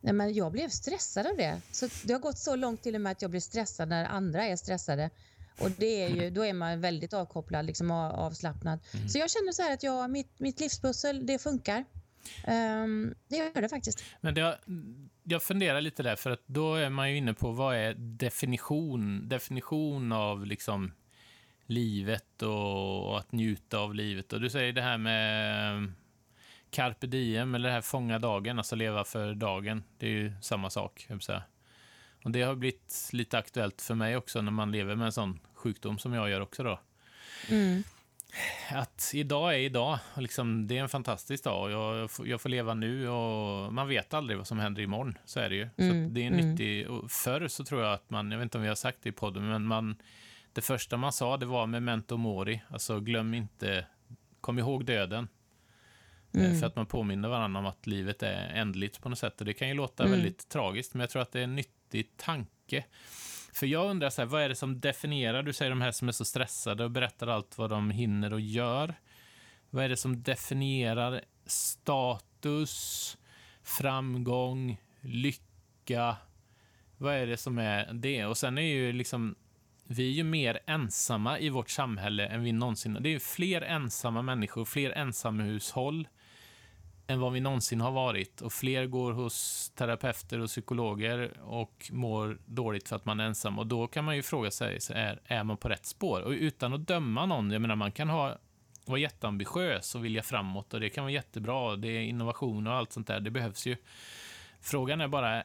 nej, 0.00 0.12
men 0.12 0.34
jag 0.34 0.52
blev 0.52 0.68
stressad 0.68 1.26
av 1.26 1.36
det. 1.36 1.60
Så 1.72 1.88
det 2.04 2.12
har 2.12 2.20
gått 2.20 2.38
så 2.38 2.56
långt 2.56 2.82
till 2.82 2.94
och 2.94 3.00
med 3.00 3.12
att 3.12 3.22
jag 3.22 3.30
blir 3.30 3.40
stressad 3.40 3.88
när 3.88 4.04
andra 4.04 4.44
är 4.44 4.56
stressade. 4.56 5.10
Och 5.60 5.70
det 5.70 6.04
är 6.04 6.08
ju, 6.08 6.30
då 6.30 6.44
är 6.44 6.52
man 6.52 6.80
väldigt 6.80 7.12
avkopplad, 7.12 7.64
liksom 7.64 7.90
avslappnad. 7.90 8.78
Mm. 8.94 9.08
Så 9.08 9.18
jag 9.18 9.30
känner 9.30 9.52
så 9.52 9.62
här 9.62 9.74
att 9.74 9.82
jag, 9.82 10.10
mitt, 10.10 10.40
mitt 10.40 10.60
livspussel, 10.60 11.26
det 11.26 11.38
funkar. 11.38 11.84
Um, 12.48 13.14
det 13.28 13.36
gör 13.36 13.62
det 13.62 13.68
faktiskt. 13.68 14.04
Men 14.20 14.34
det, 14.34 14.58
jag 15.24 15.42
funderar 15.42 15.80
lite 15.80 16.02
där, 16.02 16.16
för 16.16 16.30
att 16.30 16.42
då 16.46 16.74
är 16.74 16.90
man 16.90 17.10
ju 17.10 17.16
inne 17.16 17.34
på 17.34 17.50
vad 17.52 17.76
är 17.76 17.94
definition, 17.94 19.28
definition 19.28 20.12
av 20.12 20.46
liksom 20.46 20.92
livet 21.66 22.42
och, 22.42 23.08
och 23.08 23.18
att 23.18 23.32
njuta 23.32 23.78
av 23.78 23.94
livet. 23.94 24.32
Och 24.32 24.40
du 24.40 24.50
säger 24.50 24.72
det 24.72 24.82
här 24.82 24.98
med 24.98 25.92
carpe 26.70 27.06
diem, 27.06 27.54
eller 27.54 27.68
det 27.68 27.74
här 27.74 27.80
fånga 27.80 28.18
dagen, 28.18 28.58
alltså 28.58 28.76
leva 28.76 29.04
för 29.04 29.34
dagen. 29.34 29.82
Det 29.98 30.06
är 30.06 30.10
ju 30.10 30.32
samma 30.40 30.70
sak, 30.70 31.06
jag 31.08 31.22
säga. 31.22 31.42
Och 32.24 32.30
det 32.30 32.42
har 32.42 32.54
blivit 32.54 33.10
lite 33.12 33.38
aktuellt 33.38 33.82
för 33.82 33.94
mig 33.94 34.16
också 34.16 34.42
när 34.42 34.52
man 34.52 34.72
lever 34.72 34.94
med 34.96 35.06
en 35.06 35.12
sån 35.12 35.40
sjukdom 35.54 35.98
som 35.98 36.12
jag 36.12 36.30
gör 36.30 36.40
också 36.40 36.62
då. 36.62 36.80
Mm. 37.50 37.82
Att 38.70 39.10
idag 39.14 39.54
är 39.54 39.58
idag, 39.58 39.98
och 40.14 40.22
liksom, 40.22 40.66
det 40.66 40.78
är 40.78 40.82
en 40.82 40.88
fantastisk 40.88 41.44
dag 41.44 41.64
och 41.64 41.70
jag, 41.70 42.10
jag, 42.24 42.40
får 42.40 42.48
leva 42.48 42.74
nu 42.74 43.08
och 43.08 43.72
man 43.72 43.88
vet 43.88 44.14
aldrig 44.14 44.38
vad 44.38 44.46
som 44.46 44.58
händer 44.58 44.82
imorgon, 44.82 45.18
så 45.24 45.40
är 45.40 45.48
det 45.50 45.56
ju. 45.56 45.68
Mm. 45.76 46.08
Så 46.08 46.14
det 46.14 46.26
är 46.26 46.80
mm. 46.80 46.94
Och 46.94 47.10
förr 47.10 47.48
så 47.48 47.64
tror 47.64 47.82
jag 47.82 47.92
att 47.92 48.10
man, 48.10 48.30
jag 48.30 48.38
vet 48.38 48.42
inte 48.42 48.58
om 48.58 48.62
vi 48.62 48.68
har 48.68 48.74
sagt 48.74 48.98
det 49.02 49.08
i 49.08 49.12
podden, 49.12 49.48
men 49.48 49.66
man, 49.66 49.96
det 50.52 50.62
första 50.62 50.96
man 50.96 51.12
sa 51.12 51.36
det 51.36 51.46
var 51.46 51.66
memento 51.66 52.16
mori, 52.16 52.62
alltså 52.68 53.00
glöm 53.00 53.34
inte, 53.34 53.86
kom 54.40 54.58
ihåg 54.58 54.84
döden. 54.84 55.28
Eh, 56.34 56.44
mm. 56.44 56.60
För 56.60 56.66
att 56.66 56.76
man 56.76 56.86
påminner 56.86 57.28
varandra 57.28 57.60
om 57.60 57.66
att 57.66 57.86
livet 57.86 58.22
är 58.22 58.48
ändligt 58.54 59.00
på 59.00 59.08
något 59.08 59.18
sätt. 59.18 59.40
Och 59.40 59.46
det 59.46 59.54
kan 59.54 59.68
ju 59.68 59.74
låta 59.74 60.02
mm. 60.02 60.12
väldigt 60.12 60.48
tragiskt, 60.48 60.94
men 60.94 61.00
jag 61.00 61.10
tror 61.10 61.22
att 61.22 61.32
det 61.32 61.40
är 61.40 61.44
en 61.44 61.56
nyttig 61.56 62.16
tanke. 62.16 62.84
För 63.54 63.66
jag 63.66 63.90
undrar, 63.90 64.10
så 64.10 64.22
här, 64.22 64.26
vad 64.26 64.42
är 64.42 64.48
det 64.48 64.54
som 64.54 64.80
definierar, 64.80 65.42
du 65.42 65.52
säger 65.52 65.70
de 65.70 65.80
här 65.80 65.90
som 65.90 66.08
är 66.08 66.12
så 66.12 66.24
stressade 66.24 66.84
och 66.84 66.90
berättar 66.90 67.26
allt 67.26 67.58
vad 67.58 67.70
de 67.70 67.90
hinner 67.90 68.32
och 68.32 68.40
gör. 68.40 68.94
Vad 69.70 69.84
är 69.84 69.88
det 69.88 69.96
som 69.96 70.22
definierar 70.22 71.20
status, 71.46 73.18
framgång, 73.62 74.80
lycka? 75.00 76.16
Vad 76.96 77.14
är 77.14 77.26
det 77.26 77.36
som 77.36 77.58
är 77.58 77.92
det? 77.92 78.26
Och 78.26 78.38
sen 78.38 78.58
är 78.58 78.62
ju 78.62 78.92
liksom, 78.92 79.34
vi 79.84 80.08
är 80.08 80.12
ju 80.12 80.24
mer 80.24 80.60
ensamma 80.66 81.38
i 81.38 81.48
vårt 81.48 81.70
samhälle 81.70 82.26
än 82.26 82.42
vi 82.42 82.52
någonsin... 82.52 82.98
Det 83.00 83.08
är 83.08 83.12
ju 83.12 83.20
fler 83.20 83.62
ensamma 83.62 84.22
människor, 84.22 84.64
fler 84.64 84.90
ensamhushåll 84.90 86.08
än 87.06 87.20
vad 87.20 87.32
vi 87.32 87.40
någonsin 87.40 87.80
har 87.80 87.90
varit. 87.90 88.40
Och 88.40 88.52
fler 88.52 88.86
går 88.86 89.12
hos 89.12 89.70
terapeuter 89.74 90.40
och 90.40 90.48
psykologer 90.48 91.32
och 91.42 91.90
mår 91.90 92.38
dåligt 92.46 92.88
för 92.88 92.96
att 92.96 93.04
man 93.04 93.20
är 93.20 93.24
ensam. 93.24 93.58
Och 93.58 93.66
då 93.66 93.86
kan 93.86 94.04
man 94.04 94.16
ju 94.16 94.22
fråga 94.22 94.50
sig, 94.50 94.78
är, 94.90 95.20
är 95.24 95.44
man 95.44 95.56
på 95.56 95.68
rätt 95.68 95.86
spår? 95.86 96.20
Och 96.20 96.30
utan 96.30 96.72
att 96.72 96.86
döma 96.86 97.26
någon, 97.26 97.50
jag 97.50 97.62
menar 97.62 97.76
man 97.76 97.92
kan 97.92 98.08
ha, 98.08 98.38
vara 98.84 98.98
jätteambitiös 98.98 99.94
och 99.94 100.04
vilja 100.04 100.22
framåt 100.22 100.74
och 100.74 100.80
det 100.80 100.90
kan 100.90 101.04
vara 101.04 101.12
jättebra. 101.12 101.76
Det 101.76 101.88
är 101.88 102.02
innovation 102.02 102.66
och 102.66 102.74
allt 102.74 102.92
sånt 102.92 103.06
där, 103.06 103.20
det 103.20 103.30
behövs 103.30 103.66
ju. 103.66 103.76
Frågan 104.60 105.00
är 105.00 105.08
bara, 105.08 105.42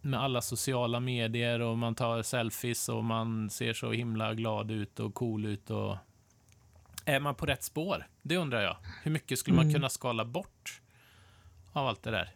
med 0.00 0.20
alla 0.20 0.40
sociala 0.40 1.00
medier 1.00 1.60
och 1.60 1.78
man 1.78 1.94
tar 1.94 2.22
selfies 2.22 2.88
och 2.88 3.04
man 3.04 3.50
ser 3.50 3.72
så 3.72 3.92
himla 3.92 4.34
glad 4.34 4.70
ut 4.70 5.00
och 5.00 5.14
cool 5.14 5.46
ut 5.46 5.70
och 5.70 5.96
är 7.04 7.20
man 7.20 7.34
på 7.34 7.46
rätt 7.46 7.62
spår? 7.62 8.06
Det 8.22 8.36
undrar 8.36 8.62
jag. 8.62 8.76
Hur 9.02 9.10
mycket 9.10 9.38
skulle 9.38 9.56
man 9.56 9.64
mm. 9.64 9.74
kunna 9.74 9.88
skala 9.88 10.24
bort 10.24 10.80
av 11.72 11.86
allt 11.86 12.02
det 12.02 12.10
där? 12.10 12.34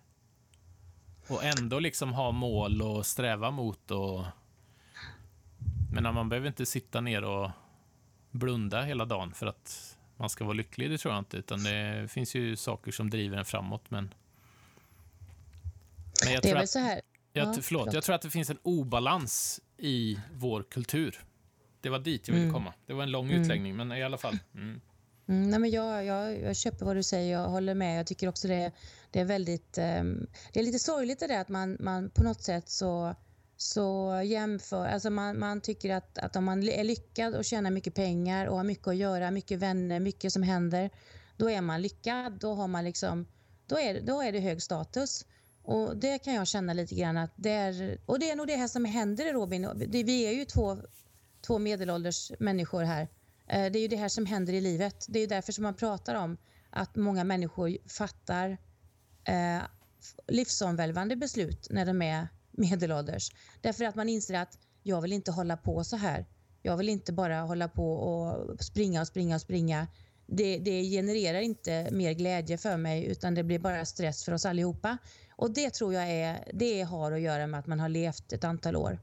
Och 1.29 1.45
ändå 1.45 1.79
liksom 1.79 2.13
ha 2.13 2.33
mål 2.33 2.83
och 2.83 3.07
sträva 3.07 3.51
mot 3.51 3.91
och... 3.91 4.25
Men 5.93 6.15
man 6.15 6.29
behöver 6.29 6.49
inte 6.49 6.67
sitta 6.67 7.01
ner 7.01 7.25
och 7.25 7.51
blunda 8.31 8.83
hela 8.83 9.05
dagen 9.05 9.35
för 9.35 9.47
att 9.47 9.99
man 10.17 10.31
ska 10.31 10.45
vara 10.45 10.55
lycklig, 10.55 10.91
det 10.91 10.99
tror 10.99 11.15
jag 11.15 11.21
inte. 11.21 11.37
Utan 11.37 11.65
det 11.65 12.09
finns 12.11 12.35
ju 12.35 12.57
saker 12.57 12.93
som 12.93 13.11
driver 13.11 13.39
en 13.39 13.45
framåt, 13.45 13.91
men... 13.91 14.15
men 16.25 16.33
jag 16.35 16.43
det 16.43 16.51
är 16.51 16.55
väl 16.55 16.69
så 16.69 16.79
här... 16.79 17.01
Jag, 17.33 17.49
ja, 17.49 17.53
förlåt, 17.53 17.65
förlåt, 17.65 17.95
jag 17.95 18.05
tror 18.05 18.15
att 18.15 18.23
det 18.23 18.31
finns 18.31 18.51
en 18.51 18.59
obalans 18.63 19.61
i 19.77 20.19
vår 20.33 20.63
kultur. 20.63 21.25
Det 21.81 21.89
var 21.89 21.99
dit 21.99 22.29
jag 22.29 22.35
ville 22.35 22.47
mm. 22.47 22.55
komma. 22.55 22.75
Det 22.87 22.93
var 22.93 23.03
en 23.03 23.11
lång 23.11 23.31
mm. 23.31 23.43
utläggning, 23.43 23.77
men 23.77 23.93
i 23.93 24.03
alla 24.03 24.19
fall. 24.19 24.39
Mm. 24.55 24.81
Mm, 25.29 25.51
nej 25.51 25.59
men 25.59 25.71
jag, 25.71 26.05
jag, 26.05 26.41
jag, 26.41 26.57
köper 26.57 26.87
vad 26.87 26.97
du 26.97 27.03
säger, 27.03 27.33
jag 27.33 27.49
håller 27.49 27.75
med. 27.75 27.99
Jag 27.99 28.07
tycker 28.07 28.29
också 28.29 28.49
det, 28.49 28.73
det 29.11 29.21
är 29.21 29.25
väldigt... 29.25 29.79
Um, 29.79 30.27
det 30.53 30.61
är 30.61 30.65
lite 30.65 30.79
sorgligt 30.79 31.21
det 31.21 31.27
där 31.27 31.41
att 31.41 31.49
man, 31.49 31.77
man 31.81 32.11
på 32.11 32.23
något 32.23 32.43
sätt 32.43 32.69
så, 32.69 33.15
så 33.57 34.21
jämför... 34.25 34.87
Alltså 34.87 35.11
man, 35.11 35.39
man 35.39 35.61
tycker 35.61 35.95
att, 35.95 36.19
att 36.19 36.37
om 36.37 36.45
man 36.45 36.69
är 36.69 36.85
lyckad 36.85 37.35
och 37.35 37.45
tjänar 37.45 37.71
mycket 37.71 37.95
pengar 37.95 38.47
och 38.47 38.57
har 38.57 38.65
mycket 38.65 38.89
att 38.89 38.97
göra, 38.97 39.31
mycket 39.31 39.59
vänner, 39.59 40.01
mycket 40.01 40.33
som 40.33 40.43
händer, 40.43 40.91
då 41.37 41.51
är 41.51 41.61
man 41.61 41.83
lyckad. 41.83 42.33
Då, 42.41 42.55
har 42.55 42.69
man 42.69 42.85
liksom, 42.85 43.27
då, 43.67 43.79
är, 43.79 44.01
då 44.01 44.23
är 44.23 44.33
det 44.33 44.41
hög 44.41 44.63
status. 44.63 45.27
Och 45.63 45.97
Det 45.97 46.19
kan 46.19 46.35
jag 46.35 46.47
känna 46.47 46.73
lite 46.73 46.95
grann 46.95 47.17
att 47.17 47.33
det 47.37 47.51
är... 47.51 47.99
Och 48.07 48.19
det 48.19 48.31
är 48.31 48.37
nog 48.37 48.47
det 48.47 48.57
här 48.57 48.69
som 48.69 48.85
händer 48.85 49.33
Robin. 49.33 49.69
Vi 49.89 50.27
är 50.27 50.33
ju 50.33 50.45
två 50.45 50.77
två 51.47 51.59
medelålders 51.59 52.33
människor 52.39 52.83
här. 52.83 53.09
Eh, 53.49 53.73
det 53.73 53.79
är 53.79 53.81
ju 53.81 53.89
det 53.89 53.97
här 53.97 54.09
som 54.09 54.27
händer 54.27 54.53
i 54.53 54.61
livet. 54.61 55.07
Det 55.09 55.19
är 55.19 55.27
därför 55.27 55.53
som 55.53 55.63
man 55.63 55.75
pratar 55.75 56.15
om 56.15 56.37
att 56.71 56.97
många 56.97 57.25
människor 57.25 57.77
fattar 57.89 58.59
eh, 59.25 59.63
livsomvälvande 60.29 61.17
beslut 61.17 61.67
när 61.71 61.87
de 61.87 62.03
är 62.03 62.29
medelålders. 62.51 63.31
Därför 63.61 63.85
att 63.85 63.95
man 63.95 64.09
inser 64.09 64.35
att 64.35 64.59
jag 64.83 65.01
vill 65.01 65.13
inte 65.13 65.31
hålla 65.31 65.57
på 65.57 65.85
så 65.85 65.97
här. 65.97 66.27
Jag 66.63 66.77
vill 66.77 66.89
inte 66.89 67.13
bara 67.13 67.41
hålla 67.41 67.69
på 67.69 67.93
och 67.93 68.65
springa 68.65 69.01
och 69.01 69.07
springa 69.07 69.35
och 69.35 69.41
springa. 69.41 69.87
Det, 70.27 70.59
det 70.59 70.83
genererar 70.83 71.41
inte 71.41 71.89
mer 71.93 72.13
glädje 72.13 72.59
för 72.59 72.77
mig 72.77 73.05
utan 73.05 73.35
det 73.35 73.43
blir 73.43 73.59
bara 73.59 73.85
stress 73.85 74.25
för 74.25 74.33
oss 74.33 74.47
allihopa. 74.47 74.99
Och 75.37 75.51
det 75.51 75.71
tror 75.71 75.95
jag 75.95 76.11
är, 76.11 76.49
det 76.53 76.83
har 76.83 77.13
att 77.13 77.21
göra 77.21 77.47
med 77.47 77.61
att 77.61 77.67
man 77.67 77.81
har 77.81 77.89
levt 77.89 78.33
ett 78.33 78.45
antal 78.45 78.77
år 78.77 78.99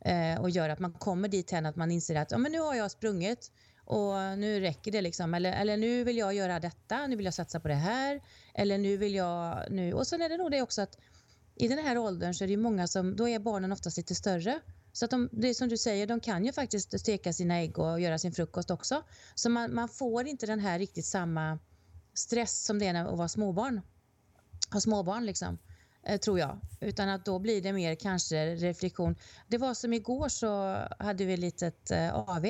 eh, 0.00 0.40
och 0.40 0.50
gör 0.50 0.68
att 0.68 0.78
man 0.78 0.92
kommer 0.92 1.28
dit 1.28 1.50
hän 1.50 1.66
att 1.66 1.76
man 1.76 1.90
inser 1.90 2.14
att 2.14 2.30
ja, 2.30 2.38
men 2.38 2.52
nu 2.52 2.58
har 2.60 2.74
jag 2.74 2.90
sprungit 2.90 3.50
och 3.84 4.38
nu 4.38 4.60
räcker 4.60 4.92
det. 4.92 5.00
Liksom. 5.00 5.34
Eller, 5.34 5.52
eller 5.52 5.76
nu 5.76 6.04
vill 6.04 6.16
jag 6.16 6.34
göra 6.34 6.60
detta, 6.60 7.06
nu 7.06 7.16
vill 7.16 7.24
jag 7.24 7.34
satsa 7.34 7.60
på 7.60 7.68
det 7.68 7.74
här. 7.74 8.20
Eller 8.54 8.78
nu 8.78 8.96
vill 8.96 9.14
jag... 9.14 9.64
Nu. 9.70 9.92
Och 9.92 10.06
sen 10.06 10.22
är 10.22 10.28
det 10.28 10.36
nog 10.36 10.50
det 10.50 10.62
också 10.62 10.82
att 10.82 10.98
i 11.56 11.68
den 11.68 11.78
här 11.78 11.98
åldern 11.98 12.34
så 12.34 12.44
är 12.44 12.48
det 12.48 12.56
många 12.56 12.86
som, 12.86 13.16
då 13.16 13.28
är 13.28 13.38
barnen 13.38 13.72
oftast 13.72 13.96
lite 13.96 14.14
större. 14.14 14.60
Så 14.92 15.04
att 15.04 15.10
de, 15.10 15.28
det 15.32 15.48
är 15.48 15.54
som 15.54 15.68
du 15.68 15.76
säger, 15.76 16.06
de 16.06 16.20
kan 16.20 16.44
ju 16.44 16.52
faktiskt 16.52 17.00
steka 17.00 17.32
sina 17.32 17.58
ägg 17.58 17.78
och 17.78 18.00
göra 18.00 18.18
sin 18.18 18.32
frukost 18.32 18.70
också. 18.70 19.02
Så 19.34 19.50
man, 19.50 19.74
man 19.74 19.88
får 19.88 20.26
inte 20.26 20.46
den 20.46 20.60
här 20.60 20.78
riktigt 20.78 21.06
samma 21.06 21.58
stress 22.14 22.64
som 22.64 22.78
det 22.78 22.86
är 22.86 22.94
att 22.94 23.18
vara 23.18 23.28
småbarn. 23.28 23.80
Ha 24.72 24.80
småbarn 24.80 25.26
liksom. 25.26 25.58
Eh, 26.06 26.18
tror 26.18 26.38
jag. 26.38 26.60
Utan 26.80 27.08
att 27.08 27.24
då 27.24 27.38
blir 27.38 27.62
det 27.62 27.72
mer 27.72 27.94
kanske 27.94 28.54
reflektion. 28.54 29.16
Det 29.48 29.58
var 29.58 29.74
som 29.74 29.92
igår 29.92 30.28
så 30.28 30.76
hade 30.98 31.24
vi 31.24 31.32
ett 31.34 31.40
litet 31.40 31.90
eh, 31.90 32.14
AV. 32.14 32.46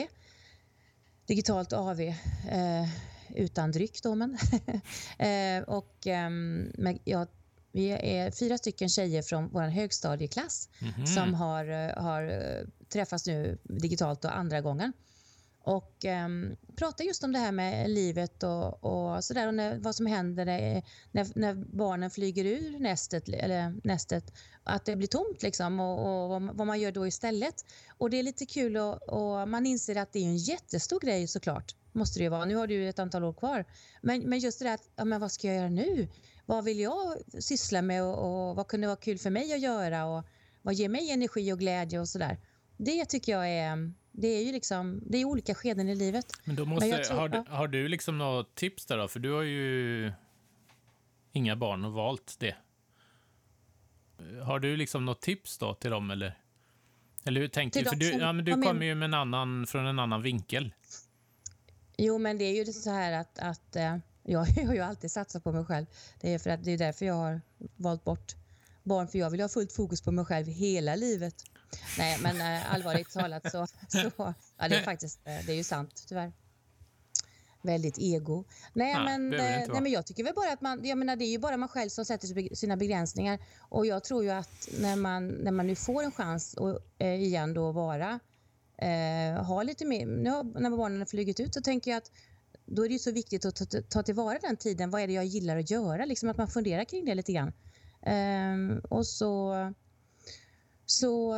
Digitalt 1.26 1.72
AV 1.72 2.00
eh, 2.00 2.88
utan 3.34 3.72
dryck 3.72 4.02
då 4.02 4.14
men. 4.14 4.38
eh, 5.18 5.62
och 5.66 6.06
eh, 6.06 6.30
jag, 7.04 7.28
vi 7.72 7.88
är 7.90 8.30
fyra 8.30 8.58
stycken 8.58 8.88
tjejer 8.88 9.22
från 9.22 9.48
vår 9.48 9.62
högstadieklass 9.62 10.68
mm 10.80 10.92
-hmm. 10.94 11.06
som 11.06 11.34
har, 11.34 11.64
eh, 11.64 12.02
har 12.02 12.64
träffats 12.88 13.26
nu 13.26 13.58
digitalt 13.62 14.24
och 14.24 14.36
andra 14.36 14.60
gången 14.60 14.92
och 15.64 16.04
eh, 16.04 16.28
prata 16.76 17.04
just 17.04 17.24
om 17.24 17.32
det 17.32 17.38
här 17.38 17.52
med 17.52 17.90
livet 17.90 18.42
och, 18.42 18.84
och 18.84 19.24
sådär 19.24 19.48
och 19.48 19.54
när, 19.54 19.78
vad 19.78 19.94
som 19.94 20.06
händer 20.06 20.44
när, 20.44 21.38
när, 21.38 21.54
barnen 21.54 22.10
flyger 22.10 22.44
ur 22.44 22.78
nästet, 22.78 23.28
eller 23.28 23.74
nästet 23.84 24.32
att 24.64 24.84
det 24.84 24.96
blir 24.96 25.08
tomt 25.08 25.42
liksom 25.42 25.80
och, 25.80 26.34
och, 26.34 26.42
vad 26.42 26.66
man 26.66 26.80
gör 26.80 26.92
då 26.92 27.06
istället. 27.06 27.54
Och 27.98 28.10
det 28.10 28.18
är 28.18 28.22
lite 28.22 28.46
kul 28.46 28.76
och, 28.76 29.02
och, 29.02 29.48
man 29.48 29.66
inser 29.66 29.96
att 29.96 30.12
det 30.12 30.18
är 30.18 30.24
en 30.24 30.36
jättestor 30.36 31.00
grej 31.00 31.26
såklart, 31.26 31.74
måste 31.92 32.18
det 32.18 32.22
ju 32.22 32.30
vara. 32.30 32.44
Nu 32.44 32.56
har 32.56 32.66
du 32.66 32.74
ju 32.74 32.88
ett 32.88 32.98
antal 32.98 33.24
år 33.24 33.32
kvar. 33.32 33.64
Men, 34.02 34.20
men 34.20 34.38
just 34.38 34.58
det 34.58 34.64
där 34.64 34.74
att, 34.74 34.90
ja, 34.96 35.04
men 35.04 35.20
vad 35.20 35.32
ska 35.32 35.46
jag 35.46 35.56
göra 35.56 35.68
nu? 35.68 36.08
Vad 36.46 36.64
vill 36.64 36.80
jag 36.80 37.18
syssla 37.38 37.82
med 37.82 38.02
och, 38.04 38.48
och 38.48 38.56
vad 38.56 38.68
kunde 38.68 38.86
vara 38.86 38.96
kul 38.96 39.18
för 39.18 39.30
mig 39.30 39.52
att 39.52 39.60
göra 39.60 40.06
och 40.06 40.24
vad 40.62 40.74
ger 40.74 40.88
mig 40.88 41.10
energi 41.10 41.52
och 41.52 41.58
glädje 41.58 42.00
och 42.00 42.08
sådär. 42.08 42.38
Det 42.76 43.04
tycker 43.04 43.32
jag 43.32 43.48
är 43.48 43.92
det 44.16 44.28
är 44.28 44.44
ju 44.44 44.52
liksom, 44.52 45.00
det 45.06 45.18
är 45.18 45.24
olika 45.24 45.54
skeden 45.54 45.88
i 45.88 45.94
livet. 45.94 46.26
Men 46.44 46.56
då 46.56 46.64
måste, 46.64 46.88
Men 46.88 47.02
tror, 47.04 47.16
har, 47.16 47.28
du, 47.28 47.44
har 47.48 47.68
du 47.68 47.88
liksom 47.88 48.18
något 48.18 48.54
tips 48.54 48.86
där 48.86 48.98
då? 48.98 49.08
För 49.08 49.20
du 49.20 49.32
har 49.32 49.42
ju 49.42 50.12
inga 51.32 51.56
barn 51.56 51.84
och 51.84 51.92
valt 51.92 52.36
det. 52.38 52.54
Har 54.42 54.58
du 54.58 54.76
liksom 54.76 55.04
något 55.04 55.20
tips 55.20 55.58
då 55.58 55.74
till 55.74 55.90
dem 55.90 56.10
eller? 56.10 56.38
Eller 57.24 57.40
hur 57.40 57.48
tänker 57.48 57.84
du? 57.84 57.90
För 57.90 57.96
du, 57.96 58.10
ja, 58.12 58.32
men 58.32 58.44
du 58.44 58.52
kommer 58.52 58.86
ju 58.86 58.94
med 58.94 59.06
en 59.06 59.14
annan, 59.14 59.66
från 59.66 59.86
en 59.86 59.98
annan 59.98 60.22
vinkel. 60.22 60.72
Jo, 61.96 62.18
men 62.18 62.38
det 62.38 62.44
är 62.44 62.66
ju 62.66 62.72
så 62.72 62.90
här 62.90 63.12
att, 63.12 63.38
att 63.38 63.76
eh, 63.76 63.96
jag 64.22 64.38
har 64.38 64.74
ju 64.74 64.80
alltid 64.80 65.10
satsat 65.10 65.44
på 65.44 65.52
mig 65.52 65.64
själv. 65.64 65.86
Det 66.20 66.34
är, 66.34 66.38
för 66.38 66.50
att 66.50 66.64
det 66.64 66.70
är 66.70 66.78
därför 66.78 67.06
jag 67.06 67.14
har 67.14 67.40
valt 67.76 68.04
bort 68.04 68.34
barn, 68.82 69.08
för 69.08 69.18
jag 69.18 69.30
vill 69.30 69.40
ha 69.40 69.48
fullt 69.48 69.72
fokus 69.72 70.02
på 70.02 70.10
mig 70.10 70.24
själv 70.24 70.46
hela 70.46 70.96
livet. 70.96 71.34
Nej, 71.98 72.18
men 72.22 72.40
eh, 72.40 72.74
allvarligt 72.74 73.10
talat 73.10 73.50
så, 73.50 73.66
så 73.88 74.10
ja, 74.58 74.68
det 74.68 74.76
är 74.76 74.82
faktiskt, 74.82 75.20
eh, 75.24 75.38
det 75.46 75.52
är 75.52 75.56
ju 75.56 75.64
sant 75.64 76.04
tyvärr. 76.08 76.32
Väldigt 77.62 77.98
ego. 77.98 78.44
Nej, 78.72 78.94
Nej, 78.94 79.04
men, 79.04 79.32
eh, 79.34 79.38
nej, 79.40 79.80
men 79.80 79.92
jag 79.92 80.06
tycker 80.06 80.24
väl 80.24 80.34
bara 80.34 80.52
att 80.52 80.60
man, 80.60 80.84
jag 80.84 80.98
menar 80.98 81.16
det 81.16 81.24
är 81.24 81.30
ju 81.30 81.38
bara 81.38 81.56
man 81.56 81.68
själv 81.68 81.88
som 81.88 82.04
sätter 82.04 82.54
sina 82.54 82.76
begränsningar 82.76 83.38
och 83.58 83.86
jag 83.86 84.04
tror 84.04 84.24
ju 84.24 84.30
att 84.30 84.68
när 84.78 84.96
man, 84.96 85.28
när 85.28 85.52
man 85.52 85.66
nu 85.66 85.74
får 85.74 86.02
en 86.02 86.12
chans 86.12 86.56
att 86.58 86.82
eh, 86.98 87.22
igen 87.22 87.54
då 87.54 87.72
vara, 87.72 88.20
eh, 88.78 89.44
ha 89.44 89.62
lite 89.62 89.84
mer, 89.84 90.06
nu 90.06 90.30
har, 90.30 90.60
när 90.60 90.70
barnen 90.70 90.98
har 90.98 91.06
flugit 91.06 91.40
ut 91.40 91.54
så 91.54 91.60
tänker 91.60 91.90
jag 91.90 91.98
att 91.98 92.10
då 92.66 92.84
är 92.84 92.88
det 92.88 92.92
ju 92.92 92.98
så 92.98 93.12
viktigt 93.12 93.44
att 93.44 93.56
ta, 93.56 93.64
ta 93.88 94.02
tillvara 94.02 94.38
den 94.38 94.56
tiden. 94.56 94.90
Vad 94.90 95.00
är 95.00 95.06
det 95.06 95.12
jag 95.12 95.24
gillar 95.24 95.56
att 95.56 95.70
göra? 95.70 96.04
Liksom 96.04 96.28
att 96.28 96.36
man 96.36 96.48
funderar 96.48 96.84
kring 96.84 97.04
det 97.04 97.14
lite 97.14 97.32
grann. 97.32 97.52
Ehm, 98.02 98.80
och 98.90 99.06
så, 99.06 99.54
så, 100.86 101.34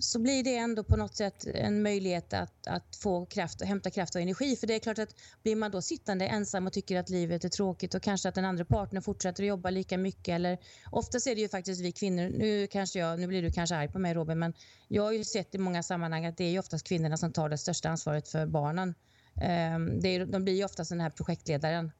så 0.00 0.18
blir 0.18 0.44
det 0.44 0.56
ändå 0.56 0.84
på 0.84 0.96
något 0.96 1.16
sätt 1.16 1.46
en 1.46 1.82
möjlighet 1.82 2.32
att, 2.32 2.66
att 2.66 2.96
få 2.96 3.26
kraft, 3.26 3.62
hämta 3.62 3.90
kraft 3.90 4.14
och 4.14 4.20
energi. 4.20 4.56
För 4.56 4.66
det 4.66 4.74
är 4.74 4.78
klart 4.78 4.98
att 4.98 5.14
blir 5.42 5.56
man 5.56 5.70
då 5.70 5.82
sittande 5.82 6.26
ensam 6.26 6.66
och 6.66 6.72
tycker 6.72 6.98
att 6.98 7.10
livet 7.10 7.44
är 7.44 7.48
tråkigt 7.48 7.94
och 7.94 8.02
kanske 8.02 8.28
att 8.28 8.34
den 8.34 8.44
andra 8.44 8.64
partnern 8.64 9.02
fortsätter 9.02 9.42
att 9.42 9.48
jobba 9.48 9.70
lika 9.70 9.98
mycket. 9.98 10.28
Eller, 10.28 10.58
oftast 10.90 11.26
är 11.26 11.34
det 11.34 11.40
ju 11.40 11.48
faktiskt 11.48 11.80
vi 11.80 11.92
kvinnor, 11.92 12.28
nu, 12.28 12.66
kanske 12.66 12.98
jag, 12.98 13.20
nu 13.20 13.26
blir 13.26 13.42
du 13.42 13.52
kanske 13.52 13.76
arg 13.76 13.88
på 13.88 13.98
mig 13.98 14.14
Robin, 14.14 14.38
men 14.38 14.54
jag 14.88 15.02
har 15.02 15.12
ju 15.12 15.24
sett 15.24 15.54
i 15.54 15.58
många 15.58 15.82
sammanhang 15.82 16.26
att 16.26 16.36
det 16.36 16.44
är 16.44 16.50
ju 16.50 16.58
oftast 16.58 16.86
kvinnorna 16.86 17.16
som 17.16 17.32
tar 17.32 17.48
det 17.48 17.58
största 17.58 17.88
ansvaret 17.88 18.28
för 18.28 18.46
barnen. 18.46 18.94
Ehm, 19.40 20.00
det 20.00 20.08
är, 20.08 20.26
de 20.26 20.44
blir 20.44 20.54
ju 20.54 20.64
oftast 20.64 20.90
den 20.90 21.00
här 21.00 21.10
projektledaren 21.10 21.92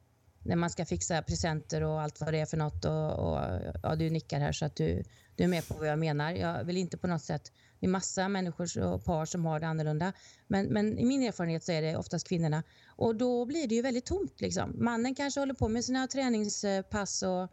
när 0.44 0.56
man 0.56 0.70
ska 0.70 0.84
fixa 0.84 1.22
presenter 1.22 1.82
och 1.82 2.02
allt 2.02 2.20
vad 2.20 2.32
det 2.32 2.40
är 2.40 2.46
för 2.46 2.56
något. 2.56 2.84
Och, 2.84 3.12
och, 3.12 3.40
ja, 3.82 3.96
du 3.96 4.10
nickar 4.10 4.40
här 4.40 4.52
så 4.52 4.64
att 4.64 4.76
du, 4.76 5.04
du 5.36 5.44
är 5.44 5.48
med 5.48 5.68
på 5.68 5.74
vad 5.74 5.88
jag 5.88 5.98
menar. 5.98 6.32
Jag 6.32 6.64
vill 6.64 6.76
inte 6.76 6.96
på 6.96 7.06
något 7.06 7.22
sätt... 7.22 7.52
Det 7.80 7.86
är 7.86 7.90
massa 7.90 8.28
människor 8.28 8.78
och 8.78 9.04
par 9.04 9.26
som 9.26 9.44
har 9.44 9.60
det 9.60 9.66
annorlunda. 9.66 10.12
Men, 10.46 10.66
men 10.66 10.98
i 10.98 11.04
min 11.04 11.22
erfarenhet 11.22 11.64
så 11.64 11.72
är 11.72 11.82
det 11.82 11.96
oftast 11.96 12.28
kvinnorna. 12.28 12.62
Och 12.86 13.16
då 13.16 13.44
blir 13.44 13.68
det 13.68 13.74
ju 13.74 13.82
väldigt 13.82 14.06
tomt. 14.06 14.40
Liksom. 14.40 14.84
Mannen 14.84 15.14
kanske 15.14 15.40
håller 15.40 15.54
på 15.54 15.68
med 15.68 15.84
sina 15.84 16.06
träningspass 16.06 17.22
och, 17.22 17.48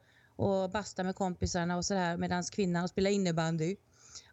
och 0.45 0.69
bastar 0.69 1.03
med 1.03 1.15
kompisarna 1.15 1.77
och 1.77 1.85
sådär 1.85 2.17
medan 2.17 2.43
kvinnan 2.43 2.89
spelar 2.89 3.11
innebandy. 3.11 3.75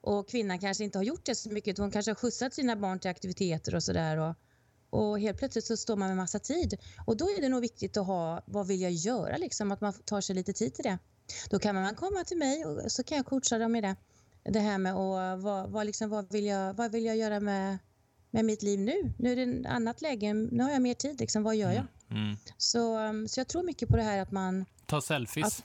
Och 0.00 0.28
kvinnan 0.28 0.58
kanske 0.58 0.84
inte 0.84 0.98
har 0.98 1.04
gjort 1.04 1.24
det 1.24 1.34
så 1.34 1.50
mycket. 1.50 1.78
Hon 1.78 1.90
kanske 1.90 2.10
har 2.10 2.16
skjutsat 2.16 2.54
sina 2.54 2.76
barn 2.76 2.98
till 2.98 3.10
aktiviteter 3.10 3.74
och 3.74 3.82
sådär. 3.82 4.16
Och, 4.16 4.34
och 4.90 5.20
helt 5.20 5.38
plötsligt 5.38 5.64
så 5.64 5.76
står 5.76 5.96
man 5.96 6.08
med 6.08 6.16
massa 6.16 6.38
tid. 6.38 6.78
Och 7.06 7.16
då 7.16 7.24
är 7.24 7.40
det 7.40 7.48
nog 7.48 7.60
viktigt 7.60 7.96
att 7.96 8.06
ha, 8.06 8.42
vad 8.46 8.66
vill 8.66 8.80
jag 8.80 8.92
göra 8.92 9.36
liksom? 9.36 9.72
Att 9.72 9.80
man 9.80 9.92
tar 9.92 10.20
sig 10.20 10.34
lite 10.34 10.52
tid 10.52 10.74
till 10.74 10.84
det. 10.84 10.98
Då 11.50 11.58
kan 11.58 11.74
man 11.74 11.94
komma 11.94 12.24
till 12.24 12.36
mig 12.38 12.64
och 12.64 12.92
så 12.92 13.02
kan 13.02 13.16
jag 13.16 13.26
coacha 13.26 13.58
dem 13.58 13.76
i 13.76 13.80
det. 13.80 13.96
Det 14.44 14.60
här 14.60 14.78
med 14.78 14.94
och 14.94 15.40
vad, 15.42 15.70
vad, 15.70 15.86
liksom, 15.86 16.10
vad, 16.10 16.32
vill, 16.32 16.44
jag, 16.44 16.74
vad 16.74 16.92
vill 16.92 17.04
jag 17.04 17.16
göra 17.16 17.40
med, 17.40 17.78
med 18.30 18.44
mitt 18.44 18.62
liv 18.62 18.80
nu? 18.80 19.12
Nu 19.18 19.32
är 19.32 19.36
det 19.36 19.42
ett 19.60 19.66
annat 19.66 20.02
läge, 20.02 20.34
nu 20.34 20.62
har 20.62 20.70
jag 20.70 20.82
mer 20.82 20.94
tid. 20.94 21.20
Liksom, 21.20 21.42
vad 21.42 21.56
gör 21.56 21.72
jag? 21.72 21.86
Mm. 22.10 22.36
Så, 22.56 22.98
um, 22.98 23.28
så 23.28 23.40
jag 23.40 23.48
tror 23.48 23.62
mycket 23.62 23.88
på 23.88 23.96
det 23.96 24.02
här 24.02 24.18
att 24.18 24.30
man... 24.30 24.64
Ta 24.86 25.00
selfies. 25.00 25.46
Att- 25.46 25.64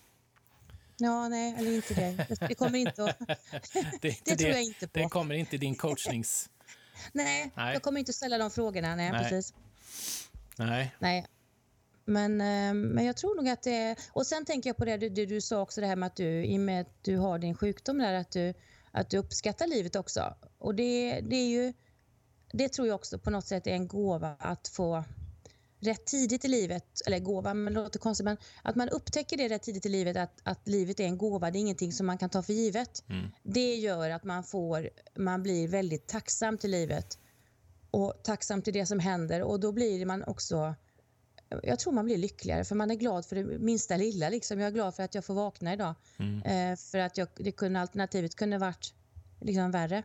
Ja, 0.97 1.27
nej, 1.29 1.55
eller 1.57 1.71
inte 1.71 1.93
det. 1.93 2.27
Det 2.47 2.55
kommer 2.55 2.79
inte 2.79 3.03
att... 3.03 3.19
det, 4.01 4.19
det 4.25 4.35
tror 4.35 4.49
jag 4.51 4.63
inte 4.63 4.87
på. 4.87 4.99
Det 4.99 5.09
kommer 5.09 5.35
inte 5.35 5.55
i 5.55 5.59
din 5.59 5.75
coachnings... 5.75 6.49
Nej, 7.11 7.51
Nej. 7.55 7.73
jag 7.73 7.81
kommer 7.81 7.99
inte 7.99 8.13
ställa 8.13 8.37
de 8.37 8.51
frågorna. 8.51 8.95
Nej, 8.95 9.11
Nej. 9.11 9.21
precis. 9.23 9.53
Nej. 10.57 10.95
Nej. 10.99 11.25
Men, 12.05 12.41
eh, 12.41 12.73
men 12.73 13.05
jag 13.05 13.17
tror 13.17 13.35
nog 13.35 13.49
att 13.49 13.63
det 13.63 13.75
är... 13.75 13.97
Och 14.11 14.27
sen 14.27 14.45
tänker 14.45 14.69
jag 14.69 14.77
på 14.77 14.85
det 14.85 14.97
du, 14.97 15.09
du, 15.09 15.25
du 15.25 15.41
sa 15.41 15.61
också, 15.61 15.81
det 15.81 15.87
här 15.87 15.95
med 15.95 16.07
att 16.07 16.15
du, 16.15 16.45
i 16.45 16.57
och 16.57 16.61
med 16.61 16.81
att 16.81 17.03
du 17.03 17.17
har 17.17 17.39
din 17.39 17.55
sjukdom 17.55 17.97
där, 17.97 18.13
att 18.13 18.31
du, 18.31 18.53
att 18.91 19.09
du 19.09 19.17
uppskattar 19.17 19.67
livet 19.67 19.95
också. 19.95 20.35
Och 20.57 20.75
det, 20.75 21.21
det 21.21 21.35
är 21.35 21.47
ju... 21.47 21.73
Det 22.55 22.69
tror 22.69 22.87
jag 22.87 22.95
också 22.95 23.19
på 23.19 23.29
något 23.29 23.45
sätt 23.45 23.67
är 23.67 23.71
en 23.71 23.87
gåva 23.87 24.35
att 24.39 24.67
få 24.67 25.03
rätt 25.79 26.05
tidigt 26.05 26.45
i 26.45 26.47
livet, 26.47 27.01
eller 27.05 27.19
gåva, 27.19 27.53
men 27.53 27.73
det 27.73 27.81
låter 27.81 27.99
konstigt, 27.99 28.25
men 28.25 28.37
att 28.61 28.75
man 28.75 28.89
upptäcker 28.89 29.37
det 29.37 29.47
rätt 29.47 29.63
tidigt 29.63 29.85
i 29.85 29.89
livet 29.89 30.17
att, 30.17 30.41
att 30.43 30.67
livet 30.67 30.99
är 30.99 31.03
en 31.03 31.17
gåva, 31.17 31.51
det 31.51 31.57
är 31.57 31.61
ingenting 31.61 31.91
som 31.91 32.07
man 32.07 32.17
kan 32.17 32.29
ta 32.29 32.43
för 32.43 32.53
givet. 32.53 33.03
Mm. 33.09 33.31
Det 33.43 33.75
gör 33.75 34.09
att 34.09 34.23
man 34.23 34.43
får, 34.43 34.89
man 35.15 35.43
blir 35.43 35.67
väldigt 35.67 36.07
tacksam 36.07 36.57
till 36.57 36.71
livet 36.71 37.17
och 37.91 38.13
tacksam 38.23 38.61
till 38.61 38.73
det 38.73 38.85
som 38.85 38.99
händer 38.99 39.41
och 39.43 39.59
då 39.59 39.71
blir 39.71 40.05
man 40.05 40.23
också 40.23 40.75
jag 41.63 41.79
tror 41.79 41.93
man 41.93 42.05
blir 42.05 42.17
lyckligare 42.17 42.63
för 42.63 42.75
man 42.75 42.91
är 42.91 42.95
glad 42.95 43.25
för 43.25 43.35
det 43.35 43.43
minsta 43.43 43.97
lilla. 43.97 44.29
Liksom. 44.29 44.59
Jag 44.59 44.67
är 44.67 44.71
glad 44.71 44.95
för 44.95 45.03
att 45.03 45.15
jag 45.15 45.25
får 45.25 45.33
vakna 45.33 45.73
idag. 45.73 45.95
Mm. 46.17 46.41
Eh, 46.41 46.77
för 46.77 46.99
att 46.99 47.17
jag, 47.17 47.27
det 47.35 47.51
kunde, 47.51 47.79
alternativet 47.79 48.35
kunde 48.35 48.57
varit 48.57 48.93
liksom 49.41 49.71
värre. 49.71 50.03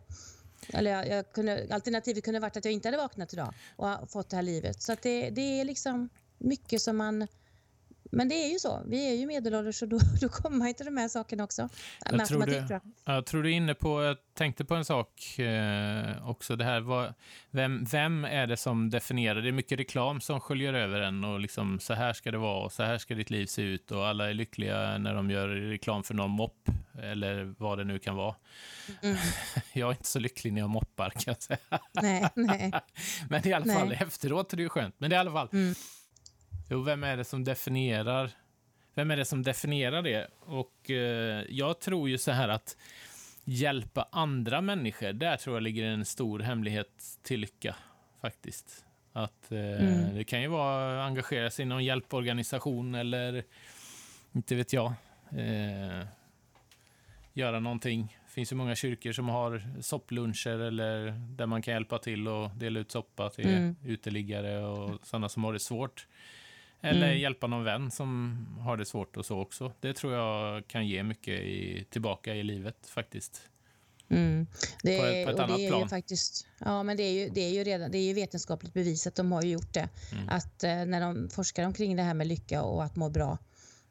Eller 0.68 0.90
jag, 0.90 1.08
jag 1.08 1.32
kunde, 1.32 1.66
alternativet 1.70 2.24
kunde 2.24 2.40
varit 2.40 2.56
att 2.56 2.64
jag 2.64 2.74
inte 2.74 2.88
hade 2.88 2.96
vaknat 2.96 3.32
idag 3.32 3.54
och 3.76 4.10
fått 4.10 4.30
det 4.30 4.36
här 4.36 4.42
livet. 4.42 4.82
Så 4.82 4.96
det, 5.02 5.30
det 5.30 5.60
är 5.60 5.64
liksom 5.64 6.08
mycket 6.38 6.82
som 6.82 6.96
man... 6.96 7.26
Men 8.10 8.28
det 8.28 8.34
är 8.34 8.52
ju 8.52 8.58
så. 8.58 8.82
Vi 8.86 9.10
är 9.10 9.14
ju 9.14 9.26
medelålders 9.26 9.82
och 9.82 9.88
då, 9.88 9.98
då 10.20 10.28
kommer 10.28 10.56
man 10.58 10.68
ju 10.68 10.74
till 10.74 10.86
de 10.86 10.96
här 10.96 11.08
sakerna 11.08 11.44
också. 11.44 11.68
Jag 12.10 12.26
tror, 12.26 12.46
du, 12.46 12.66
tror 12.66 12.80
jag 13.04 13.26
tror 13.26 13.42
du 13.42 13.50
är 13.50 13.54
inne 13.54 13.74
på, 13.74 14.02
jag 14.02 14.16
tänkte 14.34 14.64
på 14.64 14.74
en 14.74 14.84
sak 14.84 15.38
eh, 15.38 16.28
också, 16.28 16.56
det 16.56 16.64
här, 16.64 16.80
vad, 16.80 17.14
vem, 17.50 17.84
vem 17.84 18.24
är 18.24 18.46
det 18.46 18.56
som 18.56 18.90
definierar? 18.90 19.42
Det 19.42 19.48
är 19.48 19.52
mycket 19.52 19.78
reklam 19.78 20.20
som 20.20 20.40
sköljer 20.40 20.74
över 20.74 21.00
en 21.00 21.24
och 21.24 21.40
liksom 21.40 21.80
så 21.80 21.94
här 21.94 22.12
ska 22.12 22.30
det 22.30 22.38
vara 22.38 22.64
och 22.64 22.72
så 22.72 22.82
här 22.82 22.98
ska 22.98 23.14
ditt 23.14 23.30
liv 23.30 23.46
se 23.46 23.62
ut 23.62 23.90
och 23.90 24.06
alla 24.06 24.30
är 24.30 24.34
lyckliga 24.34 24.98
när 24.98 25.14
de 25.14 25.30
gör 25.30 25.48
reklam 25.48 26.04
för 26.04 26.14
någon 26.14 26.30
mopp 26.30 26.68
eller 27.02 27.54
vad 27.58 27.78
det 27.78 27.84
nu 27.84 27.98
kan 27.98 28.16
vara. 28.16 28.34
Mm. 29.02 29.16
Jag 29.72 29.86
är 29.88 29.92
inte 29.92 30.08
så 30.08 30.18
lycklig 30.18 30.52
när 30.52 30.60
jag 30.60 30.70
moppar 30.70 31.10
kan 31.10 31.22
jag 31.26 31.42
säga. 31.42 31.58
Nej, 31.92 32.28
nej. 32.34 32.72
Men 33.28 33.48
i 33.48 33.52
alla 33.52 33.64
Nej. 33.64 33.76
fall, 33.76 33.92
efteråt 33.92 34.52
är 34.52 34.56
det 34.56 34.62
ju 34.62 34.68
skönt. 34.68 34.94
Men 34.98 35.12
i 35.12 35.16
alla 35.16 35.32
fall, 35.32 35.48
Mm. 35.52 35.74
Jo, 36.68 36.82
vem 36.82 37.04
är 37.04 37.16
det 37.16 37.24
som 37.24 37.44
definierar 37.44 38.30
vem 38.94 39.10
är 39.10 39.16
det 39.16 39.24
som 39.24 39.42
definierar 39.42 40.02
det? 40.02 40.26
Och 40.40 40.90
eh, 40.90 41.44
jag 41.48 41.80
tror 41.80 42.08
ju 42.08 42.18
så 42.18 42.30
här 42.30 42.48
att 42.48 42.76
hjälpa 43.44 44.08
andra 44.12 44.60
människor, 44.60 45.12
där 45.12 45.36
tror 45.36 45.56
jag 45.56 45.62
ligger 45.62 45.84
en 45.84 46.04
stor 46.04 46.38
hemlighet 46.40 47.18
till 47.22 47.40
lycka, 47.40 47.76
faktiskt. 48.20 48.84
Att 49.12 49.52
eh, 49.52 49.58
Mm. 49.58 50.14
det 50.14 50.24
kan 50.24 50.42
ju 50.42 50.48
vara 50.48 51.02
att 51.04 51.06
engagera 51.08 51.50
sig 51.50 51.62
i 51.62 51.66
någon 51.66 51.84
hjälporganisation 51.84 52.94
eller 52.94 53.44
inte 54.32 54.54
vet 54.54 54.72
jag. 54.72 54.92
Eh, 55.36 56.06
göra 57.32 57.60
någonting. 57.60 58.18
Det 58.26 58.32
finns 58.32 58.52
ju 58.52 58.56
många 58.56 58.74
kyrkor 58.74 59.12
som 59.12 59.28
har 59.28 59.62
soppluncher 59.80 60.58
eller 60.60 61.06
där 61.36 61.46
man 61.46 61.62
kan 61.62 61.74
hjälpa 61.74 61.98
till 61.98 62.28
och 62.28 62.50
dela 62.50 62.80
ut 62.80 62.90
soppa 62.90 63.30
till 63.30 63.48
Mm. 63.48 63.76
uteliggare 63.84 64.58
och 64.66 64.98
sådana 65.06 65.28
som 65.28 65.44
har 65.44 65.52
det 65.52 65.58
svårt. 65.60 66.06
Eller 66.80 67.06
Mm. 67.06 67.18
hjälpa 67.18 67.46
någon 67.46 67.64
vän 67.64 67.90
som 67.90 68.38
har 68.60 68.76
det 68.76 68.84
svårt 68.84 69.16
och 69.16 69.26
så 69.26 69.40
också. 69.40 69.72
Det 69.80 69.92
tror 69.94 70.12
jag 70.14 70.66
kan 70.68 70.86
ge 70.86 71.02
mycket 71.02 71.34
i, 71.40 71.86
tillbaka 71.90 72.34
i 72.34 72.42
livet 72.42 72.76
faktiskt. 72.86 73.42
Mm. 74.10 74.46
Det, 74.82 74.98
På 74.98 75.04
ett- 75.06 75.24
på 75.26 75.30
ett 75.30 75.36
och 75.38 75.44
annat 75.44 75.56
det 75.56 75.66
är 75.66 75.68
plan. 75.70 75.82
Ju 75.82 75.88
faktiskt, 75.88 76.46
ja, 76.58 76.82
men 76.82 76.96
det 76.96 77.02
är, 77.02 77.12
ju, 77.12 77.28
det, 77.28 77.40
är 77.40 77.50
ju 77.50 77.64
redan, 77.64 77.90
det 77.90 77.98
är 77.98 78.02
ju 78.02 78.12
vetenskapligt 78.14 78.74
bevisat, 78.74 79.14
de 79.14 79.32
har 79.32 79.42
ju 79.42 79.50
gjort 79.50 79.74
det, 79.74 79.88
Mm. 80.12 80.28
att 80.28 80.64
eh, 80.64 80.84
när 80.84 81.00
de 81.00 81.28
forskar 81.30 81.64
omkring 81.64 81.96
det 81.96 82.02
här 82.02 82.14
med 82.14 82.26
lycka 82.26 82.62
och 82.62 82.84
att 82.84 82.96
må 82.96 83.10
bra, 83.10 83.38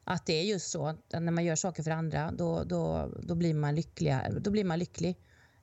att 0.04 0.26
det 0.26 0.32
är 0.32 0.42
just 0.44 0.70
så 0.70 0.86
att 0.86 0.98
när 1.12 1.32
man 1.32 1.44
gör 1.44 1.56
saker 1.56 1.82
för 1.82 1.90
andra, 1.90 2.30
då, 2.32 2.64
då, 2.64 3.10
då, 3.22 3.34
blir, 3.34 3.54
man 3.54 3.74
lyckliga, 3.74 4.30
då 4.40 4.50
blir 4.50 4.64
man 4.64 4.78
lycklig. 4.78 5.16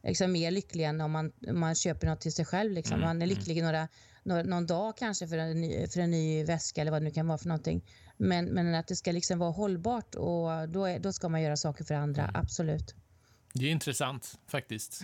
Liksom 0.06 0.32
mer 0.32 0.52
lycklig 0.52 0.84
än 0.84 1.02
om 1.02 1.12
man, 1.12 1.32
om 1.48 1.60
man 1.60 1.76
köper 1.76 2.08
något 2.08 2.22
till 2.22 2.34
sig 2.34 2.46
själv. 2.46 2.72
Liksom. 2.72 2.94
Mm, 2.96 3.08
Man 3.08 3.22
är 3.22 3.26
lycklig 3.26 3.64
några, 3.64 3.88
några, 4.24 4.44
någon 4.44 4.66
dag 4.66 4.98
kanske 4.98 5.28
för 5.28 5.38
en, 5.38 5.62
ny, 5.62 5.88
för 5.88 6.00
en 6.00 6.12
ny 6.12 6.44
väska 6.44 6.82
eller 6.82 6.92
vad 6.92 7.02
det 7.02 7.04
nu 7.04 7.12
kan 7.12 7.28
vara 7.28 7.38
för 7.38 7.48
någonting. 7.48 7.86
Men, 8.18 8.46
men 8.46 8.76
att 8.76 8.88
det 8.88 8.96
ska 8.96 9.12
liksom 9.12 9.40
vara 9.40 9.52
hållbart 9.52 10.16
och 10.16 10.70
då, 10.70 10.86
är, 10.86 11.00
då 11.00 11.14
ska 11.14 11.30
man 11.30 11.42
göra 11.42 11.58
saker 11.58 11.84
för 11.84 11.94
andra, 11.96 12.22
Mm. 12.24 12.36
absolut. 12.36 12.96
Det 13.54 13.66
är 13.66 13.72
intressant 13.72 14.40
faktiskt. 14.48 15.02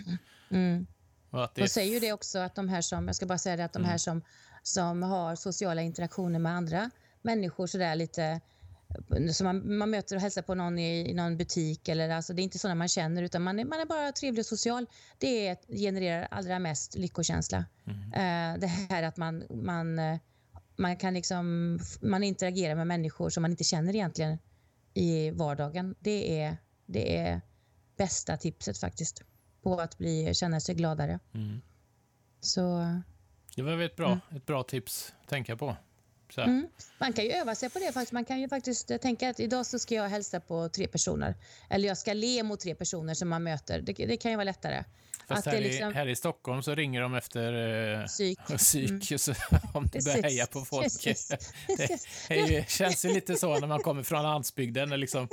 Mm. 0.50 0.86
Och 1.30 1.44
att 1.44 1.54
De 1.54 1.60
det, 1.62 1.68
säger 1.68 1.92
ju 1.94 2.00
det 2.00 2.12
också 2.12 2.38
att 2.38 2.54
de 2.54 2.68
här 2.68 2.82
som, 2.82 3.06
jag 3.06 3.16
ska 3.16 3.26
bara 3.26 3.38
säga 3.38 3.56
det, 3.56 3.64
att 3.64 3.72
de 3.72 3.78
Mm. 3.78 3.90
här 3.90 3.98
som, 3.98 4.22
som 4.62 5.02
har 5.02 5.36
sociala 5.36 5.82
interaktioner 5.82 6.38
med 6.38 6.52
andra 6.52 6.90
människor 7.22 7.66
sådär 7.66 7.94
lite 7.94 8.40
som 9.32 9.44
man, 9.44 9.76
man 9.78 9.90
möter 9.90 10.16
och 10.16 10.22
hälsar 10.22 10.42
på 10.42 10.54
någon 10.54 10.78
i, 10.78 11.10
i 11.10 11.14
någon 11.14 11.36
butik 11.36 11.88
eller 11.88 12.10
alltså 12.10 12.32
det 12.32 12.42
är 12.42 12.44
inte 12.44 12.58
sådana 12.58 12.74
man 12.74 12.88
känner 12.88 13.22
utan 13.22 13.42
man 13.42 13.58
är, 13.58 13.64
man 13.64 13.80
är 13.80 13.86
bara 13.86 14.12
trevlig 14.12 14.40
och 14.40 14.46
social. 14.46 14.86
Det 15.18 15.46
är, 15.46 15.56
genererar 15.76 16.28
allra 16.30 16.58
mest 16.58 16.94
lyckokänsla. 16.94 17.64
Mm. 17.86 18.12
Eh, 18.12 18.60
det 18.60 18.66
här 18.66 19.02
att 19.02 19.16
man, 19.16 19.44
man, 19.50 20.00
man 20.76 20.96
kan 20.96 21.14
liksom, 21.14 21.78
man 22.00 22.24
interagerar 22.24 22.74
med 22.74 22.86
människor 22.86 23.30
som 23.30 23.42
man 23.42 23.50
inte 23.50 23.64
känner 23.64 23.94
egentligen 23.94 24.38
i 24.94 25.30
vardagen. 25.30 25.94
Det 25.98 26.42
är, 26.42 26.56
det 26.86 27.16
är 27.16 27.40
bästa 27.96 28.36
tipset 28.36 28.78
faktiskt 28.78 29.22
på 29.62 29.80
att 29.80 29.98
bli, 29.98 30.34
känna 30.34 30.60
sig 30.60 30.74
gladare. 30.74 31.18
Mm. 31.34 31.60
Så 32.40 32.84
Det 33.56 33.62
var 33.62 33.82
ett 33.82 33.96
bra, 33.96 34.06
mm. 34.06 34.36
ett 34.36 34.46
bra 34.46 34.62
tips 34.62 35.14
att 35.22 35.28
tänka 35.28 35.56
på. 35.56 35.76
Mm. 36.38 36.66
Man 36.98 37.12
kan 37.12 37.24
ju 37.24 37.30
öva 37.30 37.54
sig 37.54 37.70
på 37.70 37.78
det. 37.78 37.92
Faktiskt. 37.92 38.12
Man 38.12 38.24
kan 38.24 38.40
ju 38.40 38.48
faktiskt 38.48 39.00
tänka 39.02 39.28
att 39.28 39.40
idag 39.40 39.66
så 39.66 39.78
ska 39.78 39.94
jag 39.94 40.08
hälsa 40.08 40.40
på 40.40 40.68
tre 40.68 40.88
personer. 40.88 41.34
Eller 41.70 41.88
jag 41.88 41.98
ska 41.98 42.12
le 42.12 42.42
mot 42.42 42.60
tre 42.60 42.74
personer 42.74 43.14
som 43.14 43.28
man 43.28 43.42
möter. 43.42 43.80
Det, 43.80 43.92
det 43.92 44.16
kan 44.16 44.30
ju 44.30 44.36
vara 44.36 44.44
lättare. 44.44 44.84
Fast 45.28 45.46
här, 45.46 45.60
liksom... 45.60 45.90
i, 45.90 45.94
här, 45.94 46.08
i, 46.08 46.16
Stockholm 46.16 46.62
så 46.62 46.74
ringer 46.74 47.00
de 47.00 47.14
efter 47.14 47.52
eh, 48.00 48.06
psyk. 48.06 48.38
psyk 48.56 49.10
mm. 49.10 49.18
så, 49.18 49.32
om 49.74 49.86
du 49.92 50.04
börjar 50.04 50.22
heja 50.22 50.46
på 50.46 50.64
folk. 50.64 50.92
det, 51.04 51.98
det 52.28 52.70
känns 52.70 53.04
ju 53.04 53.08
lite 53.12 53.36
så 53.36 53.58
när 53.58 53.66
man 53.66 53.80
kommer 53.80 54.02
från 54.02 54.22
landsbygden. 54.22 54.88
När 54.88 54.96
liksom, 54.96 55.28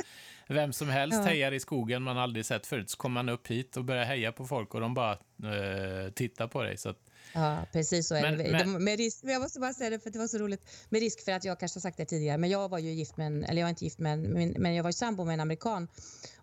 vem 0.47 0.73
som 0.73 0.89
helst 0.89 1.17
ja. 1.17 1.23
hejar 1.23 1.51
i 1.51 1.59
skogen 1.59 2.03
man 2.03 2.17
aldrig 2.17 2.45
sett 2.45 2.67
förut. 2.67 2.89
Så 2.89 2.97
kommer 2.97 3.13
man 3.13 3.29
upp 3.29 3.47
hit 3.47 3.77
och 3.77 3.83
börjar 3.83 4.05
heja 4.05 4.31
på 4.31 4.47
folk 4.47 4.73
och 4.73 4.81
de 4.81 4.93
bara 4.93 5.11
eh, 5.11 6.11
tittar 6.13 6.47
på 6.47 6.63
dig. 6.63 6.77
Så 6.77 6.89
att, 6.89 7.08
Ja, 7.33 7.65
precis 7.71 8.07
så 8.07 8.15
är 8.15 8.21
men, 8.21 8.37
det. 8.37 8.51
Men... 8.51 8.83
Med 8.83 8.97
risk, 8.97 9.19
jag 9.23 9.41
måste 9.41 9.59
bara 9.59 9.73
säga 9.73 9.89
det 9.89 9.99
för 9.99 10.09
det 10.09 10.19
var 10.19 10.27
så 10.27 10.37
roligt. 10.37 10.61
Med 10.89 11.01
risk 11.01 11.25
för 11.25 11.31
att 11.31 11.43
jag 11.43 11.59
kanske 11.59 11.77
har 11.77 11.81
sagt 11.81 11.97
det 11.97 12.05
tidigare, 12.05 12.37
men 12.37 12.49
jag 12.49 12.69
var 12.69 12.79
ju 12.79 12.91
gift 12.91 13.17
med 13.17 13.27
en, 13.27 13.43
eller 13.43 13.61
jag 13.61 13.65
var 13.65 13.69
inte 13.69 13.83
gift 13.83 13.99
med 13.99 14.13
en, 14.13 14.53
men 14.57 14.75
jag 14.75 14.83
var 14.83 14.89
ju 14.89 14.93
sambo 14.93 15.25
med 15.25 15.33
en 15.33 15.39
amerikan 15.39 15.87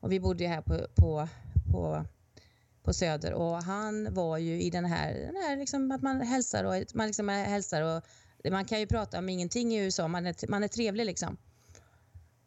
och 0.01 0.13
vi 0.13 0.21
bodde 0.21 0.45
ju 0.45 0.51
här 0.51 0.63
på, 0.63 0.87
på, 0.95 1.29
på, 1.73 2.05
på 2.83 2.93
Söder 2.93 3.33
och 3.33 3.63
han 3.63 4.15
var 4.15 4.39
ju 4.39 4.63
i 4.63 4.71
den 4.71 4.85
här, 4.85 5.13
den 5.13 5.37
här 5.37 5.57
liksom 5.57 5.91
att 5.91 6.03
man 6.03 6.21
hälsar 6.21 6.65
och 6.65 6.75
man 6.95 7.07
liksom 7.07 7.29
hälsar 7.29 7.83
och 7.83 8.03
man 8.51 8.65
kan 8.65 8.81
ju 8.81 8.87
prata 8.87 9.19
om 9.19 9.29
ingenting 9.29 9.75
i 9.75 9.79
USA, 9.79 10.09
man 10.09 10.27
är, 10.27 10.51
man 10.51 10.65
är 10.65 10.69
trevlig 10.69 11.07
liksom. 11.07 11.37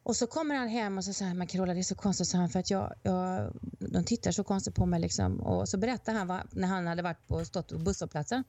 Och 0.10 0.16
så 0.16 0.28
kommer 0.28 0.56
han 0.56 0.68
hem 0.68 0.98
och 0.98 1.06
så 1.06 1.14
säger 1.14 1.34
men 1.34 1.48
Carola 1.48 1.74
det 1.74 1.80
är 1.80 1.84
så 1.84 1.96
konstigt, 1.96 2.28
så 2.28 2.38
han, 2.38 2.50
för 2.50 2.60
att 2.60 2.70
jag, 2.70 2.94
jag, 3.04 3.54
de 3.80 4.04
tittar 4.04 4.32
så 4.32 4.44
konstigt 4.44 4.76
på 4.76 4.86
mig. 4.86 5.00
Liksom. 5.00 5.40
Och 5.40 5.70
så 5.70 5.78
berättar 5.78 6.14
han 6.14 6.28
vad, 6.28 6.42
när 6.52 6.68
han 6.68 6.88
hade 6.88 7.02
varit 7.02 7.28
på, 7.28 7.46
stått 7.46 7.68
på 7.68 7.78
busshållplatsen. 7.78 8.44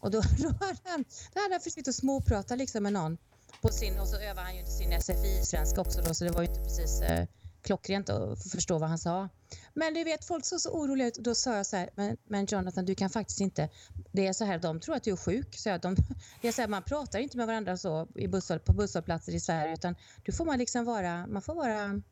Och 0.00 0.10
då, 0.10 0.20
då 0.38 0.48
hade 0.48 0.78
han, 0.84 1.04
då 1.34 1.40
hade 1.40 1.54
han 1.54 1.60
försökt 1.60 1.88
att 1.88 1.94
småprata 1.94 2.56
liksom 2.56 2.82
med 2.82 2.92
någon. 2.92 3.18
På 3.62 3.68
sin, 3.68 3.98
och 3.98 4.08
så 4.08 4.16
övar 4.16 4.42
han 4.42 4.54
ju 4.54 4.60
inte 4.60 4.70
sin 4.70 4.92
SFI-svenska 5.00 5.80
också 5.80 6.02
då, 6.02 6.14
så 6.14 6.24
det 6.24 6.30
var 6.30 6.42
ju 6.42 6.48
inte 6.48 6.60
precis 6.60 7.00
eh, 7.00 7.26
klockrent 7.62 8.10
att 8.10 8.50
förstå 8.50 8.78
vad 8.78 8.88
han 8.88 8.98
sa. 8.98 9.28
Men 9.74 9.94
du 9.94 10.04
vet, 10.04 10.24
folk 10.24 10.44
såg 10.44 10.60
så 10.60 10.70
oroliga 10.70 11.08
ut 11.08 11.16
och 11.16 11.22
då 11.22 11.34
sa 11.34 11.56
jag 11.56 11.66
så 11.66 11.76
här, 11.76 11.90
men, 11.94 12.16
men 12.24 12.46
Jonathan, 12.46 12.84
du 12.84 12.94
kan 12.94 13.10
faktiskt 13.10 13.40
inte, 13.40 13.68
det 14.12 14.26
är 14.26 14.32
så 14.32 14.44
här, 14.44 14.58
de 14.58 14.80
tror 14.80 14.94
att 14.94 15.02
du 15.02 15.12
är 15.12 15.16
sjuk. 15.16 15.54
Så 15.56 15.68
jag, 15.68 15.80
de, 15.80 15.96
det 16.42 16.48
är 16.48 16.52
så 16.52 16.60
här, 16.60 16.68
man 16.68 16.82
pratar 16.82 17.18
inte 17.18 17.36
med 17.36 17.46
varandra 17.46 17.76
så 17.76 18.08
i 18.14 18.28
busshåll, 18.28 18.58
på 18.58 18.72
busshållplatser 18.72 19.34
i 19.34 19.40
Sverige, 19.40 19.74
utan 19.74 19.94
du 20.22 20.32
får 20.32 20.44
man 20.44 20.58
liksom 20.58 20.84
vara, 20.84 21.26
man 21.26 21.42
får 21.42 21.54
vara 21.54 22.02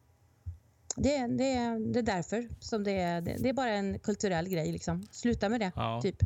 det, 0.97 1.27
det, 1.27 1.79
det 1.93 1.99
är 1.99 2.03
därför 2.03 2.49
som 2.61 2.85
det 2.85 2.93
är, 2.93 3.21
det, 3.21 3.49
är 3.49 3.53
bara 3.53 3.71
en 3.71 3.99
kulturell 3.99 4.49
grej. 4.49 4.73
Liksom. 4.73 5.07
Sluta 5.11 5.49
med 5.49 5.61
det, 5.61 5.73
ja. 5.77 6.01
typ. 6.03 6.17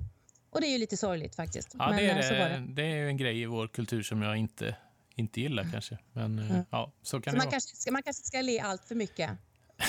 Och 0.51 0.61
det 0.61 0.67
är 0.67 0.71
ju 0.71 0.79
lite 0.79 0.97
sorgligt 0.97 1.35
faktiskt. 1.35 1.75
Ja, 1.79 1.89
Men, 1.89 1.97
det, 1.97 2.11
är 2.11 2.35
det. 2.35 2.67
det. 2.67 2.83
det 2.83 2.83
är 2.83 3.07
en 3.07 3.17
grej 3.17 3.43
i 3.43 3.47
vår 3.47 3.69
kultur 3.69 4.03
som 4.03 4.23
jag 4.23 4.37
inte 4.37 4.77
inte 5.17 5.41
gillar 5.41 5.67
kanske. 5.73 5.99
Men 6.13 6.39
eh, 6.39 6.51
mm. 6.51 6.65
ja, 6.71 6.93
så 7.03 7.21
kan 7.21 7.23
så 7.23 7.31
det 7.31 7.37
man 7.37 7.45
vara. 7.45 7.51
Kanske 7.51 7.77
ska, 7.77 7.93
man 7.93 8.03
kanske 8.03 8.23
ska 8.23 8.41
le 8.41 8.61
allt 8.61 8.85
för 8.85 8.95
mycket. 8.95 9.31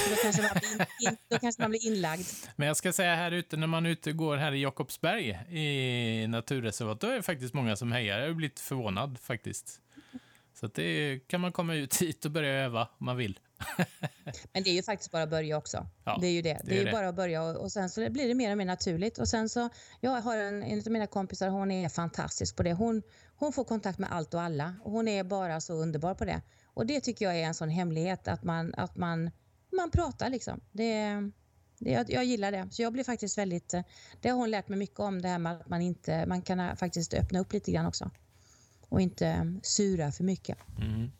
Då 0.09 0.15
kanske, 0.21 0.41
man 0.41 0.51
blir 0.59 1.09
in, 1.09 1.17
då 1.29 1.39
kanske 1.39 1.61
man 1.61 1.71
blir 1.71 1.87
inlagd. 1.87 2.27
Men 2.55 2.67
jag 2.67 2.77
ska 2.77 2.93
säga 2.93 3.15
här 3.15 3.31
ute, 3.31 3.57
när 3.57 3.67
man 3.67 3.85
ute 3.85 4.11
går 4.11 4.37
här 4.37 4.51
i 4.51 4.61
Jakobsberg 4.61 5.29
i 5.49 6.27
naturreservat, 6.27 7.01
då 7.01 7.07
är 7.07 7.15
det 7.15 7.23
faktiskt 7.23 7.53
många 7.53 7.75
som 7.75 7.91
hejar. 7.91 8.19
Jag 8.19 8.27
har 8.27 8.33
blivit 8.33 8.59
förvånad 8.59 9.17
faktiskt. 9.21 9.79
Så 10.53 10.65
att 10.65 10.73
det 10.73 11.19
kan 11.27 11.41
man 11.41 11.51
komma 11.51 11.75
ut 11.75 11.95
hit 12.01 12.25
och 12.25 12.31
börja 12.31 12.53
öva 12.53 12.81
om 12.81 13.05
man 13.05 13.17
vill. 13.17 13.39
Men 14.53 14.63
det 14.63 14.69
är 14.69 14.73
ju 14.73 14.83
faktiskt 14.83 15.11
bara 15.11 15.23
att 15.23 15.29
börja 15.29 15.57
också. 15.57 15.87
Ja, 16.03 16.17
det 16.21 16.27
är 16.27 16.31
ju 16.31 16.41
det. 16.41 16.53
Det, 16.53 16.61
det 16.63 16.75
är, 16.75 16.79
ju 16.79 16.85
det. 16.85 16.91
bara 16.91 17.09
att 17.09 17.15
börja 17.15 17.43
och, 17.43 17.55
och, 17.55 17.71
sen 17.71 17.89
så 17.89 18.09
blir 18.09 18.27
det 18.27 18.33
mer 18.33 18.51
och 18.51 18.57
mer 18.57 18.65
naturligt. 18.65 19.17
Och 19.17 19.27
sen 19.27 19.49
så, 19.49 19.69
jag 19.99 20.21
har 20.21 20.37
en, 20.37 20.63
en 20.63 20.79
av 20.79 20.91
mina 20.91 21.07
kompisar, 21.07 21.49
hon 21.49 21.71
är 21.71 21.89
fantastisk 21.89 22.55
på 22.55 22.63
det. 22.63 22.73
Hon, 22.73 23.01
hon 23.35 23.53
får 23.53 23.63
kontakt 23.63 23.99
med 23.99 24.11
allt 24.11 24.33
och 24.33 24.41
alla 24.41 24.75
och 24.83 24.91
hon 24.91 25.07
är 25.07 25.23
bara 25.23 25.61
så 25.61 25.73
underbar 25.73 26.15
på 26.15 26.25
det. 26.25 26.41
Och 26.65 26.85
det 26.85 27.01
tycker 27.01 27.25
jag 27.25 27.39
är 27.39 27.43
en 27.43 27.53
sån 27.53 27.69
hemlighet 27.69 28.27
att 28.27 28.43
man, 28.43 28.73
att 28.77 28.97
man, 28.97 29.31
man 29.71 29.91
pratar 29.91 30.29
liksom. 30.29 30.61
Det, 30.71 31.15
det, 31.79 31.91
jag, 31.91 32.09
jag 32.09 32.25
gillar 32.25 32.51
det. 32.51 32.67
Så 32.71 32.81
jag 32.81 32.93
blir 32.93 33.03
faktiskt 33.03 33.37
väldigt, 33.37 33.73
det 34.21 34.29
har 34.29 34.37
hon 34.37 34.51
lärt 34.51 34.67
mig 34.67 34.79
mycket 34.79 34.99
om 34.99 35.21
det 35.21 35.27
här 35.27 35.39
med 35.39 35.53
att 35.53 35.69
man 35.69 35.81
inte, 35.81 36.25
man 36.25 36.41
kan 36.41 36.77
faktiskt 36.77 37.13
öppna 37.13 37.39
upp 37.39 37.53
lite 37.53 37.71
grann 37.71 37.85
också. 37.85 38.11
Och 38.89 39.01
inte 39.01 39.59
sura 39.63 40.11
för 40.11 40.23
mycket. 40.23 40.57
Mm. 40.77 41.11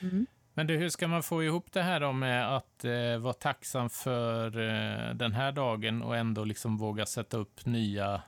Mm. 0.00 0.26
Men 0.54 0.66
du, 0.66 0.76
hur 0.76 0.88
ska 0.88 1.08
man 1.08 1.22
få 1.22 1.44
ihop 1.44 1.72
det 1.72 1.82
här 1.82 2.00
då 2.00 2.12
med 2.12 2.56
att 2.56 2.84
eh, 2.84 3.18
vara 3.18 3.32
tacksam 3.32 3.90
för 3.90 4.46
eh, 4.46 5.14
den 5.14 5.32
här 5.32 5.52
dagen 5.52 6.02
och 6.02 6.16
ändå 6.16 6.44
liksom 6.44 6.76
våga 6.76 7.06
sätta 7.06 7.36
upp 7.36 7.66
nya 7.66 8.22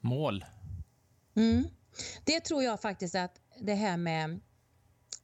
mål? 0.00 0.44
Mm. 1.36 1.64
Det 2.24 2.40
tror 2.40 2.62
jag 2.62 2.80
faktiskt 2.80 3.14
att 3.14 3.40
det 3.60 3.74
här 3.74 3.96
med 3.96 4.40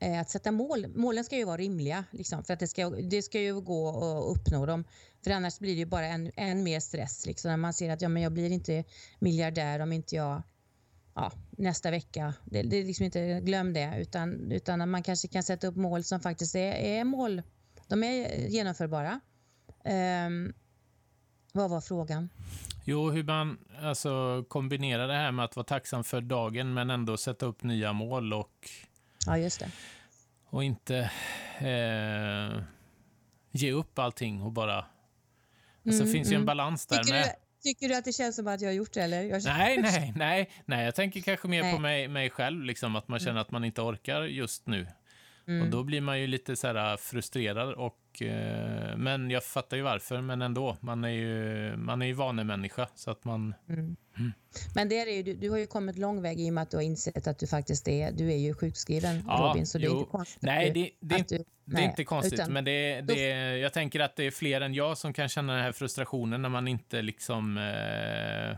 eh, 0.01 0.20
att 0.20 0.31
sätta 0.31 0.53
mål, 0.53 0.87
målen 0.94 1.25
ska 1.25 1.37
ju 1.37 1.44
vara 1.44 1.57
rimliga 1.57 2.05
liksom, 2.11 2.44
för 2.44 2.55
att 2.55 2.61
det 2.61 2.68
ska, 2.68 2.90
det 2.90 3.23
ska 3.23 3.40
ju 3.40 3.61
gå 3.61 3.88
att 3.88 4.37
uppnå 4.37 4.66
dem. 4.66 4.85
För 5.25 5.31
annars 5.31 5.59
blir 5.59 5.73
det 5.73 5.79
ju 5.79 5.87
bara 5.87 6.07
än, 6.07 6.33
än 6.37 6.62
mer 6.62 6.81
stress 6.81 7.27
liksom, 7.27 7.51
när 7.51 7.57
man 7.57 7.75
ser 7.75 7.90
att 7.90 8.03
ja, 8.03 8.09
men 8.09 8.23
jag 8.23 8.33
blir 8.33 8.51
inte 8.51 8.85
miljardär 9.18 9.81
om 9.81 9.92
inte 9.92 10.16
jag 10.16 10.42
ja, 11.21 11.33
nästa 11.51 11.91
vecka. 11.91 12.35
Det, 12.45 12.63
det 12.63 12.77
är 12.77 12.85
liksom 12.85 13.05
inte, 13.05 13.41
glöm 13.41 13.73
det, 13.73 13.95
utan, 13.99 14.53
utan 14.53 14.91
man 14.91 15.03
kanske 15.03 15.29
kan 15.29 15.43
sätta 15.43 15.67
upp 15.67 15.77
mål 15.77 16.05
som 16.05 16.21
faktiskt 16.21 16.55
är, 16.55 16.73
är 16.73 17.05
mål. 17.05 17.43
De 17.89 18.03
är 18.03 18.49
genomförbara. 18.49 19.21
Um, 19.85 20.53
vad 21.53 21.71
var 21.71 21.81
frågan? 21.81 22.29
Jo, 22.85 23.11
hur 23.11 23.25
man 23.25 23.59
alltså, 23.83 24.45
kombinerar 24.49 25.09
det 25.09 25.15
här 25.15 25.33
med 25.33 25.45
att 25.45 25.57
vara 25.57 25.65
tacksam 25.65 26.05
för 26.05 26.21
dagen 26.21 26.75
men 26.75 26.91
ändå 26.91 27.17
sätta 27.17 27.47
upp 27.47 27.63
nya 27.63 27.93
mål 27.93 28.33
och... 28.33 28.71
Ja, 29.27 29.39
just 29.39 29.61
det. 29.61 29.71
Och 30.45 30.65
inte 30.65 31.11
eh, 31.59 32.63
ge 33.51 33.73
upp 33.73 33.99
allting 33.99 34.43
och 34.43 34.53
bara... 34.53 34.77
Alltså, 35.87 36.03
mm, 36.03 36.07
det 36.07 36.13
finns 36.13 36.29
mm. 36.29 36.33
ju 36.33 36.35
en 36.35 36.43
mm. 36.43 36.47
balans 36.47 36.87
där 36.87 37.03
Tycker 37.03 37.13
med... 37.13 37.35
Tycker 37.62 37.88
du 37.88 37.94
att 37.94 38.05
det 38.05 38.12
känns 38.12 38.37
som 38.37 38.46
att 38.46 38.61
jag 38.61 38.68
har 38.68 38.75
gjort 38.75 38.92
det? 38.92 39.03
Eller? 39.03 39.23
Jag 39.23 39.42
nej, 39.44 39.79
nej, 39.83 40.12
nej, 40.16 40.51
nej. 40.64 40.85
Jag 40.85 40.94
tänker 40.94 41.20
kanske 41.20 41.49
mer 41.49 41.62
nej. 41.62 41.75
på 41.75 41.81
mig, 41.81 42.09
mig 42.09 42.31
själv, 42.31 42.64
liksom, 42.64 42.96
att 42.96 43.09
man 43.09 43.18
känner 43.18 43.31
mm. 43.31 43.42
att 43.42 43.51
man 43.51 43.64
inte 43.64 43.81
orkar 43.81 44.23
just 44.23 44.66
nu. 44.66 44.87
Mm. 45.49 45.62
Och 45.62 45.68
då 45.68 45.83
blir 45.83 46.01
man 46.01 46.20
ju 46.20 46.27
lite 46.27 46.57
så 46.57 46.66
här 46.66 46.96
frustrerad 46.96 47.75
och 47.75 48.10
Eh, 48.18 48.96
men 48.96 49.31
jag 49.31 49.44
fattar 49.44 49.77
ju 49.77 49.83
varför, 49.83 50.20
men 50.20 50.42
ändå. 50.42 50.77
Man 50.81 51.05
är 51.05 51.09
ju, 51.09 51.77
man 51.77 52.03
är 52.03 52.07
ju 52.07 52.12
vanemänniska, 52.12 52.88
så 52.94 53.11
att 53.11 53.25
man... 53.25 53.55
Mm. 53.68 53.96
Mm. 54.18 54.33
Men 54.75 54.88
det 54.88 55.01
är 55.01 55.16
ju, 55.16 55.23
du, 55.23 55.35
du 55.35 55.51
har 55.51 55.59
ju 55.59 55.66
kommit 55.66 55.99
lång 55.99 56.23
väg 56.23 56.40
i 56.40 56.51
och 56.51 56.55
med 56.55 56.62
att 56.62 56.70
du 56.70 56.77
har 56.77 56.85
insett 56.85 57.27
att 57.27 57.38
du 57.38 57.46
faktiskt 57.46 57.88
är, 57.88 58.12
du 58.12 58.33
är 58.33 58.37
ju 58.37 58.55
sjukskriven, 58.55 59.25
ja, 59.27 59.49
Robin, 59.49 59.66
så 59.66 59.79
jo. 59.79 59.83
det 59.83 59.96
är 59.96 59.99
inte 59.99 60.11
konstigt. 60.11 60.42
Nej, 60.42 60.70
det, 60.70 60.90
det, 61.01 61.14
är, 61.14 61.25
du, 61.29 61.38
det 61.38 61.44
nej, 61.64 61.85
är 61.85 61.88
inte 61.88 62.05
konstigt, 62.05 62.33
utan, 62.33 62.53
men 62.53 62.64
det, 62.64 63.01
det, 63.01 63.59
jag 63.59 63.73
tänker 63.73 64.01
att 64.01 64.16
det 64.16 64.25
är 64.25 64.31
fler 64.31 64.61
än 64.61 64.75
jag 64.75 64.99
som 64.99 65.12
kan 65.12 65.29
känna 65.29 65.53
den 65.53 65.62
här 65.62 65.73
frustrationen 65.73 66.42
när 66.42 66.49
man 66.49 66.68
inte 66.68 67.03
liksom... 67.03 67.59
Eh, 67.59 68.57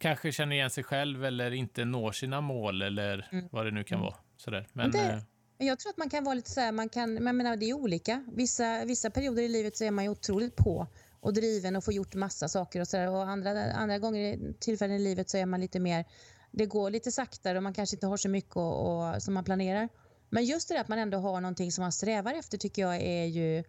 kanske 0.00 0.32
känner 0.32 0.56
igen 0.56 0.70
sig 0.70 0.84
själv 0.84 1.24
eller 1.24 1.50
inte 1.50 1.84
når 1.84 2.12
sina 2.12 2.40
mål 2.40 2.82
eller 2.82 3.28
mm. 3.32 3.48
vad 3.52 3.66
det 3.66 3.70
nu 3.70 3.84
kan 3.84 3.98
mm. 3.98 4.04
vara. 4.04 4.16
Sådär. 4.36 4.66
Men, 4.72 4.90
men 4.90 5.00
det, 5.00 5.12
eh, 5.12 5.20
jag 5.66 5.78
tror 5.78 5.90
att 5.90 5.96
man 5.96 6.10
kan 6.10 6.24
vara 6.24 6.34
lite 6.34 6.50
så 6.50 6.60
här, 6.60 6.72
man 6.72 6.88
kan, 6.88 7.14
men 7.14 7.36
menar, 7.36 7.56
det 7.56 7.70
är 7.70 7.74
olika. 7.74 8.24
Vissa, 8.32 8.84
vissa 8.84 9.10
perioder 9.10 9.42
i 9.42 9.48
livet 9.48 9.76
så 9.76 9.84
är 9.84 9.90
man 9.90 10.04
ju 10.04 10.10
otroligt 10.10 10.56
på 10.56 10.86
och 11.20 11.32
driven 11.32 11.76
och 11.76 11.84
får 11.84 11.94
gjort 11.94 12.14
massa 12.14 12.48
saker 12.48 12.80
och 12.80 12.88
så 12.88 12.96
där. 12.96 13.10
Och 13.10 13.28
andra, 13.28 13.72
andra 13.72 13.98
gånger, 13.98 14.52
tillfällen 14.58 14.96
i 14.96 14.98
livet 14.98 15.30
så 15.30 15.36
är 15.36 15.46
man 15.46 15.60
lite 15.60 15.80
mer, 15.80 16.04
det 16.50 16.66
går 16.66 16.90
lite 16.90 17.12
saktare 17.12 17.56
och 17.56 17.62
man 17.62 17.74
kanske 17.74 17.96
inte 17.96 18.06
har 18.06 18.16
så 18.16 18.28
mycket 18.28 18.56
och, 18.56 19.14
och, 19.14 19.22
som 19.22 19.34
man 19.34 19.44
planerar. 19.44 19.88
Men 20.30 20.44
just 20.44 20.68
det 20.68 20.74
där 20.74 20.80
att 20.80 20.88
man 20.88 20.98
ändå 20.98 21.18
har 21.18 21.40
någonting 21.40 21.72
som 21.72 21.82
man 21.82 21.92
strävar 21.92 22.34
efter 22.34 22.58
tycker 22.58 22.82
jag 22.82 22.96
är 22.96 23.24
ju 23.24 23.64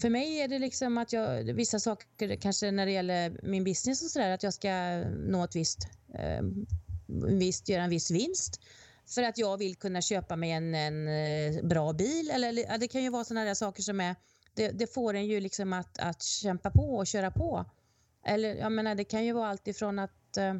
för 0.00 0.10
mig 0.10 0.40
är 0.40 0.48
det 0.48 0.58
liksom 0.58 0.98
att 0.98 1.12
jag, 1.12 1.44
vissa 1.44 1.80
saker, 1.80 2.36
kanske 2.36 2.70
när 2.70 2.86
det 2.86 2.92
gäller 2.92 3.40
min 3.42 3.64
business 3.64 4.02
och 4.02 4.10
sådär, 4.10 4.30
att 4.30 4.42
jag 4.42 4.54
ska 4.54 4.98
nå 5.26 5.44
ett 5.44 5.56
visst, 5.56 5.88
eh, 6.14 6.42
visst, 7.28 7.68
göra 7.68 7.82
en 7.82 7.90
viss 7.90 8.10
vinst 8.10 8.60
för 9.14 9.22
att 9.22 9.38
jag 9.38 9.56
vill 9.56 9.76
kunna 9.76 10.02
köpa 10.02 10.36
mig 10.36 10.50
en, 10.50 10.74
en 10.74 11.08
eh, 11.08 11.64
bra 11.64 11.92
bil. 11.92 12.30
Eller, 12.30 12.78
det 12.78 12.88
kan 12.88 13.02
ju 13.02 13.10
vara 13.10 13.24
sådana 13.24 13.46
där 13.46 13.54
saker 13.54 13.82
som 13.82 14.00
är, 14.00 14.16
det, 14.54 14.70
det, 14.70 14.94
får 14.94 15.14
en 15.14 15.26
ju 15.26 15.40
liksom 15.40 15.72
att, 15.72 15.98
att 15.98 16.22
kämpa 16.22 16.70
på 16.70 16.96
och 16.96 17.06
köra 17.06 17.30
på. 17.30 17.64
Eller 18.26 18.54
jag 18.54 18.72
menar, 18.72 18.94
det 18.94 19.04
kan 19.04 19.24
ju 19.24 19.32
vara 19.32 19.48
allt 19.48 19.68
ifrån 19.68 19.98
att 19.98 20.36
eh, 20.36 20.54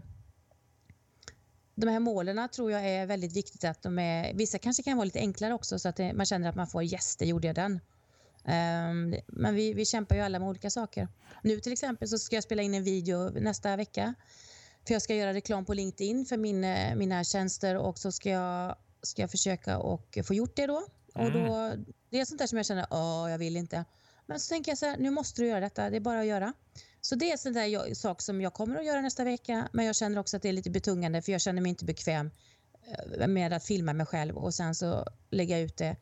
de 1.75 1.89
här 1.89 2.01
målen 2.01 2.49
tror 2.49 2.73
jag 2.73 2.89
är 2.89 3.07
väldigt 3.07 3.37
viktigt 3.37 3.65
att 3.65 3.83
de 3.83 3.99
är, 3.99 4.35
vissa 4.35 4.59
kanske 4.59 4.83
kan 4.83 4.97
vara 4.97 5.05
lite 5.05 5.19
enklare 5.19 5.55
också 5.55 5.79
så 5.79 5.89
att 5.89 5.97
det, 5.97 6.13
man 6.13 6.27
känner 6.27 6.49
att 6.49 6.55
man 6.55 6.67
får 6.67 6.83
yes, 6.83 7.17
det 7.17 7.27
gjorde 7.27 7.47
jag 7.47 7.57
den. 7.57 7.81
Um, 8.45 9.15
men 9.27 9.55
vi, 9.55 9.73
vi 9.73 9.85
kämpar 9.85 10.17
ju 10.17 10.23
alla 10.23 10.39
med 10.39 10.49
olika 10.49 10.71
saker. 10.71 11.09
Nu 11.43 11.61
till 11.61 11.73
exempel 11.73 12.09
så 12.09 12.19
ska 12.19 12.37
jag 12.37 12.45
spela 12.45 12.63
in 12.63 12.75
en 12.75 12.85
video 12.85 13.31
nästa 13.31 13.77
vecka 13.77 14.15
för 14.91 14.95
jag 14.95 15.03
ska 15.03 15.15
göra 15.15 15.35
reklam 15.35 15.65
på 15.65 15.75
LinkedIn 15.75 16.25
för 16.25 16.37
min, 16.37 16.65
eh, 16.65 16.97
mina 16.97 17.25
tjänster 17.25 17.77
och 17.77 17.99
så 17.99 18.13
ska 18.13 18.31
jag, 18.31 18.77
ska 19.03 19.23
jag 19.23 19.31
försöka 19.31 19.79
och 19.79 20.19
få 20.25 20.35
gjort 20.35 20.57
det 20.57 20.67
då. 20.67 20.83
Mm. 21.15 21.27
Och 21.27 21.33
då 21.33 21.73
det 22.11 22.21
är 22.21 22.25
sånt 22.25 22.39
där 22.39 22.47
som 22.47 22.57
jag 22.57 22.67
känner, 22.67 22.83
att 22.83 23.31
jag 23.31 23.39
vill 23.39 23.57
inte. 23.57 23.85
Men 24.27 24.41
så 24.41 24.55
tänker 24.55 24.71
jag 24.71 24.79
så 24.79 24.87
här, 24.87 24.97
nu 24.99 25.11
måste 25.11 25.43
du 25.43 25.49
göra 25.49 25.61
detta, 25.61 25.91
det 25.91 25.97
är 25.97 26.01
bara 26.01 26.21
att 26.21 26.27
göra. 26.27 26.53
Så 27.01 27.15
det 27.15 27.29
är 27.29 27.33
en 27.33 27.39
sån 27.39 27.53
där 27.53 27.65
jag, 27.65 27.97
sak 27.97 28.23
som 28.23 28.41
jag 28.41 28.55
kommer 28.55 28.77
att 28.77 28.87
göra 28.87 29.01
nästa 29.01 29.25
vecka, 29.25 29.69
men 29.73 29.85
jag 29.85 29.97
känner 29.97 30.19
också 30.19 30.37
att 30.37 30.43
det 30.43 30.49
är 30.49 30.53
lite 30.53 30.71
betungande 30.71 31.23
för 31.23 31.33
jag 31.33 31.41
känner 31.41 31.63
mig 31.63 31.71
inte 31.71 31.85
bekväm 31.85 32.31
eh, 33.19 33.29
med 33.29 33.53
att 33.53 33.65
filma 33.65 33.93
mig 33.93 34.07
själv 34.07 34.37
och 34.37 34.55
sen 34.55 34.75
så 34.75 35.07
lägga 35.31 35.59
ut 35.59 35.77
det. 35.77 35.97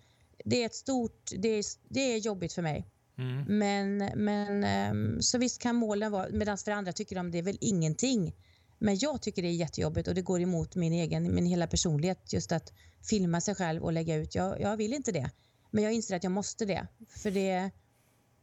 Det 0.44 0.62
är 0.62 0.66
ett 0.66 0.74
stort, 0.74 1.30
det 1.38 1.48
är, 1.48 1.64
det 1.88 2.00
är 2.00 2.18
jobbigt 2.18 2.52
för 2.52 2.62
mig. 2.62 2.86
Mm. 3.18 3.44
Men, 3.58 4.10
men 4.24 4.64
ehm, 4.64 5.22
så 5.22 5.38
visst 5.38 5.62
kan 5.62 5.76
målen 5.76 6.12
vara, 6.12 6.28
medan 6.30 6.58
för 6.58 6.70
andra 6.70 6.92
tycker 6.92 7.16
de 7.16 7.30
det 7.30 7.38
är 7.38 7.42
väl 7.42 7.58
ingenting. 7.60 8.34
Men 8.78 8.98
jag 8.98 9.22
tycker 9.22 9.42
det 9.42 9.48
är 9.48 9.52
jättejobbigt 9.52 10.08
och 10.08 10.14
det 10.14 10.22
går 10.22 10.40
emot 10.40 10.74
min 10.74 10.92
egen, 10.92 11.34
min 11.34 11.46
hela 11.46 11.66
personlighet 11.66 12.32
just 12.32 12.52
att 12.52 12.72
filma 13.08 13.40
sig 13.40 13.54
själv 13.54 13.82
och 13.84 13.92
lägga 13.92 14.16
ut. 14.16 14.34
Jag, 14.34 14.60
jag 14.60 14.76
vill 14.76 14.92
inte 14.92 15.12
det. 15.12 15.30
Men 15.70 15.84
jag 15.84 15.92
inser 15.92 16.16
att 16.16 16.24
jag 16.24 16.32
måste 16.32 16.64
det. 16.64 16.86
För 17.08 17.30
det, 17.30 17.70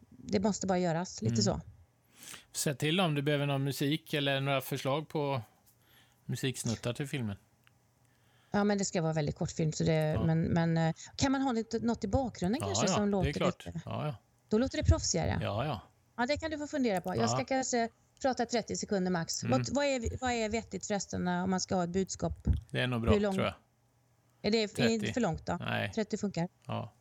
det 0.09 0.39
måste 0.39 0.67
bara 0.67 0.79
göras, 0.79 1.21
lite 1.21 1.33
Mm. 1.33 1.43
så. 1.43 1.61
Säg 2.53 2.75
till 2.75 2.99
om 2.99 3.15
du 3.15 3.21
behöver 3.21 3.45
någon 3.45 3.63
musik 3.63 4.13
eller 4.13 4.41
några 4.41 4.61
förslag 4.61 5.09
på 5.09 5.41
musiksnuttar 6.25 6.93
till 6.93 7.07
filmen. 7.07 7.37
Ja, 8.51 8.63
men 8.63 8.77
det 8.77 8.85
ska 8.85 9.01
vara 9.01 9.13
väldigt 9.13 9.35
kortfilm. 9.35 9.71
Så 9.71 9.83
det, 9.83 9.93
Ja. 9.93 10.23
men, 10.23 10.41
men 10.41 10.77
eh, 10.77 10.95
kan 11.15 11.31
man 11.31 11.41
ha 11.41 11.51
lite, 11.51 11.79
något 11.79 12.03
i 12.03 12.07
bakgrunden 12.07 12.59
Ja, 12.61 12.67
kanske 12.67 12.85
ja, 12.87 12.93
som 12.93 13.05
det 13.05 13.11
låter 13.11 13.29
är 13.29 13.33
klart. 13.33 13.65
lite? 13.65 13.81
Ja, 13.85 14.07
ja. 14.07 14.15
Då 14.49 14.57
låter 14.57 14.77
det 14.77 14.83
proffsigare. 14.83 15.39
Ja. 15.41 15.65
ja, 15.65 15.81
ja. 16.17 16.25
det 16.25 16.37
kan 16.37 16.51
du 16.51 16.57
få 16.57 16.67
fundera 16.67 17.01
på. 17.01 17.09
Ja. 17.09 17.15
Jag 17.15 17.29
ska 17.29 17.45
kanske 17.45 17.89
prata 18.21 18.45
30 18.45 18.75
sekunder 18.75 19.11
max. 19.11 19.43
Mm. 19.43 19.51
Vad, 19.59 19.69
vad, 19.75 19.85
är, 19.85 20.17
vad 20.21 20.31
är 20.31 20.49
vettigt 20.49 20.85
förresten 20.85 21.27
om 21.27 21.49
man 21.49 21.59
ska 21.59 21.75
ha 21.75 21.83
ett 21.83 21.89
budskap? 21.89 22.33
Det 22.71 22.79
är 22.79 22.87
nog 22.87 23.01
bra, 23.01 23.11
tror 23.19 23.41
jag. 23.41 23.53
Är 24.41 24.51
det 24.51 24.57
är 24.63 24.67
30. 24.67 24.97
det 24.97 25.13
för 25.13 25.21
långt 25.21 25.45
då? 25.45 25.57
Nej. 25.59 25.91
30 25.95 26.17
funkar. 26.17 26.47
Ja, 26.67 26.91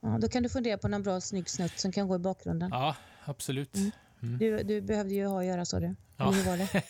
Ja, 0.00 0.18
då 0.20 0.28
kan 0.28 0.42
du 0.42 0.48
fundera 0.48 0.78
på 0.78 0.88
någon 0.88 1.02
bra 1.02 1.20
snygg 1.20 1.48
snutt 1.50 1.78
som 1.78 1.92
kan 1.92 2.08
gå 2.08 2.14
i 2.16 2.18
bakgrunden. 2.18 2.70
ja 2.72 2.96
absolut. 3.24 3.74
Mm. 3.76 3.90
Mm. 4.22 4.38
Du, 4.38 4.62
du 4.62 4.80
behövde 4.80 5.14
ju 5.14 5.26
ha 5.26 5.40
att 5.40 5.46
göra 5.46 5.64
sa 5.64 5.80
du. 5.80 5.94
Ja. 6.16 6.30
Hur 6.30 6.44
var 6.44 6.56
det? 6.56 6.82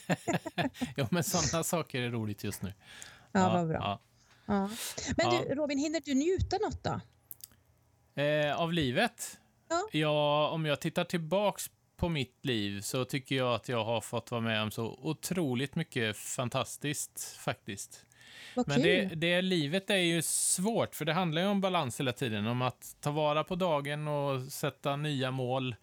ja, 0.97 1.09
men 1.11 1.25
sådana 1.25 1.65
saker 1.65 2.03
är 2.03 2.11
roligt 2.11 2.45
just 2.45 2.63
nu. 2.63 2.73
Ja, 3.33 3.53
vad 3.53 3.69
bra. 3.69 3.77
Ja. 3.79 4.01
Ja. 4.47 4.71
Men 5.17 5.27
Ja. 5.35 5.43
du 5.49 5.55
Robin, 5.55 5.79
hinner 5.79 6.01
du 6.05 6.15
njuta 6.15 6.57
något 6.59 6.85
då? 6.85 7.01
Eh, 8.23 8.61
av 8.61 8.73
livet? 8.73 9.39
Ja. 9.93 10.49
om 10.53 10.67
jag 10.67 10.81
tittar 10.81 11.05
tillbaks 11.05 11.71
på 11.99 12.09
mitt 12.09 12.45
liv 12.45 12.81
så 12.81 13.05
tycker 13.05 13.37
jag 13.37 13.55
att 13.55 13.69
jag 13.69 13.85
har 13.85 14.01
fått 14.01 14.31
vara 14.31 14.41
med 14.41 14.63
om 14.63 14.71
så 14.71 14.99
otroligt 15.03 15.75
mycket 15.75 16.17
fantastiskt 16.17 17.39
faktiskt. 17.41 18.05
Vad 18.55 18.69
Men 18.69 18.83
det, 18.83 19.05
det 19.05 19.43
livet 19.43 19.91
är 19.91 19.97
ju 19.97 20.23
svårt, 20.23 20.95
för 20.95 21.05
det 21.05 21.13
handlar 21.13 21.43
ju 21.43 21.49
om 21.49 21.61
balans 21.61 22.01
hela 22.01 22.13
tiden. 22.13 22.47
Om 22.47 22.63
att 22.63 22.97
ta 23.01 23.11
vara 23.11 23.45
på 23.45 23.55
dagen 23.55 24.09
och 24.09 24.43
sätta 24.43 24.97
nya 24.97 25.31
mål. 25.31 25.75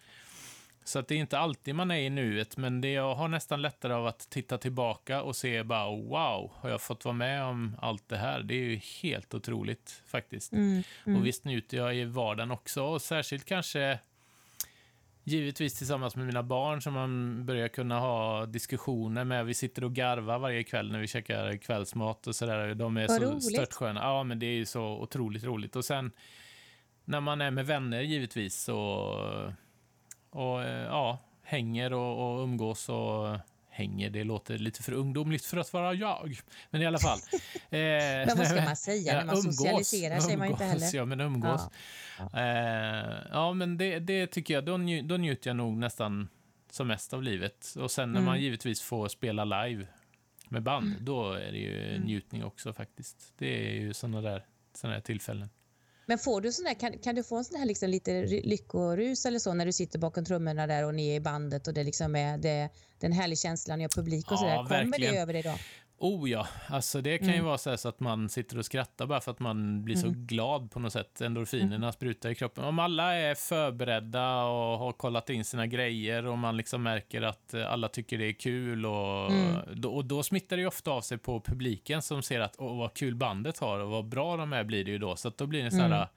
Så 0.84 0.99
att 0.99 1.08
det 1.08 1.15
är 1.15 1.19
inte 1.19 1.39
alltid 1.39 1.75
man 1.75 1.91
är 1.91 1.99
i 1.99 2.10
nuet, 2.10 2.58
men 2.58 2.82
det 2.82 2.91
jag 2.91 3.15
har 3.15 3.28
nästan 3.28 3.62
lättare 3.62 3.93
av 3.93 4.08
att 4.08 4.30
titta 4.30 4.58
tillbaka 4.58 5.21
och 5.21 5.36
se 5.36 5.63
bara 5.63 5.89
wow, 5.89 6.51
har 6.56 6.69
jag 6.69 6.82
fått 6.82 7.06
vara 7.06 7.15
med 7.15 7.43
om 7.43 7.75
allt 7.82 8.10
det 8.10 8.17
här? 8.17 8.43
Det 8.43 8.54
är 8.56 8.69
ju 8.69 8.75
helt 9.04 9.34
otroligt 9.34 10.04
faktiskt. 10.08 10.54
Mm, 10.54 10.84
mm. 11.06 11.19
Och 11.19 11.25
visst 11.25 11.45
njuter 11.45 11.78
jag 11.78 11.95
i 11.95 12.04
vardagen 12.04 12.51
också, 12.51 12.84
och 12.84 13.01
särskilt 13.01 13.45
kanske 13.45 13.99
Givetvis 15.27 15.73
tillsammans 15.73 16.15
med 16.15 16.25
mina 16.25 16.43
barn 16.43 16.81
som 16.81 16.93
man 16.93 17.45
börjar 17.45 17.67
kunna 17.67 17.99
ha 17.99 18.45
diskussioner 18.45 19.23
med. 19.23 19.45
Vi 19.45 19.53
sitter 19.53 19.83
och 19.83 19.93
garvar 19.93 20.39
varje 20.39 20.63
kväll 20.63 20.91
när 20.91 20.99
vi 20.99 21.07
käkar 21.07 21.57
kvällsmat 21.57 22.27
och 22.27 22.35
sådär. 22.35 22.73
De 22.73 22.97
är 22.97 23.07
Vad 23.07 23.43
så 23.43 23.49
störtsköna. 23.49 23.99
Ja, 23.99 24.23
men 24.23 24.39
det 24.39 24.45
är 24.45 24.55
ju 24.55 24.65
så 24.65 24.83
otroligt 24.83 25.43
roligt. 25.43 25.75
Och 25.75 25.85
sen 25.85 26.11
när 27.05 27.19
man 27.19 27.41
är 27.41 27.51
med 27.51 27.65
vänner 27.65 28.01
givetvis 28.01 28.69
och, 28.69 29.13
och 30.29 30.63
eh, 30.63 30.85
ja, 30.85 31.19
hänger 31.43 31.93
och, 31.93 32.38
och 32.38 32.43
umgås 32.43 32.89
och 32.89 33.38
hänger, 33.75 34.09
det 34.09 34.23
låter 34.23 34.57
lite 34.57 34.83
för 34.83 34.91
ungdomligt 34.91 35.45
för 35.45 35.57
att 35.57 35.73
vara 35.73 35.93
jag. 35.93 36.38
Men 36.69 36.81
i 36.81 36.85
alla 36.85 36.99
fall. 36.99 37.19
Eh, 37.69 37.79
Men 37.79 38.38
vad 38.38 38.47
ska 38.47 38.61
man 38.65 38.75
säga 38.75 39.13
när 39.17 39.25
man 39.25 39.38
socialiserar 39.43 40.19
säger 40.19 40.38
man 40.38 40.47
ju 40.47 40.51
inte 40.51 40.63
umgås, 40.63 40.83
heller. 40.83 40.97
Ja, 40.97 41.05
men 41.05 41.19
umgås. 41.21 41.61
Ja. 42.19 42.39
Eh, 42.39 43.17
ja, 43.31 43.53
men 43.53 43.77
det, 43.77 43.99
det 43.99 44.27
tycker 44.27 44.53
jag, 44.53 44.65
då, 44.65 44.77
nju, 44.77 45.01
då 45.01 45.17
njuter 45.17 45.49
jag 45.49 45.57
nog 45.57 45.77
nästan 45.77 46.27
som 46.71 46.88
mest 46.88 47.13
av 47.13 47.23
livet. 47.23 47.73
Och 47.79 47.91
sen 47.91 48.11
när 48.11 48.19
Mm. 48.19 48.25
man 48.25 48.41
givetvis 48.41 48.81
får 48.81 49.07
spela 49.07 49.45
live 49.45 49.88
med 50.49 50.63
band, 50.63 50.95
då 50.99 51.33
är 51.33 51.51
det 51.51 51.57
ju 51.57 51.89
Mm. 51.89 52.01
njutning 52.01 52.43
också 52.43 52.73
faktiskt. 52.73 53.33
Det 53.38 53.67
är 53.69 53.73
ju 53.73 53.93
såna 53.93 54.21
där, 54.21 54.45
såna 54.73 54.93
där 54.93 55.01
tillfällen. 55.01 55.49
Men 56.05 56.17
får 56.19 56.41
du 56.41 56.51
sån 56.51 56.65
där, 56.65 56.73
kan, 56.73 56.97
kan 56.97 57.15
du 57.15 57.23
få 57.23 57.37
en 57.37 57.45
sån 57.45 57.59
här 57.59 57.65
liksom 57.65 57.89
lite 57.89 58.21
lyckorus 58.25 59.25
eller 59.25 59.39
så 59.39 59.53
när 59.53 59.65
du 59.65 59.71
sitter 59.73 59.99
bakom 59.99 60.25
trummorna 60.25 60.67
där 60.67 60.85
och 60.85 60.95
ni 60.95 61.09
är 61.09 61.15
i 61.15 61.19
bandet 61.19 61.67
och 61.67 61.73
det 61.73 61.83
liksom 61.83 62.15
är 62.15 62.37
det, 62.37 62.69
den 62.99 63.11
härliga 63.11 63.37
känslan, 63.37 63.77
ni 63.79 63.83
har 63.83 63.89
publik 63.89 64.25
och 64.27 64.33
Ja, 64.33 64.37
sådär. 64.37 64.55
Kommer 64.55 64.69
verkligen. 64.69 65.13
det 65.13 65.19
över 65.19 65.33
dig 65.33 65.41
då? 65.41 65.55
Oh 65.97 66.29
ja, 66.29 66.47
alltså 66.67 67.01
det 67.01 67.17
kan 67.17 67.27
ju 67.27 67.34
Mm. 67.34 67.45
vara 67.45 67.58
så, 67.58 67.77
så 67.77 67.89
att 67.89 67.99
man 67.99 68.29
sitter 68.29 68.58
och 68.58 68.65
skrattar 68.65 69.05
bara 69.05 69.21
för 69.21 69.31
att 69.31 69.39
man 69.39 69.84
blir 69.86 69.95
så 69.95 70.08
Mm. 70.08 70.25
glad 70.25 70.71
på 70.71 70.79
något 70.79 70.93
sätt. 70.93 71.21
Endorfinerna 71.21 71.91
sprutar 71.91 72.29
i 72.29 72.36
kroppen. 72.36 72.63
Om 72.63 72.79
alla 72.79 73.13
är 73.13 73.36
förberedda 73.36 74.43
och 74.43 74.79
har 74.79 74.91
kollat 74.91 75.29
in 75.29 75.45
sina 75.45 75.67
grejer 75.67 76.25
och 76.25 76.38
man 76.38 76.58
liksom 76.58 76.84
märker 76.84 77.21
att 77.21 77.53
alla 77.53 77.88
tycker 77.88 78.17
det 78.17 78.25
är 78.25 78.34
kul 78.34 78.86
och, 78.86 79.31
Mm. 79.31 79.55
då, 79.81 79.89
och 79.93 80.05
då 80.05 80.23
smittar 80.23 80.55
det 80.55 80.62
ju 80.62 80.67
ofta 80.67 80.91
av 80.91 81.01
sig 81.01 81.17
på 81.17 81.41
publiken 81.41 82.01
som 82.01 82.21
ser 82.23 82.39
att 82.39 82.55
åh, 82.58 82.77
vad 82.77 82.93
kul 82.93 83.15
bandet 83.15 83.58
har 83.60 83.79
och 83.79 83.89
vad 83.89 84.05
bra 84.05 84.38
de 84.38 84.53
är 84.53 84.63
blir 84.63 84.86
det 84.86 84.91
ju 84.91 84.97
då. 84.97 85.15
Så 85.15 85.31
då 85.38 85.47
blir 85.47 85.60
det 85.60 85.65
en 85.65 85.71
sån 85.71 85.79
här 85.81 85.88
Mm. 85.95 86.08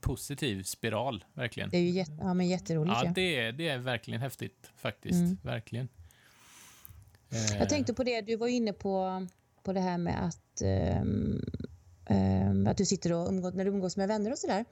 positiv 0.00 0.62
spiral, 0.62 1.24
verkligen. 1.34 1.70
Det 1.70 1.76
är 1.76 1.82
ju 1.82 1.90
jätte, 1.90 2.12
ja, 2.20 2.34
men 2.34 2.48
jätteroligt. 2.48 2.96
Ja, 3.00 3.04
Ja, 3.06 3.12
det 3.14 3.36
är, 3.36 3.52
det 3.52 3.68
är 3.68 3.78
verkligen 3.78 4.20
häftigt 4.20 4.70
faktiskt. 4.76 5.14
Mm. 5.24 5.38
Verkligen. 5.42 5.88
Eh, 7.30 7.58
Jag 7.58 7.68
tänkte 7.68 7.94
på 7.94 8.04
det, 8.04 8.20
du 8.20 8.36
var 8.36 8.48
inne 8.48 8.72
på, 8.72 9.26
på 9.62 9.72
det 9.72 9.80
här 9.80 9.98
med 9.98 10.24
att, 10.26 10.62
ehm, 10.62 11.40
ehm, 12.06 12.66
att 12.66 12.76
du 12.76 12.86
sitter 12.86 13.12
och 13.12 13.28
umgås, 13.28 13.54
när 13.54 13.64
du 13.64 13.70
umgås 13.70 13.96
med 13.96 14.08
vänner 14.08 14.32
och 14.32 14.38
sådär, 14.38 14.64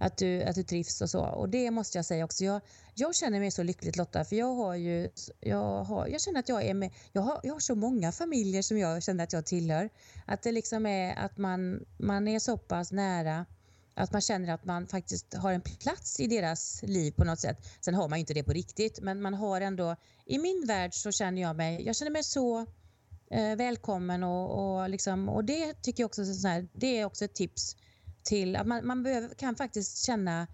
att 0.00 0.16
du, 0.16 0.42
att 0.42 0.54
du 0.54 0.62
trivs 0.62 1.00
och 1.00 1.10
så. 1.10 1.20
Och 1.20 1.48
det 1.48 1.70
måste 1.70 1.98
jag 1.98 2.04
säga 2.04 2.24
också. 2.24 2.44
Jag, 2.44 2.60
jag 2.94 3.14
känner 3.14 3.40
mig 3.40 3.50
så 3.50 3.62
lyckligt 3.62 3.96
Lotta, 3.96 4.24
för 4.24 4.36
jag 4.36 4.54
har 4.54 4.74
ju, 4.74 5.08
jag, 5.40 5.84
har, 5.84 6.06
jag 6.06 6.20
känner 6.20 6.40
att 6.40 6.48
jag 6.48 6.64
är 6.64 6.74
med, 6.74 6.90
jag 7.12 7.22
har, 7.22 7.40
jag 7.42 7.52
har 7.52 7.60
så 7.60 7.74
många 7.74 8.12
familjer 8.12 8.62
som 8.62 8.78
jag 8.78 9.02
känner 9.02 9.24
att 9.24 9.32
jag 9.32 9.46
tillhör. 9.46 9.88
Att 10.26 10.42
det 10.42 10.52
liksom 10.52 10.86
är 10.86 11.14
att 11.18 11.38
man, 11.38 11.84
man 11.98 12.28
är 12.28 12.38
så 12.38 12.58
pass 12.58 12.92
nära 12.92 13.46
att 14.00 14.12
man 14.12 14.20
känner 14.20 14.54
att 14.54 14.64
man 14.64 14.86
faktiskt 14.86 15.34
har 15.34 15.52
en 15.52 15.60
plats 15.60 16.20
i 16.20 16.26
deras 16.26 16.82
liv 16.82 17.12
på 17.12 17.24
något 17.24 17.40
sätt. 17.40 17.68
Sen 17.80 17.94
har 17.94 18.08
man 18.08 18.18
ju 18.18 18.20
inte 18.20 18.34
det 18.34 18.42
på 18.42 18.52
riktigt, 18.52 19.00
men 19.00 19.22
man 19.22 19.34
har 19.34 19.60
ändå... 19.60 19.96
I 20.26 20.38
min 20.38 20.64
värld 20.66 20.94
så 20.94 21.12
känner 21.12 21.42
jag 21.42 21.56
mig, 21.56 21.86
jag 21.86 21.96
känner 21.96 22.10
mig 22.10 22.24
så 22.24 22.66
eh, 23.30 23.56
välkommen 23.56 24.22
och, 24.22 24.80
och, 24.80 24.90
liksom, 24.90 25.28
och 25.28 25.44
det 25.44 25.82
tycker 25.82 26.02
jag 26.02 26.08
också 26.08 26.24
så 26.24 26.48
här, 26.48 26.68
det 26.72 26.98
är 26.98 27.04
också 27.04 27.24
ett 27.24 27.34
tips 27.34 27.76
till 28.22 28.56
att 28.56 28.66
man, 28.66 28.86
man 28.86 29.02
behöver, 29.02 29.28
kan 29.28 29.56
faktiskt 29.56 30.04
känna 30.04 30.46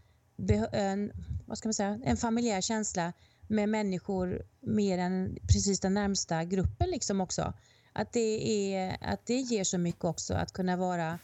en, 0.72 1.12
vad 1.46 1.58
ska 1.58 1.68
man 1.68 1.74
säga, 1.74 2.00
en 2.04 2.16
familjär 2.16 2.60
känsla 2.60 3.12
med 3.48 3.68
människor 3.68 4.42
mer 4.60 4.98
än 4.98 5.38
precis 5.52 5.80
den 5.80 5.94
närmsta 5.94 6.44
gruppen 6.44 6.90
liksom 6.90 7.20
också. 7.20 7.52
Att 7.92 8.12
det, 8.12 8.74
är, 8.74 8.96
att 9.00 9.26
det 9.26 9.40
ger 9.40 9.64
så 9.64 9.78
mycket 9.78 10.04
också 10.04 10.34
att 10.34 10.52
kunna 10.52 10.76
vara 10.76 11.18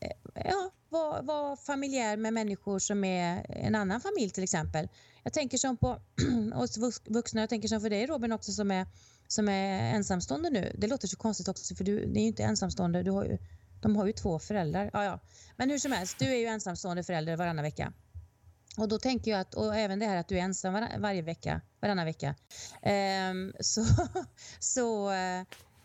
eh, 0.00 0.10
ja, 0.34 0.70
vara 0.94 1.22
var 1.22 1.56
familjär 1.56 2.16
med 2.16 2.32
människor 2.32 2.78
som 2.78 3.04
är 3.04 3.46
en 3.48 3.74
annan 3.74 4.00
familj 4.00 4.30
till 4.30 4.44
exempel. 4.44 4.88
Jag 5.22 5.32
tänker 5.32 5.58
som 5.58 5.76
på 5.76 6.00
oss 6.54 6.78
vuxna, 7.04 7.40
jag 7.40 7.50
tänker 7.50 7.68
som 7.68 7.80
för 7.80 7.90
dig 7.90 8.06
Robin 8.06 8.32
också 8.32 8.52
som 8.52 8.70
är, 8.70 8.86
som 9.28 9.48
är 9.48 9.94
ensamstående 9.94 10.50
nu. 10.50 10.72
Det 10.78 10.86
låter 10.86 11.08
så 11.08 11.16
konstigt 11.16 11.48
också 11.48 11.74
för 11.74 11.84
du, 11.84 12.06
ni 12.06 12.18
är 12.18 12.22
ju 12.22 12.28
inte 12.28 12.42
ensamstående, 12.42 13.02
du 13.02 13.10
har 13.10 13.24
ju, 13.24 13.38
de 13.82 13.96
har 13.96 14.06
ju 14.06 14.12
två 14.12 14.38
föräldrar. 14.38 14.90
Ja, 14.92 15.04
ja. 15.04 15.20
Men 15.56 15.70
hur 15.70 15.78
som 15.78 15.92
helst, 15.92 16.18
du 16.18 16.24
är 16.24 16.38
ju 16.38 16.46
ensamstående 16.46 17.04
förälder 17.04 17.36
varannan 17.36 17.64
vecka. 17.64 17.92
Och 18.76 18.88
då 18.88 18.98
tänker 18.98 19.30
jag 19.30 19.40
att, 19.40 19.54
och 19.54 19.76
även 19.76 19.98
det 19.98 20.06
här 20.06 20.16
att 20.16 20.28
du 20.28 20.38
är 20.38 20.42
ensam 20.42 20.72
var, 20.72 20.98
varje 20.98 21.22
vecka, 21.22 21.60
varannan 21.80 22.06
vecka. 22.06 22.34
Um, 23.30 23.52
så 23.60 23.84
så 24.58 25.12
eh, 25.12 25.42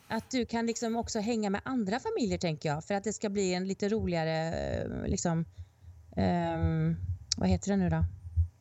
att 0.10 0.32
du 0.32 0.46
kan 0.46 0.66
liksom 0.66 0.96
också 0.96 1.20
hänga 1.20 1.50
med 1.50 1.62
andra 1.66 2.00
familjer 2.00 2.38
tänker 2.38 2.70
jag. 2.70 2.84
För 2.84 2.94
att 2.94 3.04
det 3.04 3.14
ska 3.14 3.30
bli 3.30 3.54
en 3.54 3.68
lite 3.68 3.90
roligare, 3.90 4.54
eh, 4.54 5.08
liksom, 5.08 5.46
ehm, 6.16 6.96
vad 7.38 7.50
heter 7.50 7.72
det 7.72 7.78
nu 7.78 7.90
då? 7.90 8.06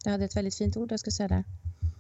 Jag 0.05 0.13
hade 0.13 0.25
ett 0.25 0.37
väldigt 0.37 0.55
fint 0.55 0.77
ord 0.77 0.93
jag 0.93 1.01
ska 1.01 1.11
säga 1.11 1.29
där. 1.29 1.45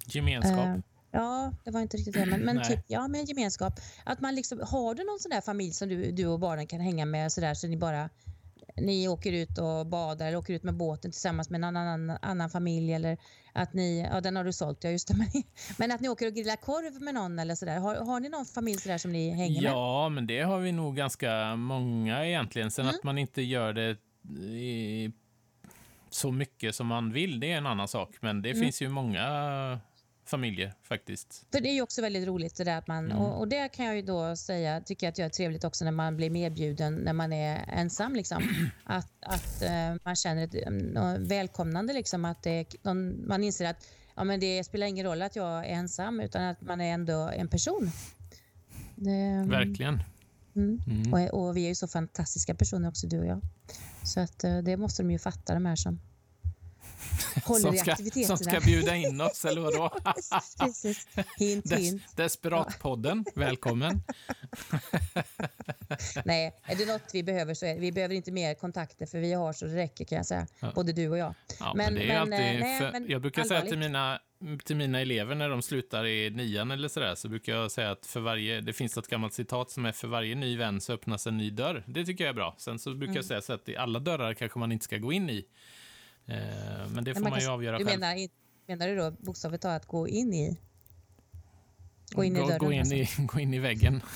Gemenskap. 0.06 0.58
Eh, 0.58 0.76
ja, 1.10 1.52
det 1.64 1.70
var 1.70 1.80
inte 1.80 1.96
riktigt 1.96 2.14
det, 2.14 2.26
men, 2.26 2.40
men 2.40 2.62
typ, 2.62 2.80
ja, 2.86 3.08
med 3.08 3.28
gemenskap. 3.28 3.80
Att 4.04 4.20
man 4.20 4.34
liksom, 4.34 4.60
har 4.62 4.94
du 4.94 5.04
någon 5.04 5.18
sån 5.18 5.30
där 5.30 5.40
familj 5.40 5.72
som 5.72 5.88
du, 5.88 6.12
du 6.12 6.26
och 6.26 6.40
barnen 6.40 6.66
kan 6.66 6.80
hänga 6.80 7.06
med 7.06 7.32
så 7.32 7.40
där 7.40 7.54
så 7.54 7.66
ni 7.66 7.76
bara 7.76 8.10
ni 8.80 9.08
åker 9.08 9.32
ut 9.32 9.58
och 9.58 9.86
badar 9.86 10.26
eller 10.26 10.38
åker 10.38 10.54
ut 10.54 10.62
med 10.62 10.74
båten 10.74 11.10
tillsammans 11.10 11.50
med 11.50 11.58
en 11.58 11.76
annan, 11.76 12.10
annan 12.22 12.50
familj 12.50 12.92
eller 12.92 13.18
att 13.52 13.72
ni, 13.72 14.08
ja 14.12 14.20
den 14.20 14.36
har 14.36 14.44
du 14.44 14.52
sålt, 14.52 14.84
ja 14.84 14.90
just 14.90 15.08
det, 15.08 15.14
men, 15.18 15.26
men 15.78 15.92
att 15.92 16.00
ni 16.00 16.08
åker 16.08 16.26
och 16.26 16.32
grillar 16.34 16.56
korv 16.56 17.02
med 17.02 17.14
någon 17.14 17.38
eller 17.38 17.54
sådär. 17.54 17.78
Har, 17.78 17.94
har 17.96 18.20
ni 18.20 18.28
någon 18.28 18.46
familj 18.46 18.78
sådär 18.78 18.98
som 18.98 19.12
ni 19.12 19.30
hänger 19.30 19.62
med? 19.62 19.70
Ja, 19.72 20.08
men 20.08 20.26
det 20.26 20.40
har 20.40 20.58
vi 20.58 20.72
nog 20.72 20.96
ganska 20.96 21.56
många 21.56 22.26
egentligen. 22.26 22.70
Sen 22.70 22.84
Mm. 22.84 22.94
att 22.96 23.04
man 23.04 23.18
inte 23.18 23.42
gör 23.42 23.72
det 23.72 23.96
i, 24.52 25.12
så 26.10 26.32
mycket 26.32 26.74
som 26.74 26.86
man 26.86 27.12
vill, 27.12 27.40
det 27.40 27.52
är 27.52 27.56
en 27.58 27.66
annan 27.66 27.88
sak. 27.88 28.16
Men 28.20 28.42
det 28.42 28.50
Mm. 28.50 28.60
finns 28.62 28.82
ju 28.82 28.88
många 28.88 29.80
familjer 30.28 30.72
faktiskt. 30.82 31.46
För 31.52 31.60
det 31.60 31.68
är 31.68 31.74
ju 31.74 31.82
också 31.82 32.02
väldigt 32.02 32.26
roligt 32.26 32.56
det 32.56 32.64
där 32.64 32.78
att 32.78 32.86
man, 32.86 33.04
Mm. 33.04 33.18
och, 33.18 33.38
och 33.38 33.48
det 33.48 33.68
kan 33.68 33.86
jag 33.86 33.96
ju 33.96 34.02
då 34.02 34.36
säga, 34.36 34.80
tycker 34.80 35.06
jag 35.06 35.12
att 35.12 35.18
jag 35.18 35.26
är 35.26 35.30
trevligt 35.30 35.64
också 35.64 35.84
när 35.84 35.92
man 35.92 36.16
blir 36.16 36.30
medbjuden 36.30 36.94
när 36.94 37.12
man 37.12 37.32
är 37.32 37.64
ensam 37.68 38.14
liksom. 38.14 38.42
Att, 38.84 39.12
att 39.20 39.62
eh, 39.62 39.94
man 40.04 40.16
känner 40.16 40.44
ett 40.44 40.54
eh, 40.54 41.18
välkomnande 41.18 41.92
liksom, 41.92 42.24
att 42.24 42.42
det, 42.42 42.66
man 43.26 43.44
inser 43.44 43.66
att 43.70 43.88
ja, 44.16 44.24
men 44.24 44.40
det 44.40 44.64
spelar 44.64 44.86
ingen 44.86 45.06
roll 45.06 45.22
att 45.22 45.36
jag 45.36 45.58
är 45.58 45.70
ensam 45.70 46.20
utan 46.20 46.42
att 46.42 46.60
man 46.60 46.80
är 46.80 46.92
ändå 46.94 47.30
en 47.36 47.48
person. 47.48 47.90
Det, 48.94 49.44
Verkligen. 49.46 50.02
Mm. 50.56 50.80
Mm. 50.86 51.12
Och, 51.12 51.46
och 51.46 51.56
vi 51.56 51.64
är 51.64 51.68
ju 51.68 51.74
så 51.74 51.88
fantastiska 51.88 52.54
personer 52.54 52.88
också, 52.88 53.06
du 53.06 53.18
och 53.18 53.26
jag. 53.26 53.40
Så 54.02 54.20
att 54.20 54.44
eh, 54.44 54.58
det 54.58 54.76
måste 54.76 55.02
de 55.02 55.10
ju 55.10 55.18
fatta, 55.18 55.54
de 55.54 55.66
här 55.66 55.76
som 55.76 56.00
håller 57.44 57.60
Som 57.60 57.74
i 57.74 57.78
ska, 57.78 57.92
aktiviteterna. 57.92 58.36
som 58.36 58.46
ska 58.46 58.60
bjuda 58.60 58.96
in 58.96 59.20
oss, 59.20 59.44
eller 59.44 59.60
vadå? 59.60 59.90
Precis. 60.58 61.06
Hint, 61.38 61.64
Des, 61.70 61.78
hint. 61.80 62.02
Desperatpodden, 62.16 63.24
välkommen. 63.34 64.02
Nej, 66.24 66.54
är 66.64 66.76
det 66.76 66.86
något 66.92 67.10
vi 67.12 67.22
behöver 67.22 67.54
så 67.54 67.66
är 67.66 67.74
det, 67.74 67.80
vi 67.80 67.92
behöver 67.92 68.14
inte 68.14 68.32
mer 68.32 68.54
kontakter 68.54 69.06
för 69.06 69.18
vi 69.18 69.32
har 69.32 69.52
så 69.52 69.66
det 69.66 69.76
räcker 69.76 70.04
kan 70.04 70.16
jag 70.16 70.26
säga. 70.26 70.46
Ja. 70.60 70.72
Både 70.74 70.92
du 70.92 71.08
och 71.08 71.18
jag. 71.18 71.34
Ja, 71.60 71.72
men, 71.76 71.94
Men- 71.94 72.06
men, 72.06 72.16
alltid, 72.20 72.34
eh, 72.34 72.60
nej, 72.60 72.80
för, 72.80 72.92
men 72.92 73.06
jag 73.08 73.20
brukar 73.22 73.44
säga 73.44 73.60
till 73.60 73.68
allvarligt. 73.72 73.90
mina, 73.90 74.58
till 74.64 74.76
mina 74.76 75.00
elever 75.00 75.34
när 75.34 75.48
de 75.48 75.62
slutar 75.62 76.06
i 76.06 76.30
nian 76.30 76.70
eller 76.70 76.88
sådär, 76.88 77.14
så 77.14 77.28
brukar 77.28 77.52
jag 77.54 77.70
säga 77.70 77.90
att 77.90 78.06
för 78.06 78.20
varje, 78.20 78.60
det 78.60 78.72
finns 78.72 78.96
ett 78.98 79.08
gammalt 79.08 79.32
citat 79.34 79.70
som 79.70 79.84
är 79.86 79.92
för 79.92 80.08
varje 80.08 80.34
ny 80.34 80.56
vän 80.56 80.80
så 80.80 80.92
öppnas 80.92 81.26
en 81.26 81.36
ny 81.36 81.50
dörr. 81.50 81.84
Det 81.86 82.04
tycker 82.04 82.24
jag 82.24 82.30
är 82.30 82.34
bra. 82.34 82.54
Sen 82.58 82.78
så 82.78 82.90
brukar 82.94 83.14
jag 83.14 83.16
Mm. 83.16 83.28
säga 83.28 83.40
så 83.42 83.52
att 83.52 83.68
i 83.68 83.76
alla 83.76 83.98
dörrar 83.98 84.34
kanske 84.34 84.58
man 84.58 84.72
inte 84.72 84.84
ska 84.84 84.96
gå 84.98 85.12
in 85.12 85.30
i. 85.30 85.44
Eh, 86.28 86.88
men 86.90 87.04
det 87.04 87.14
får 87.14 87.20
Men 87.20 87.30
man, 87.30 87.38
ju 87.40 87.44
kan- 87.46 87.54
avgöra 87.54 87.78
du 87.78 87.84
själv. 87.84 88.00
menar, 88.00 88.28
menar 88.66 88.88
du 88.88 88.96
då 88.96 89.10
bokstavligt 89.10 89.62
talat 89.62 89.86
gå 89.86 90.08
in 90.08 90.34
i? 90.34 90.56
Gå 92.10 92.24
in 92.24 92.36
i 92.36 92.40
dörren? 92.40 92.58
gå, 92.58 92.72
in 92.72 92.80
alltså. 92.80 92.94
i, 92.94 93.08
gå 93.18 93.40
in 93.40 93.54
i 93.54 93.58
väggen. 93.58 94.02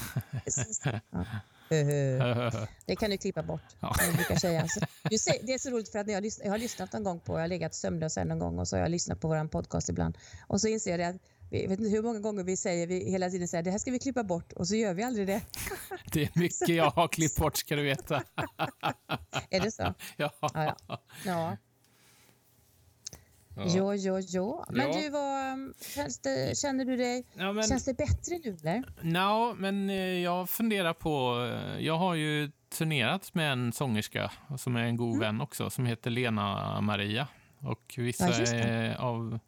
Ja. 2.19 2.67
Det 2.87 2.97
kan 2.97 3.11
du 3.11 3.17
klippa 3.17 3.43
bort. 3.43 3.61
Ja. 3.81 3.95
som 3.95 4.15
brukar 4.15 4.37
säga. 4.37 4.67
Det 5.43 5.55
är 5.55 5.59
så 5.59 5.71
roligt 5.71 5.89
för 5.89 5.99
att 5.99 6.07
när 6.07 6.15
jag, 6.15 6.27
jag 6.45 6.51
har 6.51 6.59
lyssnat 6.59 6.95
en 6.95 7.05
gång 7.05 7.21
på, 7.21 7.33
jag 7.33 7.41
har 7.41 7.49
legat 7.49 7.75
sömnlös 7.75 8.17
en 8.17 8.39
gång 8.39 8.59
och 8.59 8.69
så 8.69 8.77
har 8.77 8.81
jag 8.81 8.91
lyssnat 8.91 9.21
på 9.21 9.29
vår 9.29 9.49
podcast 9.49 9.89
ibland. 9.89 10.19
Och 10.47 10.61
så 10.61 10.69
inser 10.69 10.99
jag 10.99 11.11
att, 11.15 11.17
vi- 11.51 11.63
jag 11.63 11.69
vet 11.69 11.79
inte 11.81 11.91
hur 11.91 12.03
många 12.03 12.19
gånger 12.21 12.45
vi 12.45 12.57
säger, 12.57 12.87
vi 12.87 13.11
hela 13.11 13.31
tiden 13.31 13.49
säger 13.49 13.63
det 13.65 13.71
här 13.71 13.79
ska 13.79 13.91
vi 13.91 13.99
klippa 13.99 14.25
bort 14.25 14.53
och 14.53 14.69
så 14.69 14.75
gör 14.77 14.95
vi 14.95 15.03
aldrig 15.03 15.27
det. 15.27 15.41
Det 16.13 16.23
är 16.23 16.31
mycket 16.35 16.69
jag 16.69 16.91
har 16.91 17.09
klippt 17.09 17.37
bort, 17.37 17.57
ska 17.57 17.77
du 17.77 17.83
veta. 17.83 18.23
Är 19.51 19.61
det 19.61 19.71
så? 19.71 19.95
Ja. 20.17 20.31
Ja, 20.41 20.77
ja. 20.89 20.99
ja. 21.27 21.57
Ja. 23.57 23.63
Jo, 23.67 23.95
jo, 23.95 24.19
jo. 24.21 24.65
Men 24.71 24.93
Ja. 24.93 24.99
du, 25.01 25.09
vad, 25.11 25.53
um, 25.53 25.75
känns 25.95 26.19
det, 26.19 26.59
känner 26.59 26.85
du 26.85 26.97
dig, 26.97 27.25
Ja, 27.35 27.53
men, 27.53 27.65
känns 27.69 27.85
det 27.85 27.95
bättre 27.95 28.39
nu 28.45 28.57
eller? 28.61 28.83
Nå, 29.03 29.55
men 29.59 29.91
eh, 29.91 29.97
jag 29.97 30.51
funderar 30.51 30.93
på... 30.93 31.45
eh, 31.53 31.85
Jag 31.85 31.99
har 31.99 32.15
ju 32.15 32.51
turnerat 32.69 33.35
med 33.35 33.53
en 33.53 33.73
sångerska 33.73 34.31
som 34.59 34.77
är 34.77 34.83
en 34.83 34.97
god 34.97 35.09
Mm. 35.17 35.21
vän 35.21 35.41
också, 35.41 35.71
som 35.71 35.87
heter 35.87 36.11
Lena 36.11 36.81
Maria. 36.81 37.29
Och 37.61 37.95
vissa, 37.99 38.55
Ja, 38.57 38.97
av, 38.99 39.39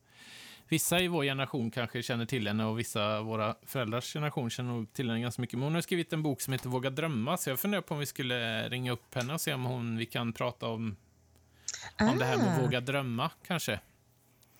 vissa 0.68 1.00
i 1.00 1.08
vår 1.08 1.24
generation 1.24 1.70
kanske 1.70 2.02
känner 2.02 2.26
till 2.26 2.46
henne 2.48 2.64
och 2.64 2.78
vissa 2.78 3.16
av 3.18 3.24
våra 3.24 3.54
föräldrars 3.66 4.12
generation 4.12 4.50
känner 4.50 4.70
nog 4.72 4.92
till 4.92 5.08
henne 5.10 5.20
ganska 5.20 5.42
mycket. 5.42 5.58
Men 5.58 5.64
hon 5.64 5.74
har 5.74 5.80
skrivit 5.82 6.12
en 6.12 6.22
bok 6.22 6.40
som 6.40 6.52
heter 6.52 6.68
Våga 6.68 6.90
drömma, 6.90 7.36
så 7.36 7.50
jag 7.50 7.60
funderar 7.60 7.82
på 7.82 7.94
om 7.94 8.00
vi 8.00 8.06
skulle 8.06 8.68
ringa 8.68 8.92
upp 8.92 9.14
henne 9.14 9.34
och 9.34 9.40
se 9.40 9.54
om 9.54 9.64
hon, 9.64 9.96
vi 9.96 10.06
kan 10.06 10.32
prata 10.32 10.66
om, 10.68 10.96
om 12.00 12.18
det 12.18 12.24
här 12.24 12.36
med 12.36 12.46
Ah, 12.46 12.50
att 12.50 12.62
våga 12.62 12.80
drömma, 12.80 13.30
kanske. 13.46 13.80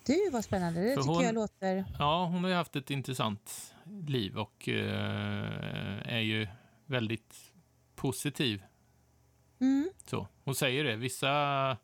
Du, 0.07 0.31
vad 0.33 0.45
spännande. 0.45 0.81
Det 0.81 0.95
För 0.95 1.03
tycker 1.03 1.15
hon- 1.15 1.25
jag 1.25 1.35
låter... 1.35 1.85
Ja, 1.99 2.25
hon 2.27 2.43
har 2.45 2.51
ju 2.51 2.57
haft 2.57 2.77
ett 2.77 2.91
intressant 2.91 3.75
liv 4.07 4.39
och 4.39 4.69
eh, 4.69 6.15
är 6.15 6.19
ju 6.21 6.49
väldigt 6.87 7.53
positiv. 7.97 8.63
Mm, 9.61 9.91
Så. 10.07 10.29
Hon 10.45 10.55
säger 10.55 10.85
det, 10.85 10.97
vissa 10.97 11.77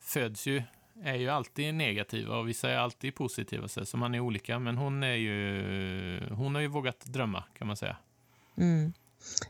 föds 0.00 0.46
ju, 0.46 0.62
är 1.02 1.14
ju 1.14 1.28
alltid 1.28 1.74
negativa 1.74 2.36
och 2.36 2.48
vissa 2.48 2.70
är 2.70 2.76
alltid 2.76 3.14
positiva, 3.14 3.68
så 3.68 3.84
så 3.86 3.96
man 3.96 4.14
är 4.14 4.20
olika. 4.20 4.58
Men 4.58 4.76
hon 4.76 5.02
är 5.02 5.14
ju, 5.14 6.28
hon 6.34 6.54
har 6.54 6.62
ju 6.62 6.68
vågat 6.68 7.00
drömma, 7.00 7.44
kan 7.58 7.66
man 7.66 7.76
säga. 7.76 7.96
mm. 8.56 8.92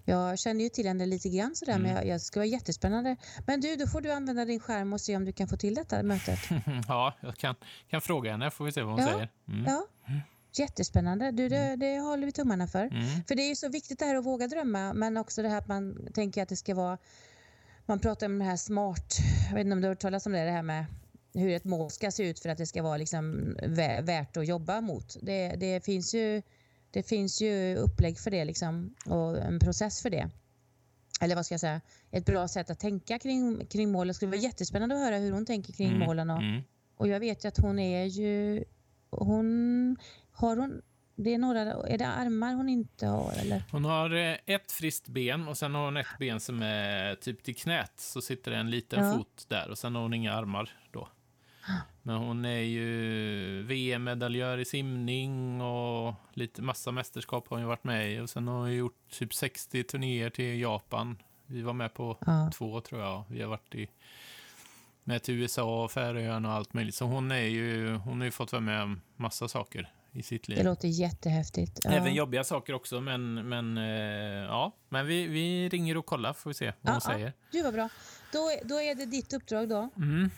Jag 0.04 0.38
känner 0.38 0.64
ju 0.64 0.68
till 0.68 0.86
henne 0.86 1.06
lite 1.06 1.28
grann 1.28 1.54
sådär, 1.54 1.72
men 1.78 1.84
Mm. 1.90 1.96
jag, 1.96 2.06
jag 2.06 2.20
ska 2.20 2.40
vara 2.40 2.46
jättespännande. 2.46 3.16
Men 3.46 3.60
du, 3.60 3.76
då 3.76 3.86
får 3.86 4.00
du 4.00 4.12
använda 4.12 4.44
din 4.44 4.60
skärm 4.60 4.92
och 4.92 5.00
se 5.00 5.16
om 5.16 5.24
du 5.24 5.32
kan 5.32 5.48
få 5.48 5.56
till 5.56 5.74
detta 5.74 6.02
mötet. 6.02 6.38
ja, 6.88 7.14
jag 7.20 7.36
kan, 7.36 7.54
kan 7.90 8.00
fråga 8.00 8.30
henne, 8.30 8.50
får 8.50 8.64
vi 8.64 8.72
se 8.72 8.82
vad 8.82 8.92
hon 8.94 9.00
Ja, 9.02 9.12
säger. 9.12 9.28
Mm. 9.48 9.64
Ja, 9.66 9.86
jättespännande. 10.58 11.30
Du, 11.30 11.48
det, 11.48 11.76
det 11.76 11.98
håller 11.98 12.26
vi 12.26 12.32
tummarna 12.32 12.66
för. 12.66 12.84
Mm. 12.84 13.24
För 13.28 13.34
det 13.34 13.42
är 13.42 13.48
ju 13.48 13.56
så 13.56 13.68
viktigt 13.68 13.98
det 13.98 14.04
här 14.04 14.14
att 14.14 14.24
våga 14.24 14.46
drömma, 14.48 14.92
men 14.92 15.16
också 15.16 15.42
det 15.42 15.48
här 15.48 15.58
att 15.58 15.68
man 15.68 16.08
tänker 16.14 16.42
att 16.42 16.48
det 16.48 16.56
ska 16.56 16.74
vara... 16.74 16.98
Man 17.86 17.98
pratar 17.98 18.26
om 18.26 18.38
det 18.38 18.44
här 18.44 18.56
smart, 18.56 19.16
jag 19.48 19.54
vet 19.54 19.60
inte 19.64 19.72
om 19.72 19.80
du 19.80 19.86
har 19.88 19.90
hört 19.94 20.00
talas 20.00 20.26
om 20.26 20.32
det, 20.32 20.44
det 20.44 20.50
här 20.50 20.62
med 20.62 20.84
hur 21.34 21.50
ett 21.50 21.64
mål 21.64 21.90
ska 21.90 22.10
se 22.10 22.28
ut 22.28 22.40
för 22.40 22.48
att 22.48 22.58
det 22.58 22.66
ska 22.66 22.82
vara 22.82 22.96
liksom 22.96 23.56
vä- 23.62 24.02
värt 24.02 24.36
att 24.36 24.46
jobba 24.46 24.80
mot. 24.80 25.16
Det, 25.22 25.48
det, 25.48 25.84
finns 25.84 26.14
ju, 26.14 26.42
det 26.94 27.02
finns 27.08 27.40
ju 27.42 27.76
upplägg 27.76 28.18
för 28.18 28.30
det 28.30 28.44
liksom, 28.44 28.94
och 29.06 29.38
en 29.38 29.58
process 29.58 30.02
för 30.02 30.10
det. 30.10 30.30
Eller 31.20 31.34
vad 31.34 31.46
ska 31.46 31.52
jag 31.52 31.60
säga, 31.60 31.80
ett 32.10 32.26
bra 32.26 32.48
sätt 32.48 32.70
att 32.70 32.80
tänka 32.80 33.18
kring, 33.18 33.66
kring 33.66 33.92
mål. 33.92 34.06
Det 34.08 34.14
skulle 34.14 34.30
vara 34.30 34.40
jättespännande 34.40 34.94
att 34.94 35.00
höra 35.00 35.16
hur 35.16 35.32
hon 35.32 35.46
tänker 35.46 35.72
kring 35.72 35.88
Mm. 35.88 35.98
målen. 36.06 36.30
Och, 36.30 36.38
Mm. 36.42 36.62
och 36.96 37.08
jag 37.08 37.20
vet 37.20 37.44
ju 37.44 37.48
att 37.48 37.58
hon 37.58 37.78
är 37.78 38.04
ju... 38.04 38.64
Hon, 39.10 39.96
har 40.32 40.56
hon... 40.56 40.82
Det 41.16 41.34
är, 41.34 41.38
några, 41.38 41.60
är 41.60 41.98
det 41.98 42.06
armar 42.06 42.54
hon 42.54 42.68
inte 42.68 43.06
har 43.06 43.32
eller? 43.40 43.62
Hon 43.70 43.84
har 43.84 44.14
eh, 44.14 44.36
ett 44.46 44.72
friskt 44.72 45.08
ben 45.08 45.48
och 45.48 45.58
sen 45.58 45.74
har 45.74 45.84
hon 45.84 45.96
ett 45.96 46.06
ben 46.18 46.40
som 46.40 46.62
är 46.62 47.14
typ 47.14 47.42
till 47.42 47.56
knät. 47.56 47.92
Så 47.96 48.20
sitter 48.20 48.50
det 48.50 48.56
en 48.56 48.70
liten 48.70 49.04
Ja. 49.04 49.12
fot 49.12 49.44
där 49.48 49.70
och 49.70 49.78
sen 49.78 49.94
har 49.94 50.02
hon 50.02 50.14
inga 50.14 50.32
armar 50.34 50.70
då. 50.92 51.08
Men 52.02 52.16
hon 52.16 52.44
är 52.44 52.58
ju 52.60 53.62
VM-medaljör 53.62 54.58
i 54.58 54.64
simning 54.64 55.60
och 55.60 56.14
lite 56.32 56.62
massa 56.62 56.92
mästerskap 56.92 57.48
har 57.48 57.56
hon 57.56 57.62
ju 57.62 57.68
varit 57.68 57.84
med 57.84 58.12
i. 58.12 58.20
Och 58.20 58.30
sen 58.30 58.48
har 58.48 58.58
hon 58.58 58.74
gjort 58.74 58.98
typ 59.10 59.34
60 59.34 59.84
turnéer 59.84 60.30
till 60.30 60.60
Japan. 60.60 61.18
Vi 61.46 61.62
var 61.62 61.72
med 61.72 61.94
på 61.94 62.18
Ja. 62.26 62.50
två 62.54 62.80
tror 62.80 63.00
jag. 63.00 63.24
Vi 63.28 63.42
har 63.42 63.48
varit 63.48 63.74
i 63.74 63.88
med 65.04 65.22
till 65.22 65.34
USA 65.34 65.84
och 65.84 65.92
Färöarna 65.92 66.48
och 66.48 66.54
allt 66.54 66.74
möjligt. 66.74 66.94
Så 66.94 67.04
hon 67.04 67.30
är 67.30 67.36
ju, 67.36 67.94
hon 67.94 68.18
har 68.18 68.24
ju 68.24 68.30
fått 68.30 68.52
vara 68.52 68.62
med 68.62 68.82
om 68.82 69.00
massa 69.16 69.48
saker 69.48 69.92
i 70.12 70.22
sitt 70.22 70.48
liv. 70.48 70.58
Det 70.58 70.64
låter 70.64 70.88
jättehäftigt. 70.88 71.80
Ja. 71.84 71.90
Även 71.90 72.14
jobbiga 72.14 72.44
saker 72.44 72.72
också, 72.74 73.00
men, 73.00 73.48
men 73.48 73.78
eh, 73.78 73.84
ja. 74.44 74.72
Men 74.88 75.06
vi, 75.06 75.26
vi 75.26 75.68
ringer 75.68 75.96
och 75.96 76.06
kollar 76.06 76.32
får 76.32 76.50
vi 76.50 76.54
se 76.54 76.72
vad 76.80 76.94
hon 76.94 77.00
Ja, 77.04 77.10
ja. 77.12 77.14
säger. 77.14 77.32
Du 77.50 77.62
var 77.62 77.72
bra. 77.72 77.88
Då, 78.32 78.50
då 78.64 78.80
är 78.80 78.94
det 78.94 79.06
ditt 79.06 79.32
uppdrag 79.32 79.68
då. 79.68 79.88
Mm. 79.96 80.30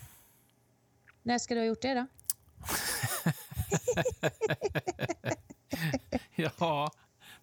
När 1.26 1.38
ska 1.38 1.54
du 1.54 1.60
ha 1.60 1.66
gjort 1.66 1.82
det 1.82 1.94
då? 1.94 2.06
Ja, 6.58 6.90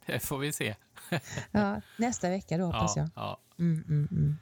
det 0.05 0.19
får 0.19 0.37
vi 0.37 0.53
se. 0.53 0.75
Ja, 1.51 1.81
nästa 1.97 2.29
vecka 2.29 2.57
då 2.57 2.65
hoppas 2.65 2.93
Ja, 2.95 3.01
jag. 3.01 3.09
ja. 3.15 3.39
Mm, 3.59 3.83
mm, 3.87 4.07
mm. 4.11 4.37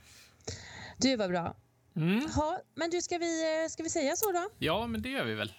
Du 0.97 1.15
var 1.15 1.29
bra. 1.29 1.55
Mm. 1.95 2.29
Ha, 2.31 2.59
men 2.75 2.89
du, 2.89 3.01
ska 3.01 3.17
vi, 3.17 3.63
eh, 3.63 3.69
ska 3.69 3.83
vi 3.83 3.89
säga 3.89 4.15
så 4.15 4.31
då? 4.31 4.49
ja, 4.57 4.87
men 4.87 5.01
det 5.01 5.09
gör 5.09 5.25
vi 5.25 5.33
väl. 5.33 5.53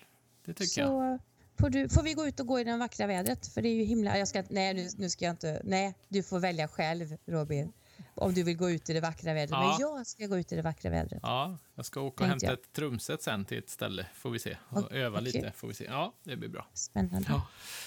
Det 0.44 0.54
tycker 0.54 0.80
jag. 0.80 0.88
så 0.88 1.18
får, 1.58 1.70
du, 1.70 1.88
får 1.88 2.02
vi 2.02 2.12
gå 2.14 2.26
ut 2.26 2.40
och 2.40 2.46
gå 2.46 2.60
i 2.60 2.64
det 2.64 2.76
vackra 2.76 3.06
vädret? 3.06 3.46
För 3.46 3.62
det 3.62 3.68
är 3.68 3.74
ju 3.74 3.84
himla... 3.84 4.18
Jag 4.18 4.28
ska, 4.28 4.44
nej, 4.50 4.74
nu, 4.74 4.88
nu 4.96 5.10
ska 5.10 5.24
jag 5.24 5.32
inte... 5.32 5.60
Nej, 5.64 5.94
du 6.08 6.22
får 6.22 6.38
välja 6.40 6.68
själv, 6.68 7.16
Robin. 7.26 7.72
Om 8.14 8.34
du 8.34 8.42
vill 8.42 8.56
gå 8.56 8.70
ut 8.70 8.90
i 8.90 8.92
det 8.92 9.00
vackra 9.00 9.34
vädret. 9.34 9.50
Ja. 9.50 9.68
Men 9.68 9.80
jag 9.96 10.06
ska 10.06 10.26
gå 10.26 10.38
ut 10.38 10.52
i 10.52 10.56
det 10.56 10.62
vackra 10.62 10.90
vädret. 10.90 11.20
Ja, 11.22 11.58
jag 11.74 11.84
ska 11.86 12.00
åka 12.00 12.24
och 12.24 12.30
hämta 12.30 12.52
ett 12.52 12.72
trumset 12.72 13.22
sen 13.22 13.44
till 13.44 13.58
ett 13.58 13.70
ställe, 13.70 14.06
får 14.14 14.30
vi 14.30 14.38
se. 14.38 14.56
Och 14.68 14.78
Okej. 14.78 14.98
öva 15.02 15.20
lite, 15.20 15.52
får 15.56 15.68
vi 15.68 15.74
se. 15.74 15.84
Ja, 15.84 16.14
det 16.24 16.36
blir 16.36 16.48
bra. 16.48 16.66
Spännande. 16.74 17.26
Ja. 17.28 17.42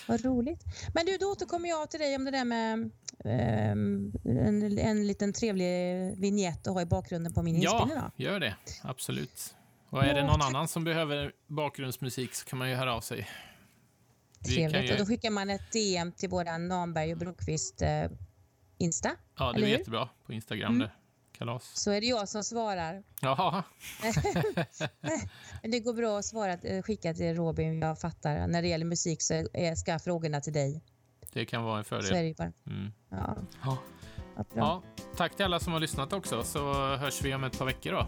Vad 0.07 0.25
roligt. 0.25 0.63
Men 0.93 1.05
du, 1.05 1.17
då 1.17 1.31
återkommer 1.31 1.69
jag 1.69 1.91
till 1.91 1.99
dig 1.99 2.15
om 2.15 2.25
det 2.25 2.31
där 2.31 2.45
med 2.45 2.91
ehm, 3.25 4.13
en, 4.23 4.77
en 4.79 5.07
liten 5.07 5.33
trevlig 5.33 5.67
vignett 6.17 6.67
att 6.67 6.73
ha 6.73 6.81
i 6.81 6.85
bakgrunden 6.85 7.33
på 7.33 7.41
min 7.41 7.55
inspelning. 7.55 7.95
Ja, 7.97 8.11
Då. 8.17 8.23
gör 8.23 8.39
det. 8.39 8.55
Absolut. 8.83 9.55
Och 9.89 10.03
är 10.03 10.13
det 10.13 10.19
Ja, 10.19 10.27
någon 10.27 10.39
tack. 10.39 10.49
annan 10.49 10.67
som 10.67 10.83
behöver 10.83 11.31
bakgrundsmusik 11.47 12.35
så 12.35 12.45
kan 12.45 12.59
man 12.59 12.69
ju 12.69 12.75
höra 12.75 12.93
av 12.95 13.01
sig. 13.01 13.27
Trevligt. 14.45 14.89
ju- 14.89 14.91
Och 14.93 14.99
då 14.99 15.05
skickar 15.05 15.29
man 15.29 15.49
ett 15.49 15.71
DM 15.71 16.11
till 16.11 16.29
våran 16.29 16.67
Namberg 16.67 17.11
och 17.11 17.17
Brokvist 17.17 17.81
eh, 17.81 18.05
Insta. 18.77 19.11
Ja, 19.37 19.53
det 19.53 19.61
är 19.63 19.67
jättebra 19.67 20.09
på 20.25 20.33
Instagram 20.33 20.75
Mm. 20.75 20.79
det. 20.87 20.91
Kalas. 21.37 21.71
Så 21.73 21.91
är 21.91 22.01
det 22.01 22.07
jag 22.07 22.29
som 22.29 22.43
svarar. 22.43 23.03
Jaha, 23.21 23.63
det 25.63 25.79
går 25.79 25.93
bra 25.93 26.19
att 26.19 26.25
svara, 26.25 26.53
eh, 26.53 26.81
skicka 26.81 27.13
till 27.13 27.35
Robin. 27.35 27.79
Jag 27.81 27.99
fattar. 27.99 28.47
När 28.47 28.61
det 28.61 28.67
gäller 28.67 28.85
musik 28.85 29.21
så 29.21 29.33
är- 29.33 29.75
ska 29.75 29.99
frågorna 29.99 30.41
till 30.41 30.53
dig. 30.53 30.81
det 31.33 31.45
kan 31.45 31.63
vara 31.63 31.77
en 31.77 31.83
Så 31.85 31.95
är 31.95 32.01
fördel. 32.01 32.25
det 32.25 32.37
bara. 32.37 32.51
Mm. 32.75 32.91
Ja, 33.09 33.35
Ja. 33.63 33.77
Ja, 34.55 34.83
tack 35.15 35.35
till 35.35 35.45
alla 35.45 35.59
som 35.59 35.73
har 35.73 35.79
lyssnat 35.79 36.13
också, 36.13 36.43
så 36.43 36.73
hörs 36.95 37.21
vi 37.21 37.33
om 37.35 37.43
ett 37.43 37.57
par 37.59 37.65
veckor 37.65 37.91
då. 37.91 38.07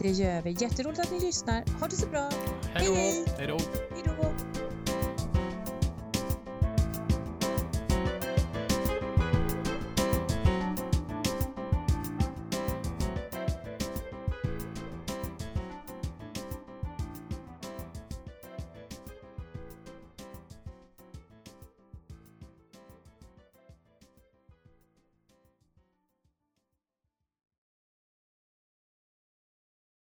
Det 0.00 0.08
gör 0.10 0.42
vi. 0.42 0.50
Jätteroligt 0.50 1.00
att 1.00 1.10
ni 1.10 1.20
lyssnar. 1.20 1.80
Ha 1.80 1.86
det 1.88 1.96
så 1.96 2.06
bra. 2.08 2.30
Hej! 2.74 2.94
Hej! 2.94 3.24
Hej 3.38 3.46
då. 3.46 3.58